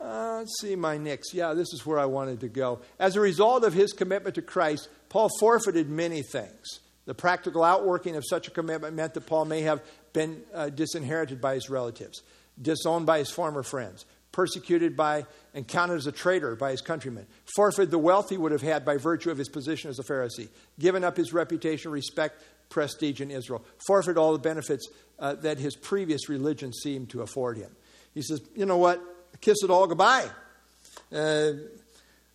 Uh, 0.05 0.36
let's 0.40 0.61
see 0.61 0.76
my 0.76 0.98
next. 0.98 1.32
Yeah, 1.32 1.55
this 1.55 1.72
is 1.72 1.86
where 1.86 1.98
I 1.98 2.05
wanted 2.05 2.40
to 2.40 2.48
go. 2.48 2.80
As 2.98 3.16
a 3.16 3.20
result 3.20 3.64
of 3.64 3.72
his 3.72 3.94
commitment 3.94 4.34
to 4.34 4.42
Christ, 4.42 4.88
Paul 5.09 5.30
forfeited 5.40 5.88
many 5.88 6.22
things. 6.22 6.80
The 7.07 7.14
practical 7.14 7.64
outworking 7.64 8.14
of 8.14 8.24
such 8.28 8.46
a 8.46 8.50
commitment 8.50 8.94
meant 8.94 9.14
that 9.14 9.22
Paul 9.26 9.46
may 9.46 9.62
have 9.62 9.82
been 10.12 10.42
uh, 10.52 10.68
disinherited 10.68 11.40
by 11.40 11.55
his 11.55 11.70
relatives. 11.70 12.22
disowned 12.61 13.07
by 13.07 13.18
his 13.18 13.30
former 13.30 13.62
friends, 13.62 14.05
persecuted 14.30 14.96
by 14.96 15.26
and 15.55 15.66
counted 15.66 15.94
as 15.94 16.07
a 16.07 16.12
traitor 16.12 16.55
by 16.55 16.70
his 16.70 16.80
countrymen, 16.80 17.26
forfeited 17.57 17.90
the 17.90 17.98
wealth 17.98 18.28
he 18.28 18.36
would 18.36 18.52
have 18.52 18.62
had 18.62 18.84
by 18.84 18.96
virtue 18.96 19.30
of 19.30 19.38
his 19.38 19.48
position 19.48 19.90
as 19.90 19.98
a 19.98 20.02
Pharisee, 20.02 20.48
given 20.78 21.02
up 21.02 21.16
his 21.16 21.32
reputation, 21.32 21.90
respect, 21.90 22.42
prestige 22.68 23.20
in 23.20 23.30
Israel, 23.30 23.64
forfeited 23.86 24.18
all 24.18 24.32
the 24.32 24.38
benefits 24.38 24.86
uh, 25.18 25.34
that 25.34 25.59
his 25.59 25.76
previous 25.76 26.28
religion 26.28 26.72
seemed 26.72 27.11
to 27.11 27.22
afford 27.22 27.57
him. 27.57 27.70
He 28.12 28.22
says, 28.22 28.40
You 28.55 28.66
know 28.66 28.78
what? 28.78 29.02
Kiss 29.45 29.62
it 29.62 29.68
all 29.68 29.86
goodbye. 29.86 30.26
Uh, 31.14 31.53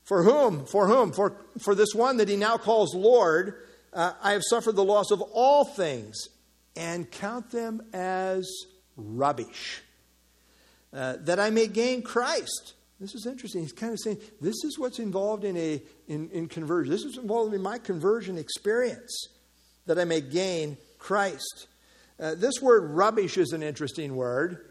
for 0.03 0.22
whom? 0.22 0.68
For 0.68 0.88
whom? 0.88 1.12
For, 1.12 1.36
for 1.57 1.74
this 1.74 1.95
one 1.95 2.18
that 2.18 2.30
he 2.30 2.36
now 2.36 2.57
calls 2.57 2.93
Lord, 2.93 3.64
uh, 3.91 4.14
I 4.22 4.34
have 4.34 4.43
suffered 4.47 4.76
the 4.76 4.84
loss 4.84 5.10
of 5.10 5.20
all 5.20 5.66
things 5.66 6.28
and 6.76 7.10
count 7.10 7.49
them 7.49 7.82
as 7.93 8.47
rubbish, 8.95 9.82
uh, 10.93 11.16
that 11.22 11.39
I 11.39 11.49
may 11.49 11.66
gain 11.66 12.03
Christ. 12.03 12.76
This 12.99 13.16
is 13.16 13.26
interesting. 13.26 13.62
He's 13.62 13.74
kind 13.74 13.93
of 13.93 13.99
saying 13.99 14.20
this 14.39 14.64
is 14.64 14.78
what's 14.78 14.99
involved 14.99 15.45
in 15.45 15.57
a 15.57 15.82
in, 16.07 16.30
in 16.30 16.47
conversion. 16.47 16.91
This 16.91 17.05
is 17.05 17.18
involved 17.18 17.55
in 17.55 17.64
my 17.64 17.80
conversion 17.80 18.38
experience, 18.38 19.30
that 19.88 19.97
I 19.97 20.03
may 20.03 20.22
gain 20.22 20.78
Christ. 20.99 21.66
Uh, 22.20 22.36
this 22.36 22.62
word 22.62 22.91
rubbish 22.91 23.36
is 23.39 23.51
an 23.51 23.64
interesting 23.64 24.16
word. 24.16 24.68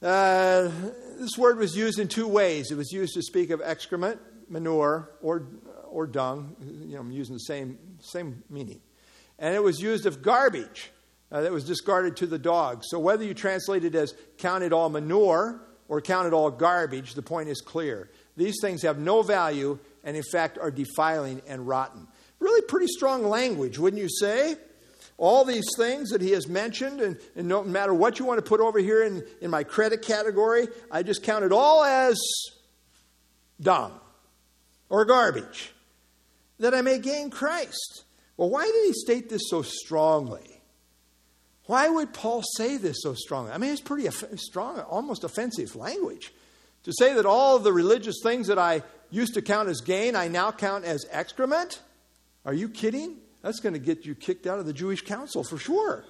Uh, 0.00 0.70
this 1.18 1.36
word 1.36 1.58
was 1.58 1.76
used 1.76 1.98
in 1.98 2.06
two 2.06 2.28
ways. 2.28 2.70
It 2.70 2.76
was 2.76 2.92
used 2.92 3.14
to 3.14 3.22
speak 3.22 3.50
of 3.50 3.60
excrement, 3.64 4.20
manure, 4.48 5.10
or, 5.20 5.48
or 5.90 6.06
dung. 6.06 6.56
You 6.60 6.94
know, 6.94 7.00
I'm 7.00 7.10
using 7.10 7.34
the 7.34 7.40
same, 7.40 7.78
same 8.00 8.42
meaning. 8.48 8.80
And 9.38 9.54
it 9.54 9.62
was 9.62 9.80
used 9.80 10.06
of 10.06 10.22
garbage 10.22 10.90
uh, 11.32 11.42
that 11.42 11.52
was 11.52 11.64
discarded 11.64 12.16
to 12.18 12.26
the 12.26 12.38
dogs. 12.38 12.86
So 12.90 12.98
whether 12.98 13.24
you 13.24 13.34
translate 13.34 13.84
it 13.84 13.94
as 13.94 14.14
count 14.38 14.62
it 14.62 14.72
all 14.72 14.88
manure 14.88 15.60
or 15.88 16.00
count 16.00 16.26
it 16.26 16.32
all 16.32 16.50
garbage, 16.50 17.14
the 17.14 17.22
point 17.22 17.48
is 17.48 17.60
clear. 17.60 18.10
These 18.36 18.56
things 18.60 18.82
have 18.82 18.98
no 18.98 19.22
value 19.22 19.78
and, 20.04 20.16
in 20.16 20.22
fact, 20.30 20.58
are 20.58 20.70
defiling 20.70 21.42
and 21.48 21.66
rotten. 21.66 22.06
Really 22.38 22.62
pretty 22.62 22.86
strong 22.86 23.24
language, 23.24 23.78
wouldn't 23.78 24.00
you 24.00 24.08
say? 24.08 24.54
All 25.18 25.44
these 25.44 25.66
things 25.76 26.10
that 26.10 26.22
he 26.22 26.30
has 26.30 26.46
mentioned, 26.46 27.00
and, 27.00 27.18
and, 27.34 27.48
no 27.48 27.64
matter 27.64 27.92
what 27.92 28.20
you 28.20 28.24
want 28.24 28.38
to 28.38 28.48
put 28.48 28.60
over 28.60 28.78
here 28.78 29.02
in, 29.02 29.24
in 29.40 29.50
my 29.50 29.64
credit 29.64 30.00
category, 30.02 30.68
I 30.90 31.02
just 31.02 31.24
count 31.24 31.44
it 31.44 31.52
all 31.52 31.84
as 31.84 32.16
dung 33.60 33.98
or 34.88 35.04
garbage, 35.04 35.72
that 36.60 36.72
I 36.72 36.82
may 36.82 37.00
gain 37.00 37.30
Christ. 37.30 38.04
Well, 38.36 38.48
why 38.48 38.64
did 38.64 38.86
he 38.86 38.92
state 38.92 39.28
this 39.28 39.42
so 39.50 39.62
strongly? 39.62 40.62
Why 41.64 41.88
would 41.88 42.14
Paul 42.14 42.42
say 42.56 42.76
this 42.76 42.98
so 43.02 43.14
strongly? 43.14 43.50
I 43.50 43.58
mean, 43.58 43.72
it's 43.72 43.80
pretty 43.80 44.08
strong, 44.36 44.78
almost 44.80 45.24
offensive 45.24 45.74
language. 45.74 46.32
To 46.84 46.92
say 46.96 47.12
that 47.14 47.26
all 47.26 47.58
the 47.58 47.72
religious 47.72 48.20
things 48.22 48.46
that 48.46 48.58
I 48.58 48.82
used 49.10 49.34
to 49.34 49.42
count 49.42 49.68
as 49.68 49.80
gain, 49.80 50.14
I 50.14 50.28
now 50.28 50.52
count 50.52 50.84
as 50.84 51.04
excrement? 51.10 51.80
Are 52.46 52.54
you 52.54 52.68
kidding? 52.68 53.16
That's 53.42 53.60
going 53.60 53.74
to 53.74 53.78
get 53.78 54.04
you 54.04 54.14
kicked 54.14 54.46
out 54.46 54.58
of 54.58 54.66
the 54.66 54.72
Jewish 54.72 55.02
council 55.02 55.44
for 55.44 55.58
sure. 55.58 56.04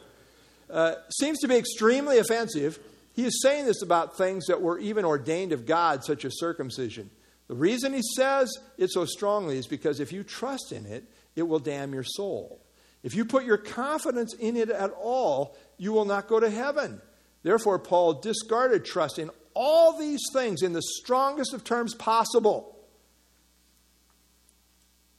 Uh, 0.71 0.95
seems 1.11 1.39
to 1.41 1.49
be 1.49 1.57
extremely 1.57 2.19
offensive. 2.19 2.79
He 3.15 3.25
is 3.25 3.43
saying 3.43 3.67
this 3.67 3.83
about 3.83 4.17
things 4.17 4.47
that 4.47 4.61
were 4.61 4.79
even 4.79 5.05
ordained 5.05 5.53
of 5.53 5.67
God, 5.67 6.05
such 6.05 6.25
as 6.25 6.39
circumcision. 6.39 7.11
The 7.49 7.55
reason 7.55 7.95
he 7.95 8.03
says 8.17 8.55
it 8.77 8.91
so 8.91 9.05
strongly 9.05 9.59
is 9.59 9.67
because 9.67 10.01
if 10.01 10.13
you 10.13 10.23
trust 10.23 10.73
in 10.73 10.87
it, 10.87 11.05
it 11.35 11.43
will 11.43 11.59
damn 11.59 11.95
your 11.95 12.05
soul. 12.05 12.61
If 13.03 13.15
you 13.15 13.25
put 13.25 13.45
your 13.45 13.57
confidence 13.57 14.35
in 14.35 14.57
it 14.57 14.71
at 14.71 14.91
all, 14.91 15.57
you 15.79 15.93
will 15.93 16.05
not 16.05 16.29
go 16.29 16.41
to 16.41 16.51
heaven. 16.51 17.01
Therefore, 17.43 17.79
Paul 17.79 18.15
discarded 18.15 18.85
trust 18.85 19.19
in 19.19 19.31
all 19.55 19.99
these 19.99 20.21
things 20.33 20.63
in 20.63 20.73
the 20.73 20.83
strongest 20.83 21.55
of 21.55 21.65
terms 21.65 21.95
possible. 21.95 22.77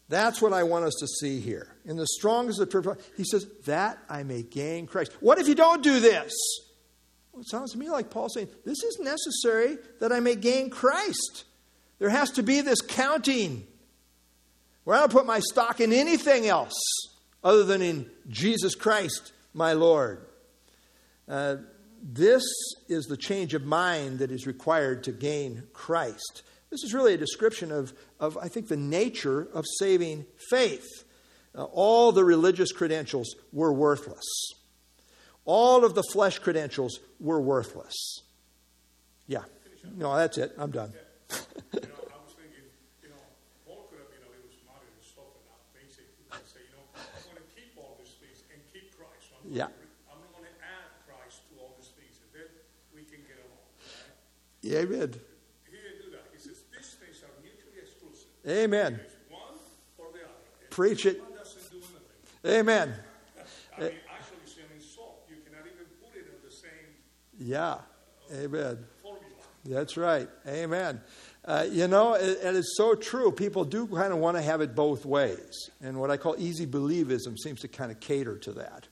That's 0.09 0.41
what 0.41 0.53
I 0.53 0.63
want 0.63 0.85
us 0.85 0.95
to 0.99 1.07
see 1.07 1.39
here. 1.39 1.75
In 1.89 1.97
the 1.97 2.05
strongest 2.05 2.61
of 2.61 2.69
the 2.69 2.81
terms, 2.83 3.01
he 3.17 3.23
says, 3.23 3.47
that 3.65 3.97
I 4.07 4.21
may 4.21 4.43
gain 4.43 4.85
Christ. 4.85 5.11
What 5.21 5.39
if 5.39 5.47
you 5.47 5.55
don't 5.55 5.81
do 5.81 5.99
this? 5.99 6.31
Well, 7.33 7.41
it 7.41 7.49
sounds 7.49 7.71
to 7.71 7.79
me 7.79 7.89
like 7.89 8.11
Paul 8.11 8.29
saying, 8.29 8.49
this 8.63 8.83
is 8.83 8.99
necessary 8.99 9.79
that 9.99 10.11
I 10.11 10.19
may 10.19 10.35
gain 10.35 10.69
Christ. 10.69 11.45
There 11.97 12.09
has 12.09 12.29
to 12.33 12.43
be 12.43 12.61
this 12.61 12.81
counting 12.81 13.65
where 14.83 14.97
I 14.97 14.99
don't 14.99 15.11
put 15.11 15.25
my 15.25 15.39
stock 15.39 15.81
in 15.81 15.91
anything 15.91 16.45
else 16.45 16.79
other 17.43 17.63
than 17.63 17.81
in 17.81 18.07
Jesus 18.27 18.75
Christ, 18.75 19.31
my 19.55 19.73
Lord. 19.73 20.27
Uh, 21.27 21.55
this 22.03 22.43
is 22.87 23.05
the 23.05 23.17
change 23.17 23.55
of 23.55 23.65
mind 23.65 24.19
that 24.19 24.29
is 24.29 24.45
required 24.45 25.05
to 25.05 25.11
gain 25.11 25.63
Christ. 25.73 26.43
This 26.69 26.83
is 26.83 26.93
really 26.93 27.15
a 27.15 27.17
description 27.17 27.71
of, 27.71 27.93
of 28.19 28.37
I 28.37 28.47
think, 28.47 28.67
the 28.67 28.77
nature 28.77 29.47
of 29.55 29.65
saving 29.79 30.27
faith. 30.51 30.87
All 31.63 32.11
the 32.11 32.23
religious 32.23 32.71
credentials 32.71 33.35
were 33.51 33.73
worthless. 33.73 34.25
All 35.45 35.83
of 35.83 35.95
the 35.95 36.03
flesh 36.03 36.39
credentials 36.39 36.99
were 37.19 37.41
worthless. 37.41 38.21
Yeah. 39.27 39.43
No, 39.95 40.15
that's 40.15 40.37
it. 40.37 40.53
I'm 40.57 40.71
done. 40.71 40.91
you 41.31 41.35
know, 41.35 41.89
I 42.11 42.19
was 42.21 42.35
thinking, 42.37 42.65
you 43.01 43.09
know, 43.09 43.21
Paul 43.65 43.87
could 43.89 43.99
have 43.99 44.11
been 44.11 44.23
a 44.27 44.31
little 44.31 44.51
smarter 44.61 44.85
and 44.85 45.01
softened 45.01 45.49
up 45.49 45.63
basic 45.73 46.05
and 46.31 46.43
say, 46.45 46.61
you 46.63 46.75
know, 46.77 46.85
I'm 46.93 47.33
going 47.33 47.41
to 47.41 47.49
keep 47.55 47.73
all 47.77 47.97
these 47.97 48.13
things 48.21 48.43
and 48.53 48.61
keep 48.69 48.93
Christ. 48.93 49.31
So 49.31 49.41
I'm 49.41 49.49
yeah. 49.49 49.71
I'm 50.11 50.21
going 50.35 50.45
to 50.45 50.55
add 50.61 50.89
Christ 51.07 51.41
to 51.49 51.61
all 51.61 51.73
these 51.79 51.91
things, 51.97 52.21
and 52.21 52.29
then 52.35 52.49
we 52.93 53.03
can 53.07 53.25
get 53.25 53.41
along. 53.41 53.65
Right? 53.81 54.15
Yeah, 54.61 54.85
amen. 54.85 55.11
Amen. 58.47 58.99
Preach 60.69 61.05
it. 61.05 61.21
Amen. 62.45 62.93
I 63.77 63.81
mean, 63.81 63.91
actually, 64.13 64.37
sending 64.45 64.79
salt, 64.79 65.23
you 65.29 65.35
cannot 65.45 65.65
even 65.65 65.85
put 66.01 66.15
it 66.15 66.27
in 66.27 66.47
the 66.47 66.53
same. 66.53 66.69
Yeah. 67.37 67.77
Amen. 68.31 68.85
Formula. 69.01 69.25
That's 69.65 69.97
right. 69.97 70.29
Amen. 70.47 71.01
Uh, 71.43 71.65
you 71.69 71.87
know, 71.87 72.13
it, 72.13 72.39
it 72.43 72.55
is 72.55 72.75
so 72.77 72.95
true. 72.95 73.31
People 73.31 73.65
do 73.65 73.87
kind 73.87 74.13
of 74.13 74.19
want 74.19 74.37
to 74.37 74.41
have 74.41 74.61
it 74.61 74.75
both 74.75 75.05
ways. 75.05 75.69
And 75.81 75.99
what 75.99 76.11
I 76.11 76.17
call 76.17 76.35
easy 76.37 76.67
believism 76.67 77.37
seems 77.37 77.61
to 77.61 77.67
kind 77.67 77.91
of 77.91 77.99
cater 77.99 78.37
to 78.39 78.53
that. 78.53 78.87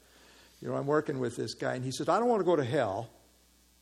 You 0.61 0.69
know, 0.69 0.75
I'm 0.75 0.87
working 0.87 1.19
with 1.19 1.35
this 1.35 1.53
guy, 1.53 1.75
and 1.75 1.85
he 1.85 1.91
says, 1.91 2.09
I 2.09 2.19
don't 2.19 2.27
want 2.27 2.39
to 2.39 2.45
go 2.45 2.55
to 2.55 2.63
hell, 2.63 3.09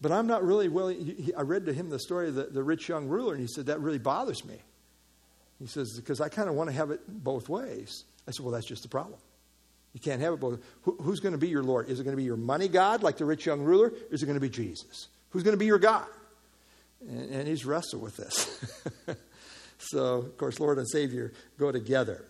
but 0.01 0.11
I'm 0.11 0.27
not 0.27 0.43
really 0.43 0.67
willing. 0.67 1.05
He, 1.05 1.33
I 1.33 1.41
read 1.41 1.65
to 1.67 1.73
him 1.73 1.89
the 1.89 1.99
story 1.99 2.27
of 2.27 2.35
the, 2.35 2.43
the 2.43 2.63
rich 2.63 2.89
young 2.89 3.07
ruler, 3.07 3.33
and 3.33 3.41
he 3.41 3.47
said, 3.47 3.67
That 3.67 3.79
really 3.79 3.99
bothers 3.99 4.43
me. 4.43 4.59
He 5.59 5.67
says, 5.67 5.93
because 5.95 6.19
I 6.19 6.29
kind 6.29 6.49
of 6.49 6.55
want 6.55 6.69
to 6.69 6.75
have 6.75 6.91
it 6.91 7.01
both 7.07 7.47
ways. 7.47 8.03
I 8.27 8.31
said, 8.31 8.43
well, 8.43 8.53
that's 8.53 8.67
just 8.67 8.83
the 8.83 8.89
problem. 8.89 9.19
You 9.95 10.01
can't 10.01 10.19
have 10.19 10.33
it 10.33 10.41
both. 10.41 10.59
Who, 10.81 10.97
who's 11.01 11.21
going 11.21 11.31
to 11.31 11.37
be 11.37 11.47
your 11.47 11.63
Lord? 11.63 11.89
Is 11.89 12.01
it 12.01 12.03
going 12.03 12.17
to 12.17 12.17
be 12.17 12.25
your 12.25 12.35
money 12.35 12.67
God, 12.67 13.01
like 13.01 13.15
the 13.15 13.23
rich 13.23 13.45
young 13.45 13.61
ruler? 13.61 13.93
Is 14.11 14.21
it 14.21 14.25
going 14.25 14.35
to 14.35 14.41
be 14.41 14.49
Jesus? 14.49 15.07
Who's 15.29 15.41
going 15.41 15.53
to 15.53 15.57
be 15.57 15.67
your 15.67 15.79
God? 15.79 16.05
And, 17.07 17.29
and 17.31 17.47
he's 17.47 17.65
wrestled 17.65 18.01
with 18.01 18.17
this. 18.17 18.61
so, 19.77 20.15
of 20.15 20.37
course, 20.37 20.59
Lord 20.59 20.79
and 20.79 20.89
Savior 20.89 21.31
go 21.57 21.71
together. 21.71 22.25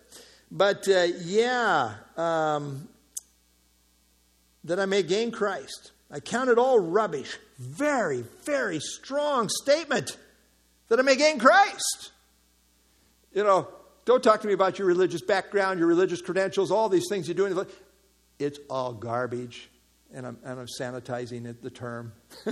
But 0.48 0.86
uh, 0.86 1.08
yeah, 1.24 1.94
um, 2.16 2.88
that 4.62 4.78
I 4.78 4.86
may 4.86 5.02
gain 5.02 5.32
Christ. 5.32 5.90
I 6.08 6.20
count 6.20 6.50
it 6.50 6.58
all 6.58 6.78
rubbish. 6.78 7.36
Very, 7.58 8.22
very 8.44 8.78
strong 8.78 9.48
statement. 9.48 10.16
That 10.88 11.00
I 11.00 11.02
may 11.02 11.16
gain 11.16 11.40
Christ. 11.40 12.12
You 13.34 13.42
know, 13.42 13.66
don't 14.06 14.22
talk 14.22 14.40
to 14.40 14.46
me 14.46 14.54
about 14.54 14.78
your 14.78 14.86
religious 14.86 15.20
background, 15.20 15.80
your 15.80 15.88
religious 15.88 16.22
credentials, 16.22 16.70
all 16.70 16.88
these 16.88 17.06
things 17.10 17.26
you're 17.28 17.34
doing. 17.34 17.66
It's 18.38 18.58
all 18.70 18.94
garbage. 18.94 19.68
And 20.14 20.24
I'm, 20.24 20.38
and 20.44 20.60
I'm 20.60 20.68
sanitizing 20.80 21.44
it, 21.44 21.60
the 21.60 21.70
term. 21.70 22.12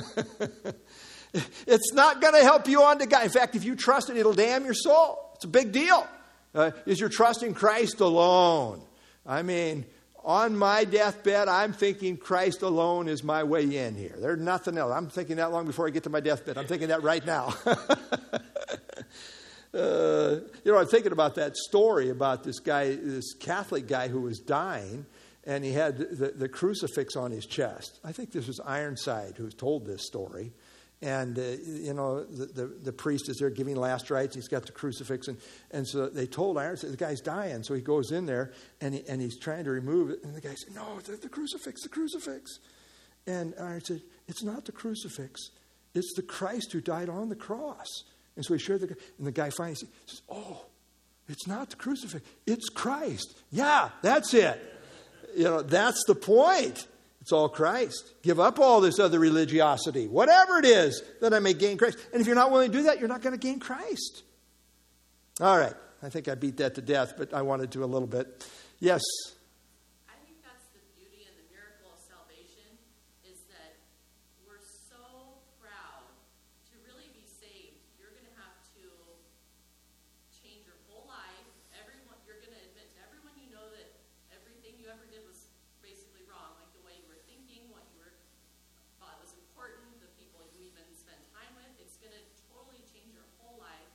it's 1.66 1.92
not 1.92 2.20
going 2.20 2.34
to 2.34 2.42
help 2.42 2.66
you 2.66 2.82
on 2.82 2.98
to 2.98 3.06
God. 3.06 3.24
In 3.24 3.30
fact, 3.30 3.54
if 3.54 3.64
you 3.64 3.76
trust 3.76 4.10
it, 4.10 4.16
it'll 4.16 4.34
damn 4.34 4.64
your 4.64 4.74
soul. 4.74 5.30
It's 5.36 5.44
a 5.44 5.48
big 5.48 5.70
deal. 5.70 6.06
Uh, 6.52 6.72
is 6.86 6.98
your 6.98 7.08
trust 7.08 7.44
in 7.44 7.54
Christ 7.54 8.00
alone? 8.00 8.82
I 9.24 9.42
mean, 9.42 9.86
on 10.24 10.56
my 10.56 10.82
deathbed, 10.82 11.46
I'm 11.46 11.72
thinking 11.72 12.16
Christ 12.16 12.62
alone 12.62 13.06
is 13.06 13.22
my 13.22 13.44
way 13.44 13.62
in 13.76 13.94
here. 13.94 14.16
There's 14.18 14.40
nothing 14.40 14.76
else. 14.76 14.92
I'm 14.92 15.08
thinking 15.08 15.36
that 15.36 15.52
long 15.52 15.66
before 15.66 15.86
I 15.86 15.90
get 15.90 16.02
to 16.02 16.10
my 16.10 16.20
deathbed. 16.20 16.58
I'm 16.58 16.66
thinking 16.66 16.88
that 16.88 17.04
right 17.04 17.24
now. 17.24 17.54
Uh, 19.74 20.40
you 20.62 20.70
know, 20.70 20.78
I'm 20.78 20.86
thinking 20.86 21.12
about 21.12 21.34
that 21.34 21.56
story 21.56 22.10
about 22.10 22.44
this 22.44 22.60
guy, 22.60 22.94
this 22.94 23.34
Catholic 23.34 23.88
guy 23.88 24.08
who 24.08 24.20
was 24.20 24.38
dying, 24.38 25.04
and 25.44 25.64
he 25.64 25.72
had 25.72 25.98
the, 25.98 26.32
the 26.36 26.48
crucifix 26.48 27.16
on 27.16 27.32
his 27.32 27.44
chest. 27.44 27.98
I 28.04 28.12
think 28.12 28.30
this 28.30 28.46
was 28.46 28.60
Ironside 28.60 29.34
who 29.36 29.50
told 29.50 29.84
this 29.84 30.06
story. 30.06 30.52
And, 31.02 31.38
uh, 31.38 31.42
you 31.66 31.92
know, 31.92 32.24
the, 32.24 32.46
the, 32.46 32.66
the, 32.66 32.92
priest 32.92 33.28
is 33.28 33.36
there 33.36 33.50
giving 33.50 33.76
last 33.76 34.10
rites. 34.10 34.36
He's 34.36 34.48
got 34.48 34.64
the 34.64 34.72
crucifix. 34.72 35.28
And, 35.28 35.36
and 35.70 35.86
so 35.86 36.08
they 36.08 36.26
told 36.26 36.56
Ironside, 36.56 36.92
the 36.92 36.96
guy's 36.96 37.20
dying. 37.20 37.62
So 37.62 37.74
he 37.74 37.82
goes 37.82 38.10
in 38.10 38.24
there 38.24 38.52
and, 38.80 38.94
he, 38.94 39.02
and 39.06 39.20
he's 39.20 39.38
trying 39.38 39.64
to 39.64 39.70
remove 39.70 40.08
it. 40.08 40.20
And 40.24 40.34
the 40.34 40.40
guy 40.40 40.54
said, 40.54 40.74
No, 40.74 41.00
the, 41.00 41.16
the 41.16 41.28
crucifix, 41.28 41.82
the 41.82 41.90
crucifix. 41.90 42.58
And 43.26 43.54
Ironside, 43.60 44.00
It's 44.28 44.42
not 44.42 44.64
the 44.64 44.72
crucifix, 44.72 45.50
it's 45.94 46.14
the 46.14 46.22
Christ 46.22 46.72
who 46.72 46.80
died 46.80 47.10
on 47.10 47.28
the 47.28 47.36
cross. 47.36 48.04
And 48.36 48.44
so 48.44 48.54
he 48.54 48.60
shared 48.60 48.80
the 48.80 48.88
guy, 48.88 48.94
and 49.18 49.26
the 49.26 49.32
guy 49.32 49.50
finally 49.50 49.76
says, 49.76 50.22
Oh, 50.28 50.64
it's 51.28 51.46
not 51.46 51.70
the 51.70 51.76
crucifix, 51.76 52.24
it's 52.46 52.68
Christ. 52.68 53.38
Yeah, 53.50 53.90
that's 54.02 54.34
it. 54.34 54.60
You 55.36 55.44
know, 55.44 55.62
that's 55.62 56.02
the 56.06 56.14
point. 56.14 56.86
It's 57.20 57.32
all 57.32 57.48
Christ. 57.48 58.12
Give 58.22 58.38
up 58.38 58.58
all 58.58 58.82
this 58.82 58.98
other 58.98 59.18
religiosity, 59.18 60.06
whatever 60.06 60.58
it 60.58 60.66
is, 60.66 61.02
that 61.22 61.32
I 61.32 61.38
may 61.38 61.54
gain 61.54 61.78
Christ. 61.78 61.96
And 62.12 62.20
if 62.20 62.26
you're 62.26 62.36
not 62.36 62.50
willing 62.50 62.70
to 62.70 62.76
do 62.76 62.84
that, 62.84 62.98
you're 63.00 63.08
not 63.08 63.22
going 63.22 63.32
to 63.32 63.40
gain 63.40 63.60
Christ. 63.60 64.22
All 65.40 65.56
right. 65.56 65.72
I 66.02 66.10
think 66.10 66.28
I 66.28 66.34
beat 66.34 66.58
that 66.58 66.74
to 66.74 66.82
death, 66.82 67.14
but 67.16 67.32
I 67.32 67.40
wanted 67.40 67.72
to 67.72 67.82
a 67.82 67.88
little 67.88 68.06
bit. 68.06 68.44
Yes. 68.78 69.00
I 70.04 70.20
think 70.20 70.36
that's 70.44 70.68
the 70.76 70.84
beauty 70.92 71.24
and 71.24 71.32
the 71.32 71.48
miracle 71.48 71.96
of 71.96 72.00
salvation 72.04 72.76
is 73.24 73.40
that 73.48 73.72
we're 74.44 74.60
so 74.60 75.40
proud 75.64 76.04
to 76.68 76.74
really 76.84 77.08
be 77.16 77.24
saved. 77.24 77.80
You're 77.96 78.12
going 78.12 78.28
to 78.28 78.36
have 78.36 78.52
to 78.76 78.84
change 80.44 80.68
your 80.68 80.76
whole 80.92 81.08
life. 81.08 81.48
Everyone, 81.72 82.20
you're 82.28 82.36
going 82.44 82.52
to 82.52 82.62
admit 82.68 82.92
to 82.92 83.00
everyone 83.08 83.32
you 83.40 83.48
know 83.48 83.64
that 83.72 83.88
everything 84.28 84.76
you 84.76 84.92
ever 84.92 85.08
did 85.08 85.24
was 85.24 85.48
basically 85.80 86.28
wrong, 86.28 86.52
like 86.60 86.68
the 86.76 86.84
way 86.84 87.00
you 87.00 87.08
were 87.08 87.20
thinking, 87.24 87.64
what 87.72 87.88
you 87.96 88.04
were 88.04 88.12
thought 89.00 89.16
was 89.24 89.32
important, 89.48 89.88
the 90.04 90.12
people 90.20 90.44
you 90.52 90.68
even 90.68 90.84
spent 90.92 91.18
time 91.32 91.52
with. 91.56 91.72
It's 91.80 91.96
going 91.96 92.12
to 92.12 92.24
totally 92.52 92.84
change 92.92 93.12
your 93.16 93.24
whole 93.40 93.56
life. 93.56 93.88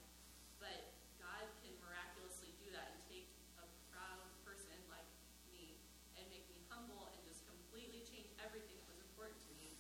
But 0.58 0.90
God 1.18 1.46
can 1.66 1.74
miraculously 1.82 2.54
do 2.62 2.70
that 2.78 2.94
and 2.94 3.00
take 3.10 3.28
a 3.58 3.66
proud 3.90 4.22
person 4.46 4.78
like 4.94 5.08
me 5.50 5.78
and 6.20 6.24
make 6.30 6.46
me 6.54 6.62
humble 6.70 7.10
and 7.10 7.20
just 7.26 7.42
completely 7.50 8.06
change 8.06 8.30
everything 8.40 8.78
that 8.78 8.88
was 8.94 9.02
important 9.02 9.40
to 9.50 9.52
me 9.58 9.74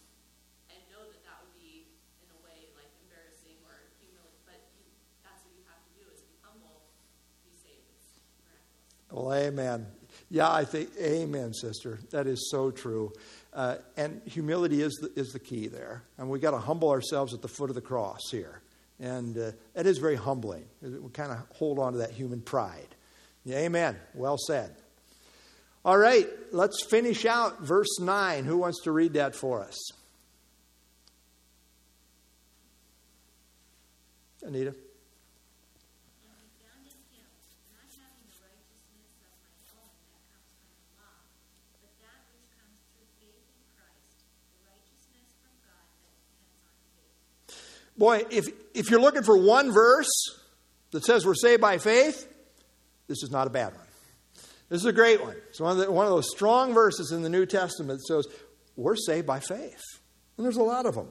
and 0.74 0.80
know 0.90 1.06
that 1.14 1.22
that 1.28 1.38
would 1.46 1.56
be 1.56 1.86
in 2.26 2.30
a 2.34 2.40
way 2.42 2.74
like 2.74 2.90
embarrassing 3.06 3.60
or 3.70 3.76
humiliating. 4.02 4.42
But 4.50 4.60
you, 4.76 4.84
that's 5.22 5.42
what 5.46 5.54
you 5.54 5.64
have 5.70 5.80
to 5.84 5.92
do 5.94 6.04
is 6.10 6.26
be 6.26 6.36
humble, 6.42 6.82
be 7.46 7.54
saved. 7.54 7.86
It's 7.94 8.24
miraculous. 8.42 8.90
Amen. 9.34 9.88
Yeah, 10.30 10.52
I 10.52 10.66
think, 10.66 10.90
amen, 11.02 11.54
sister. 11.54 12.00
That 12.12 12.28
is 12.28 12.50
so 12.52 12.72
true. 12.72 13.14
Uh, 13.54 13.78
and 13.98 14.22
humility 14.26 14.82
is 14.82 14.94
the, 15.02 15.12
is 15.20 15.32
the 15.34 15.40
key 15.40 15.68
there. 15.68 16.04
And 16.18 16.30
we 16.30 16.40
got 16.40 16.52
to 16.52 16.60
humble 16.60 16.90
ourselves 16.90 17.34
at 17.34 17.42
the 17.42 17.48
foot 17.48 17.70
of 17.70 17.76
the 17.76 17.82
cross 17.82 18.30
here. 18.30 18.62
And 19.00 19.38
uh, 19.38 19.52
that 19.74 19.86
is 19.86 19.98
very 19.98 20.16
humbling. 20.16 20.66
We 20.82 21.10
kind 21.12 21.32
of 21.32 21.40
hold 21.56 21.80
on 21.80 21.94
to 21.94 22.00
that 22.00 22.12
human 22.12 22.42
pride. 22.42 22.96
Yeah, 23.44 23.58
amen. 23.60 23.98
Well 24.14 24.38
said. 24.38 24.76
All 25.86 25.98
right, 25.98 26.28
let's 26.52 26.84
finish 26.86 27.26
out 27.26 27.62
verse 27.62 28.00
9. 28.00 28.44
Who 28.44 28.58
wants 28.58 28.84
to 28.84 28.92
read 28.92 29.14
that 29.14 29.34
for 29.34 29.64
us? 29.64 29.78
Anita? 34.44 34.76
And 34.76 36.36
we 36.36 36.52
found 36.60 36.84
in 36.84 37.00
him, 37.16 37.32
not 37.72 37.88
having 37.96 38.28
the 38.28 38.36
righteousness 38.44 39.08
of 39.24 39.40
my 39.48 39.56
own 39.80 39.96
that 40.12 40.28
comes 40.36 40.52
from 40.60 40.74
the 40.74 40.92
law, 41.00 41.32
but 41.80 41.96
that 42.04 42.28
which 42.36 42.48
comes 42.60 42.76
through 42.92 43.08
faith 43.24 43.40
in 43.40 43.64
Christ, 43.72 44.28
the 44.52 44.68
righteousness 44.68 45.32
from 45.40 45.56
God 45.64 45.86
that 45.96 46.12
depends 46.12 46.60
on 46.60 46.76
faith. 46.92 47.24
Boy, 48.00 48.24
if, 48.30 48.48
if 48.74 48.90
you're 48.90 49.02
looking 49.02 49.24
for 49.24 49.38
one 49.38 49.74
verse 49.74 50.10
that 50.92 51.04
says 51.04 51.26
we're 51.26 51.36
saved 51.36 51.60
by 51.60 51.78
faith, 51.78 52.26
this 53.08 53.22
is 53.24 53.30
not 53.30 53.46
a 53.46 53.50
bad 53.50 53.74
one. 53.74 53.86
This 54.70 54.80
is 54.80 54.86
a 54.86 54.94
great 54.94 55.22
one. 55.22 55.36
It's 55.50 55.60
one 55.60 55.74
of, 55.74 55.78
the, 55.86 55.92
one 55.92 56.06
of 56.06 56.12
those 56.12 56.30
strong 56.32 56.74
verses 56.74 57.12
in 57.12 57.24
the 57.24 57.30
New 57.30 57.46
Testament 57.46 58.00
that 58.00 58.06
says 58.06 58.28
we're 58.78 58.96
saved 58.96 59.28
by 59.28 59.42
faith. 59.42 59.82
And 60.38 60.46
there's 60.46 60.56
a 60.56 60.64
lot 60.64 60.86
of 60.86 60.96
them. 60.96 61.10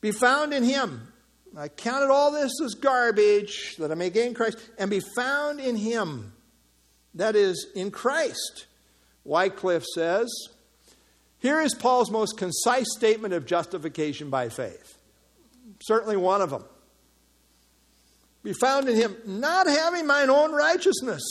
Be 0.00 0.12
found 0.12 0.54
in 0.54 0.62
Him. 0.62 1.12
I 1.58 1.68
counted 1.68 2.10
all 2.10 2.32
this 2.32 2.52
as 2.64 2.74
garbage 2.74 3.76
that 3.76 3.92
I 3.92 3.94
may 3.94 4.08
gain 4.08 4.32
Christ 4.32 4.58
and 4.78 4.88
be 4.90 5.02
found 5.14 5.60
in 5.60 5.76
Him. 5.76 6.32
That 7.14 7.36
is, 7.36 7.66
in 7.76 7.90
Christ. 7.90 8.64
Wycliffe 9.24 9.84
says, 9.94 10.30
here 11.38 11.60
is 11.60 11.74
Paul's 11.74 12.10
most 12.10 12.38
concise 12.38 12.86
statement 12.96 13.34
of 13.34 13.44
justification 13.44 14.30
by 14.30 14.48
faith 14.48 14.93
certainly 15.86 16.16
one 16.16 16.42
of 16.42 16.50
them. 16.50 16.64
Be 18.42 18.52
found 18.52 18.88
in 18.88 18.96
him, 18.96 19.16
not 19.24 19.66
having 19.66 20.06
mine 20.06 20.28
own 20.28 20.52
righteousness. 20.52 21.22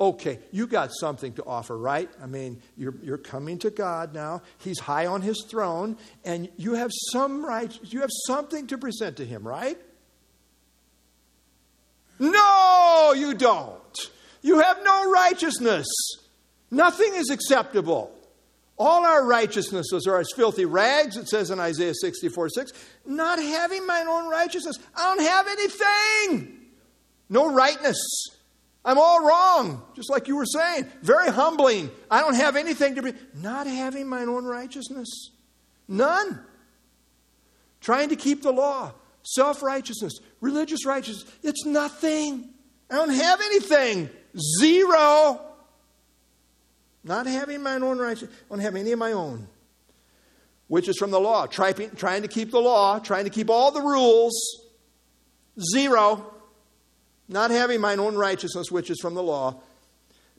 Okay, 0.00 0.40
you 0.50 0.66
got 0.66 0.90
something 0.92 1.32
to 1.34 1.44
offer, 1.44 1.78
right? 1.78 2.10
I 2.20 2.26
mean, 2.26 2.60
you're, 2.76 2.94
you're 3.02 3.18
coming 3.18 3.58
to 3.60 3.70
God 3.70 4.12
now. 4.12 4.42
He's 4.58 4.80
high 4.80 5.06
on 5.06 5.22
his 5.22 5.44
throne, 5.48 5.96
and 6.24 6.48
you 6.56 6.74
have 6.74 6.90
some 7.12 7.44
right, 7.44 7.72
you 7.84 8.00
have 8.00 8.10
something 8.26 8.66
to 8.68 8.78
present 8.78 9.18
to 9.18 9.24
him, 9.24 9.46
right? 9.46 9.78
No, 12.18 13.14
you 13.16 13.34
don't. 13.34 14.10
You 14.42 14.58
have 14.58 14.78
no 14.84 15.10
righteousness. 15.10 15.86
Nothing 16.70 17.14
is 17.14 17.30
acceptable. 17.30 18.13
All 18.76 19.04
our 19.04 19.24
righteousnesses 19.24 20.06
are 20.06 20.18
as 20.18 20.28
filthy 20.34 20.64
rags, 20.64 21.16
it 21.16 21.28
says 21.28 21.50
in 21.50 21.60
Isaiah 21.60 21.94
64 21.94 22.48
6. 22.48 22.72
Not 23.06 23.38
having 23.38 23.86
mine 23.86 24.08
own 24.08 24.28
righteousness. 24.28 24.78
I 24.96 25.14
don't 25.14 25.24
have 25.24 25.46
anything. 25.46 26.60
No 27.28 27.52
rightness. 27.52 27.98
I'm 28.84 28.98
all 28.98 29.24
wrong, 29.24 29.82
just 29.94 30.10
like 30.10 30.28
you 30.28 30.36
were 30.36 30.44
saying. 30.44 30.86
Very 31.02 31.30
humbling. 31.30 31.90
I 32.10 32.20
don't 32.20 32.34
have 32.34 32.56
anything 32.56 32.96
to 32.96 33.02
be. 33.02 33.14
Not 33.34 33.66
having 33.66 34.08
mine 34.08 34.28
own 34.28 34.44
righteousness. 34.44 35.30
None. 35.88 36.40
Trying 37.80 38.10
to 38.10 38.16
keep 38.16 38.42
the 38.42 38.52
law. 38.52 38.92
Self 39.22 39.62
righteousness. 39.62 40.14
Religious 40.40 40.84
righteousness. 40.84 41.32
It's 41.42 41.64
nothing. 41.64 42.50
I 42.90 42.96
don't 42.96 43.10
have 43.10 43.40
anything. 43.40 44.10
Zero. 44.60 45.40
Not 47.04 47.26
having 47.26 47.62
mine 47.62 47.82
own 47.82 47.98
righteousness. 47.98 48.34
I 48.46 48.54
don't 48.54 48.60
have 48.60 48.74
any 48.74 48.92
of 48.92 48.98
my 48.98 49.12
own. 49.12 49.46
Which 50.68 50.88
is 50.88 50.96
from 50.98 51.10
the 51.10 51.20
law. 51.20 51.46
Trying, 51.46 51.90
trying 51.96 52.22
to 52.22 52.28
keep 52.28 52.50
the 52.50 52.60
law. 52.60 52.98
Trying 52.98 53.24
to 53.24 53.30
keep 53.30 53.50
all 53.50 53.70
the 53.70 53.82
rules. 53.82 54.32
Zero. 55.74 56.32
Not 57.28 57.50
having 57.50 57.80
mine 57.80 58.00
own 58.00 58.16
righteousness, 58.16 58.70
which 58.70 58.90
is 58.90 58.98
from 59.00 59.14
the 59.14 59.22
law. 59.22 59.60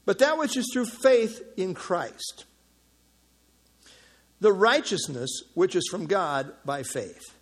But 0.06 0.20
that 0.20 0.38
which 0.38 0.58
is 0.58 0.70
through 0.74 0.86
faith 0.86 1.42
in 1.56 1.76
Christ. 1.76 2.46
The 4.40 4.52
righteousness 4.52 5.44
which 5.54 5.76
is 5.76 5.88
from 5.90 6.08
God 6.08 6.52
by 6.66 6.84
faith. 6.84 7.36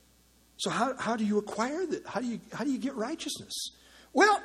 So, 0.58 0.70
how, 0.70 0.96
how 0.98 1.16
do 1.16 1.26
you 1.26 1.38
acquire 1.38 1.86
that? 1.86 2.08
How 2.08 2.22
do 2.22 2.28
you, 2.28 2.40
how 2.54 2.64
do 2.64 2.72
you 2.72 2.78
get 2.78 2.96
righteousness? 2.96 3.54
Well, 4.14 4.40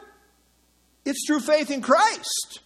it's 1.04 1.24
through 1.26 1.40
faith 1.40 1.70
in 1.70 1.80
Christ. 1.80 2.60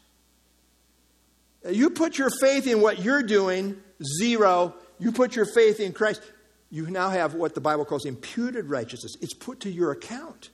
You 1.68 1.90
put 1.90 2.18
your 2.18 2.30
faith 2.40 2.66
in 2.66 2.80
what 2.80 3.00
you're 3.00 3.22
doing, 3.22 3.80
zero. 4.20 4.74
You 4.98 5.12
put 5.12 5.36
your 5.36 5.46
faith 5.46 5.80
in 5.80 5.92
Christ. 5.92 6.22
You 6.70 6.90
now 6.90 7.10
have 7.10 7.34
what 7.34 7.54
the 7.54 7.60
Bible 7.60 7.84
calls 7.84 8.04
imputed 8.04 8.66
righteousness. 8.66 9.16
It's 9.20 9.34
put 9.34 9.60
to 9.60 9.70
your 9.70 9.92
account 9.92 10.50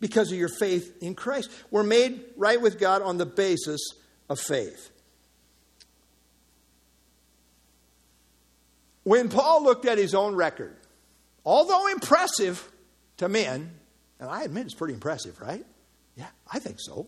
because 0.00 0.30
of 0.30 0.38
your 0.38 0.48
faith 0.48 1.02
in 1.02 1.14
Christ. 1.14 1.50
We're 1.70 1.82
made 1.82 2.22
right 2.36 2.60
with 2.60 2.78
God 2.78 3.02
on 3.02 3.16
the 3.16 3.26
basis 3.26 3.80
of 4.28 4.38
faith. 4.38 4.90
When 9.02 9.28
Paul 9.28 9.62
looked 9.62 9.86
at 9.86 9.98
his 9.98 10.14
own 10.14 10.34
record, 10.34 10.76
although 11.44 11.86
impressive 11.86 12.70
to 13.18 13.28
men, 13.28 13.70
and 14.18 14.28
I 14.28 14.42
admit 14.42 14.66
it's 14.66 14.74
pretty 14.74 14.94
impressive, 14.94 15.40
right? 15.40 15.64
Yeah, 16.16 16.26
I 16.52 16.58
think 16.58 16.78
so. 16.80 17.06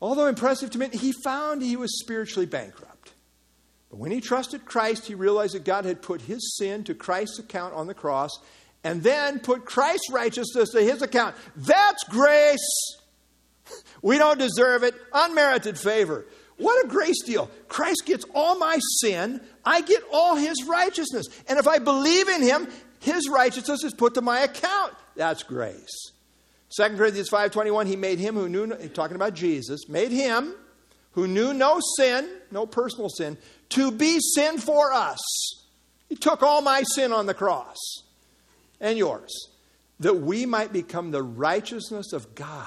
Although 0.00 0.26
impressive 0.26 0.70
to 0.70 0.78
men, 0.78 0.92
he 0.92 1.12
found 1.24 1.62
he 1.62 1.76
was 1.76 2.00
spiritually 2.00 2.46
bankrupt. 2.46 3.12
But 3.90 3.98
when 3.98 4.12
he 4.12 4.20
trusted 4.20 4.64
Christ, 4.64 5.06
he 5.06 5.14
realized 5.14 5.54
that 5.54 5.64
God 5.64 5.84
had 5.84 6.00
put 6.00 6.22
his 6.22 6.56
sin 6.56 6.84
to 6.84 6.94
Christ's 6.94 7.38
account 7.38 7.74
on 7.74 7.86
the 7.86 7.94
cross 7.94 8.30
and 8.82 9.02
then 9.02 9.40
put 9.40 9.64
Christ's 9.64 10.10
righteousness 10.10 10.70
to 10.70 10.80
his 10.80 11.02
account. 11.02 11.34
That's 11.56 12.04
grace. 12.04 12.58
We 14.02 14.18
don't 14.18 14.38
deserve 14.38 14.82
it. 14.82 14.96
Unmerited 15.12 15.78
favor. 15.78 16.26
What 16.56 16.84
a 16.84 16.88
grace 16.88 17.22
deal. 17.22 17.48
Christ 17.68 18.02
gets 18.04 18.24
all 18.34 18.58
my 18.58 18.80
sin, 19.00 19.40
I 19.64 19.80
get 19.80 20.02
all 20.12 20.34
his 20.34 20.64
righteousness. 20.66 21.26
And 21.48 21.56
if 21.58 21.68
I 21.68 21.78
believe 21.78 22.28
in 22.28 22.42
him, 22.42 22.68
his 22.98 23.28
righteousness 23.28 23.84
is 23.84 23.94
put 23.94 24.14
to 24.14 24.22
my 24.22 24.40
account. 24.40 24.94
That's 25.14 25.44
grace. 25.44 26.12
2 26.76 26.96
Corinthians 26.96 27.28
5:21 27.28 27.86
he 27.86 27.96
made 27.96 28.18
him 28.18 28.34
who 28.34 28.48
knew 28.48 28.66
talking 28.88 29.16
about 29.16 29.34
Jesus, 29.34 29.88
made 29.88 30.12
him 30.12 30.54
who 31.12 31.26
knew 31.26 31.52
no 31.52 31.80
sin, 31.96 32.28
no 32.50 32.66
personal 32.66 33.08
sin, 33.08 33.36
to 33.70 33.90
be 33.90 34.20
sin 34.20 34.58
for 34.58 34.92
us. 34.92 35.18
He 36.08 36.14
took 36.14 36.42
all 36.42 36.62
my 36.62 36.82
sin 36.94 37.12
on 37.12 37.26
the 37.26 37.34
cross 37.34 37.76
and 38.80 38.96
yours 38.96 39.48
that 39.98 40.14
we 40.14 40.46
might 40.46 40.72
become 40.72 41.10
the 41.10 41.22
righteousness 41.22 42.12
of 42.12 42.34
God. 42.34 42.66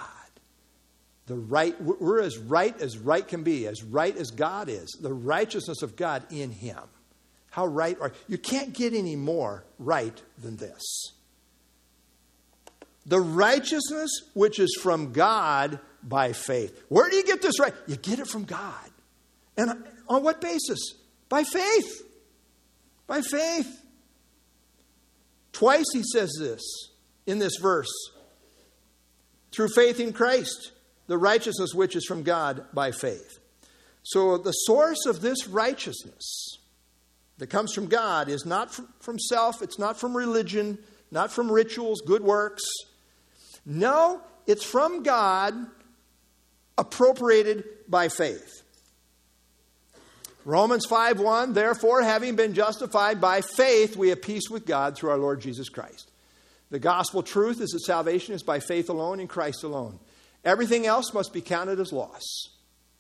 The 1.26 1.36
right 1.36 1.80
we're 1.82 2.22
as 2.22 2.38
right 2.38 2.80
as 2.82 2.98
right 2.98 3.26
can 3.26 3.44
be, 3.44 3.66
as 3.68 3.82
right 3.84 4.16
as 4.16 4.32
God 4.32 4.68
is. 4.68 4.98
The 5.02 5.14
righteousness 5.14 5.82
of 5.82 5.96
God 5.96 6.26
in 6.30 6.52
him. 6.52 6.82
How 7.52 7.66
right 7.66 7.98
are 8.02 8.12
you? 8.28 8.38
can't 8.38 8.74
get 8.74 8.94
any 8.94 9.16
more 9.16 9.64
right 9.80 10.22
than 10.38 10.58
this. 10.58 11.14
The 13.06 13.20
righteousness 13.20 14.12
which 14.34 14.60
is 14.60 14.78
from 14.82 15.12
God 15.12 15.80
by 16.02 16.34
faith. 16.34 16.84
Where 16.90 17.10
do 17.10 17.16
you 17.16 17.26
get 17.26 17.42
this 17.42 17.60
right? 17.60 17.74
You 17.88 17.96
get 17.96 18.20
it 18.20 18.28
from 18.28 18.46
God. 18.46 18.90
And 19.58 19.84
on 20.08 20.24
what 20.24 20.42
basis? 20.42 20.80
By 21.30 21.44
faith. 21.44 22.02
By 23.08 23.22
faith. 23.22 23.82
Twice 25.52 25.86
he 25.94 26.04
says 26.04 26.32
this 26.40 26.62
in 27.26 27.40
this 27.40 27.58
verse. 27.62 27.92
Through 29.52 29.70
faith 29.70 30.00
in 30.00 30.14
Christ, 30.14 30.72
the 31.08 31.18
righteousness 31.18 31.74
which 31.74 31.96
is 31.96 32.06
from 32.06 32.24
God 32.24 32.66
by 32.74 32.92
faith. 32.92 33.40
So 34.04 34.38
the 34.38 34.52
source 34.52 35.06
of 35.06 35.22
this 35.22 35.48
righteousness 35.48 36.58
that 37.38 37.48
comes 37.48 37.74
from 37.74 37.88
God 37.88 38.30
is 38.30 38.46
not 38.46 38.78
from 39.02 39.20
self, 39.20 39.62
it's 39.62 39.80
not 39.80 40.00
from 40.00 40.16
religion, 40.16 40.78
not 41.12 41.32
from 41.32 41.52
rituals, 41.52 42.02
good 42.02 42.24
works. 42.24 42.64
No, 43.66 44.22
it's 44.48 44.64
from 44.64 45.04
God 45.04 45.54
appropriated 46.78 47.66
by 47.88 48.10
faith. 48.10 48.64
Romans 50.46 50.86
5:1 50.86 51.54
Therefore 51.54 52.02
having 52.02 52.36
been 52.36 52.54
justified 52.54 53.22
by 53.22 53.42
faith 53.42 53.96
we 53.96 54.10
have 54.10 54.22
peace 54.22 54.50
with 54.50 54.66
God 54.66 54.96
through 54.96 55.12
our 55.12 55.18
Lord 55.18 55.40
Jesus 55.40 55.70
Christ. 55.70 56.12
The 56.70 56.80
gospel 56.80 57.24
truth 57.24 57.62
is 57.62 57.70
that 57.70 57.82
salvation 57.82 58.34
is 58.34 58.44
by 58.44 58.60
faith 58.60 58.90
alone 58.90 59.20
in 59.20 59.28
Christ 59.28 59.64
alone. 59.64 60.00
Everything 60.44 60.86
else 60.86 61.14
must 61.14 61.32
be 61.32 61.42
counted 61.42 61.80
as 61.80 61.94
loss. 61.94 62.24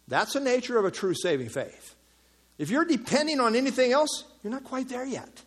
That's 0.07 0.33
the 0.33 0.39
nature 0.39 0.77
of 0.77 0.85
a 0.85 0.91
true 0.91 1.13
saving 1.13 1.49
faith. 1.49 1.95
If 2.57 2.69
you're 2.69 2.85
depending 2.85 3.39
on 3.39 3.55
anything 3.55 3.91
else, 3.91 4.25
you're 4.43 4.53
not 4.53 4.63
quite 4.63 4.89
there 4.89 5.05
yet. 5.05 5.41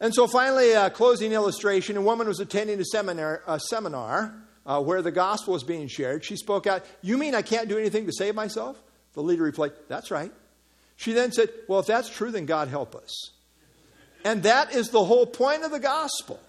And 0.00 0.14
so, 0.14 0.26
finally, 0.26 0.72
a 0.72 0.90
closing 0.90 1.32
illustration. 1.32 1.96
A 1.96 2.02
woman 2.02 2.28
was 2.28 2.40
attending 2.40 2.78
a 2.80 2.84
seminar, 2.84 3.42
a 3.46 3.58
seminar 3.58 4.34
uh, 4.66 4.82
where 4.82 5.00
the 5.00 5.12
gospel 5.12 5.54
was 5.54 5.64
being 5.64 5.88
shared. 5.88 6.24
She 6.24 6.36
spoke 6.36 6.66
out, 6.66 6.84
You 7.00 7.16
mean 7.16 7.34
I 7.34 7.42
can't 7.42 7.68
do 7.68 7.78
anything 7.78 8.06
to 8.06 8.12
save 8.12 8.34
myself? 8.34 8.76
The 9.14 9.22
leader 9.22 9.42
replied, 9.42 9.72
That's 9.88 10.10
right. 10.10 10.32
She 10.96 11.12
then 11.12 11.32
said, 11.32 11.48
Well, 11.68 11.80
if 11.80 11.86
that's 11.86 12.10
true, 12.10 12.30
then 12.30 12.46
God 12.46 12.68
help 12.68 12.94
us. 12.94 13.30
And 14.24 14.42
that 14.42 14.74
is 14.74 14.90
the 14.90 15.04
whole 15.04 15.26
point 15.26 15.62
of 15.62 15.70
the 15.70 15.80
gospel. 15.80 16.40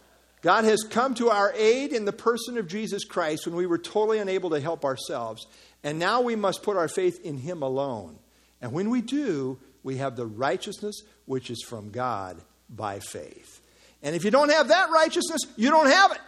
God 0.42 0.66
has 0.66 0.84
come 0.84 1.14
to 1.16 1.30
our 1.30 1.54
aid 1.56 1.94
in 1.94 2.06
the 2.06 2.14
person 2.14 2.58
of 2.58 2.68
Jesus 2.68 3.06
Christ 3.06 3.46
when 3.46 3.56
we 3.56 3.66
were 3.66 3.78
totally 3.78 4.20
unable 4.20 4.50
to 4.52 4.60
help 4.60 4.84
ourselves. 4.84 5.48
And 5.84 6.00
now 6.00 6.22
we 6.22 6.36
must 6.36 6.64
put 6.64 6.78
our 6.78 6.88
faith 6.88 7.24
in 7.24 7.38
Him 7.38 7.62
alone. 7.62 8.20
And 8.62 8.72
when 8.74 8.90
we 8.90 9.02
do, 9.02 9.60
we 9.84 9.98
have 9.98 10.16
the 10.16 10.26
righteousness 10.26 11.02
which 11.26 11.50
is 11.50 11.64
from 11.64 11.92
God 11.92 12.42
by 12.70 13.00
faith. 13.00 13.62
And 14.04 14.16
if 14.16 14.24
you 14.24 14.32
don't 14.32 14.50
have 14.50 14.70
that 14.70 14.90
righteousness, 14.92 15.42
you 15.56 15.70
don't 15.70 15.90
have 15.90 16.12
it. 16.12 16.20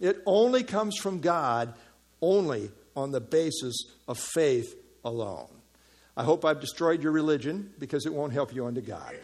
It 0.00 0.22
only 0.26 0.62
comes 0.62 0.96
from 0.96 1.20
God, 1.20 1.74
only 2.20 2.70
on 2.96 3.10
the 3.10 3.20
basis 3.20 3.76
of 4.06 4.18
faith 4.18 4.74
alone. 5.04 5.48
I 6.16 6.24
hope 6.24 6.44
I've 6.44 6.60
destroyed 6.60 7.02
your 7.02 7.12
religion 7.12 7.72
because 7.78 8.06
it 8.06 8.12
won't 8.12 8.32
help 8.32 8.54
you 8.54 8.66
unto 8.66 8.80
God. 8.80 9.14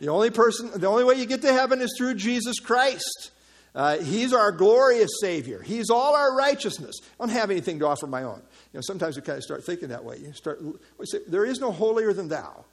The 0.00 0.08
only 0.08 0.30
person, 0.30 0.70
the 0.74 0.88
only 0.88 1.04
way 1.04 1.14
you 1.14 1.26
get 1.26 1.42
to 1.42 1.52
heaven 1.52 1.80
is 1.80 1.94
through 1.96 2.14
Jesus 2.14 2.58
Christ. 2.58 3.30
Uh, 3.74 3.98
he's 3.98 4.32
our 4.32 4.50
glorious 4.50 5.10
Savior. 5.20 5.62
He's 5.62 5.90
all 5.90 6.16
our 6.16 6.34
righteousness. 6.34 6.96
I 7.02 7.24
don't 7.24 7.34
have 7.34 7.50
anything 7.50 7.78
to 7.80 7.86
offer 7.86 8.06
my 8.06 8.24
own. 8.24 8.42
You 8.72 8.78
know, 8.78 8.80
sometimes 8.80 9.16
we 9.16 9.22
kind 9.22 9.36
of 9.36 9.44
start 9.44 9.62
thinking 9.64 9.90
that 9.90 10.04
way. 10.04 10.16
You 10.16 10.32
start, 10.32 10.60
say, 11.04 11.18
there 11.28 11.44
is 11.44 11.60
no 11.60 11.70
holier 11.70 12.12
than 12.12 12.28
thou. 12.28 12.64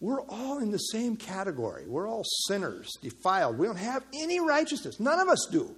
We're 0.00 0.22
all 0.22 0.58
in 0.58 0.70
the 0.70 0.78
same 0.78 1.16
category. 1.16 1.84
We're 1.86 2.08
all 2.08 2.24
sinners, 2.46 2.92
defiled. 3.02 3.58
We 3.58 3.66
don't 3.66 3.76
have 3.76 4.04
any 4.14 4.38
righteousness. 4.38 5.00
None 5.00 5.18
of 5.18 5.28
us 5.28 5.48
do. 5.50 5.74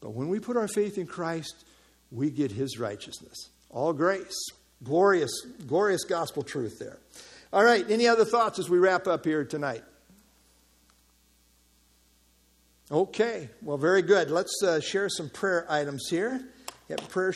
But 0.00 0.10
when 0.10 0.28
we 0.28 0.40
put 0.40 0.56
our 0.56 0.68
faith 0.68 0.98
in 0.98 1.06
Christ, 1.06 1.64
we 2.10 2.30
get 2.30 2.50
His 2.50 2.78
righteousness. 2.78 3.48
All 3.70 3.92
grace. 3.92 4.36
Glorious, 4.82 5.30
glorious 5.66 6.04
gospel 6.04 6.42
truth 6.42 6.78
there. 6.78 6.98
All 7.52 7.64
right, 7.64 7.88
any 7.90 8.08
other 8.08 8.24
thoughts 8.24 8.58
as 8.58 8.70
we 8.70 8.78
wrap 8.78 9.06
up 9.06 9.24
here 9.24 9.44
tonight? 9.44 9.82
Okay, 12.90 13.48
well, 13.62 13.76
very 13.76 14.02
good. 14.02 14.30
Let's 14.30 14.62
uh, 14.64 14.80
share 14.80 15.08
some 15.08 15.28
prayer 15.28 15.66
items 15.68 16.08
here. 16.08 16.40
Have 16.88 17.08
prayer 17.08 17.32